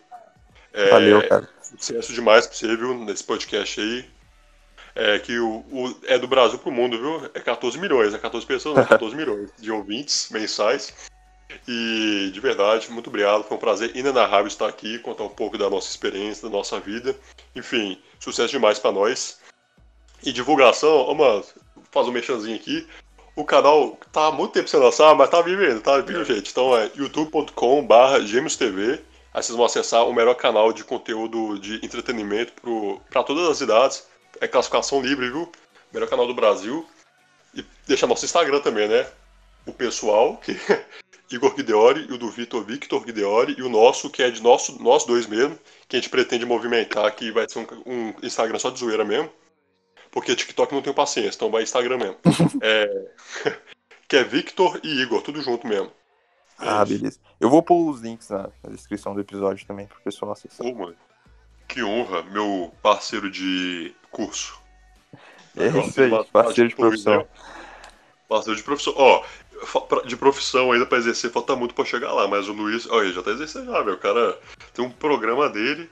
É, 0.73 0.91
Valeu, 0.91 1.27
cara. 1.27 1.49
Sucesso 1.63 2.13
demais 2.13 2.47
pra 2.47 2.57
você, 2.57 2.77
viu, 2.77 2.95
nesse 2.95 3.25
podcast 3.25 3.81
aí. 3.81 4.16
É 4.99 5.19
que 5.19 5.39
o, 5.39 5.57
o- 5.71 5.95
é 6.07 6.19
do 6.19 6.27
Brasil 6.27 6.59
pro 6.59 6.73
mundo, 6.73 6.99
viu? 6.99 7.31
É 7.35 7.41
14 7.41 7.79
milhões, 7.79 8.15
é 8.15 8.19
14 8.19 8.47
pessoas, 8.47 8.77
não, 8.77 8.85
14 8.87 9.15
milhões 9.17 9.51
de 9.59 9.71
ouvintes 9.71 10.29
mensais. 10.31 10.95
E 11.69 12.31
de 12.33 12.41
verdade, 12.41 12.91
muito 12.91 13.09
obrigado. 13.09 13.45
Foi 13.45 13.57
um 13.57 13.61
prazer 13.61 13.95
inenarrável 13.95 14.47
estar 14.47 14.67
aqui, 14.67 14.99
contar 14.99 15.25
um 15.25 15.29
pouco 15.29 15.57
da 15.59 15.69
nossa 15.71 15.91
experiência, 15.91 16.49
da 16.49 16.57
nossa 16.57 16.81
vida. 16.81 17.15
Enfim, 17.55 17.99
sucesso 18.19 18.51
demais 18.53 18.79
pra 18.79 18.91
nós. 18.91 19.39
E 20.25 20.33
divulgação, 20.33 21.07
ô 21.07 21.15
mano, 21.15 21.45
faz 21.93 22.09
um 22.09 22.13
mexanzinho 22.13 22.57
aqui. 22.57 22.87
O 23.37 23.45
canal 23.45 23.99
tá 24.11 24.29
há 24.29 24.33
muito 24.33 24.53
tempo 24.53 24.69
sem 24.69 24.81
lançar, 24.81 25.15
mas 25.15 25.29
tá 25.29 25.43
vivendo, 25.43 25.83
tá 25.83 25.99
vindo, 26.01 26.25
gente. 26.25 26.51
Então 26.51 26.75
é 26.77 26.91
youtube.com/barra 26.97 28.19
TV. 28.59 29.01
Aí 29.35 29.43
vocês 29.43 29.55
vão 29.55 29.67
acessar 29.67 30.07
o 30.09 30.15
melhor 30.15 30.35
canal 30.35 30.73
de 30.73 30.83
conteúdo 30.83 31.59
de 31.59 31.77
entretenimento 31.85 32.55
pro, 32.55 32.99
pra 33.11 33.23
todas 33.23 33.47
as 33.49 33.61
idades. 33.61 34.07
É 34.41 34.49
classificação 34.49 35.01
livre, 35.01 35.29
viu? 35.29 35.51
Melhor 35.93 36.09
canal 36.09 36.27
do 36.27 36.35
Brasil. 36.35 36.87
E 37.55 37.65
deixa 37.87 38.07
nosso 38.07 38.25
Instagram 38.25 38.61
também, 38.61 38.89
né? 38.89 39.07
O 39.67 39.73
pessoal, 39.73 40.37
que 40.37 40.53
é 40.53 40.85
Igor 41.31 41.55
Guideori, 41.55 42.07
e 42.09 42.13
o 42.13 42.19
do 42.19 42.31
Vitor 42.31 42.63
Victor 42.65 43.05
Guideori, 43.05 43.57
e 43.59 43.63
o 43.63 43.69
nosso, 43.69 44.11
que 44.11 44.23
é 44.23 44.31
de 44.31 44.43
nosso, 44.43 44.81
nós 44.83 45.05
dois 45.05 45.27
mesmo, 45.27 45.59
que 45.89 45.97
a 45.97 45.99
gente 46.01 46.11
pretende 46.11 46.45
movimentar, 46.47 47.15
que 47.15 47.33
vai 47.33 47.49
ser 47.49 47.61
um, 47.61 47.67
um 47.87 48.15
Instagram 48.23 48.59
só 48.59 48.71
de 48.71 48.79
zoeira 48.79 49.05
mesmo. 49.05 49.31
Porque 50.11 50.37
TikTok 50.37 50.73
não 50.73 50.83
tem 50.83 50.93
paciência, 50.95 51.37
então 51.37 51.51
vai 51.51 51.63
Instagram 51.63 51.99
mesmo. 51.99 52.17
É, 52.63 53.07
que 54.09 54.17
é 54.17 54.25
Victor 54.25 54.81
e 54.83 55.03
Igor, 55.03 55.21
tudo 55.23 55.43
junto 55.43 55.67
mesmo. 55.67 55.91
É 56.59 56.69
Ah, 56.69 56.83
isso. 56.85 56.95
beleza. 56.95 57.21
Eu 57.41 57.51
vou 57.51 57.63
pôr 57.63 57.91
os 57.91 58.01
links 58.01 58.31
na, 58.31 58.49
na 58.63 58.71
descrição 58.71 59.15
do 59.15 59.21
episódio 59.21 59.67
também 59.67 59.87
pro 59.87 60.01
pessoal 60.01 60.33
acessar. 60.33 60.67
Ô, 60.67 60.75
mano, 60.75 60.97
que 61.69 61.83
honra, 61.83 62.23
meu 62.25 62.73
parceiro 62.83 63.31
de 63.31 63.93
curso. 64.11 64.59
É 65.57 65.69
isso 65.69 66.01
aí, 66.03 66.11
parceiro 66.33 66.69
de 66.71 66.77
profissão. 66.77 67.27
Parceiro 68.29 68.57
de 68.57 68.63
profissão. 68.63 68.95
Ó, 68.97 69.25
de 70.05 70.17
profissão 70.17 70.73
ainda 70.73 70.85
pra 70.85 70.99
exercer, 70.99 71.31
falta 71.31 71.57
muito 71.57 71.75
pra 71.75 71.85
chegar 71.85 72.13
lá, 72.13 72.29
mas 72.29 72.49
o 72.49 72.53
Luiz, 72.53 72.87
ó, 72.91 73.03
ele 73.03 73.13
já 73.13 73.23
tá 73.23 73.31
exercendo 73.31 73.73
já, 73.73 73.83
meu. 73.83 73.95
O 73.95 73.99
cara 73.99 74.39
tem 74.75 74.85
um 74.85 74.91
programa 74.91 75.49
dele, 75.49 75.89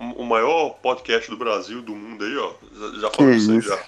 um- 0.00 0.12
o 0.12 0.24
maior 0.24 0.70
podcast 0.82 1.30
do 1.30 1.36
Brasil, 1.36 1.80
do 1.80 1.94
mundo 1.94 2.24
aí, 2.24 2.36
ó. 2.36 2.52
Já, 2.72 3.00
já 3.00 3.10
falou 3.10 3.32
isso 3.32 3.60
já. 3.60 3.84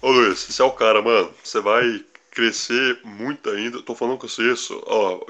Ô 0.00 0.10
Luiz, 0.10 0.40
você 0.40 0.60
é 0.60 0.64
o 0.64 0.72
cara, 0.72 1.00
mano. 1.00 1.32
Você 1.44 1.60
vai 1.60 2.04
crescer 2.32 2.98
muito 3.04 3.48
ainda. 3.50 3.80
Tô 3.82 3.94
falando 3.94 4.18
com 4.18 4.26
você 4.26 4.42
isso. 4.52 4.82
Ó, 4.86 5.20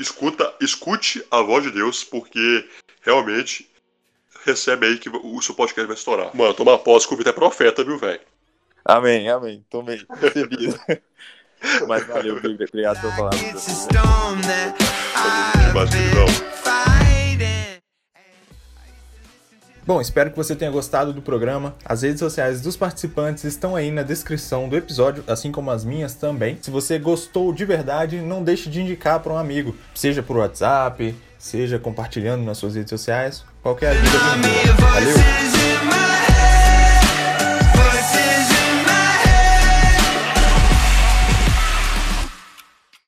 escuta, 0.00 0.52
escute 0.60 1.24
a 1.30 1.40
voz 1.40 1.62
de 1.62 1.70
Deus, 1.70 2.02
porque 2.02 2.68
realmente 3.02 3.70
recebe 4.44 4.86
aí 4.86 4.98
que 4.98 5.08
o 5.08 5.42
seu 5.42 5.54
podcast 5.54 5.86
vai 5.86 5.96
estourar. 5.96 6.34
Mano, 6.34 6.54
toma 6.54 6.78
posse 6.78 7.06
que 7.06 7.14
o 7.14 7.16
Vitor 7.16 7.32
é 7.32 7.36
profeta, 7.36 7.84
viu, 7.84 7.98
velho? 7.98 8.20
Amém, 8.84 9.28
amém. 9.28 9.64
Tomei. 9.68 10.00
Recebido. 10.20 10.78
Mas 11.88 12.06
valeu, 12.06 12.36
obrigado 12.36 13.00
pela 13.00 13.16
palavra. 13.16 13.38
Storm 13.56 14.40
that 14.42 14.78
Demais. 15.66 16.48
Bom, 19.88 20.02
espero 20.02 20.30
que 20.30 20.36
você 20.36 20.54
tenha 20.54 20.70
gostado 20.70 21.14
do 21.14 21.22
programa. 21.22 21.74
As 21.82 22.02
redes 22.02 22.18
sociais 22.18 22.60
dos 22.60 22.76
participantes 22.76 23.44
estão 23.44 23.74
aí 23.74 23.90
na 23.90 24.02
descrição 24.02 24.68
do 24.68 24.76
episódio, 24.76 25.24
assim 25.26 25.50
como 25.50 25.70
as 25.70 25.82
minhas 25.82 26.14
também. 26.14 26.58
Se 26.60 26.70
você 26.70 26.98
gostou 26.98 27.54
de 27.54 27.64
verdade, 27.64 28.20
não 28.20 28.44
deixe 28.44 28.68
de 28.68 28.82
indicar 28.82 29.18
para 29.20 29.32
um 29.32 29.38
amigo, 29.38 29.74
seja 29.94 30.22
por 30.22 30.36
WhatsApp, 30.36 31.16
seja 31.38 31.78
compartilhando 31.78 32.44
nas 32.44 32.58
suas 32.58 32.74
redes 32.74 32.90
sociais. 32.90 33.42
Ok, 33.68 33.86
eu 33.86 33.92
é 33.92 33.94
dica? 33.96 34.18
Valeu! 34.80 36.07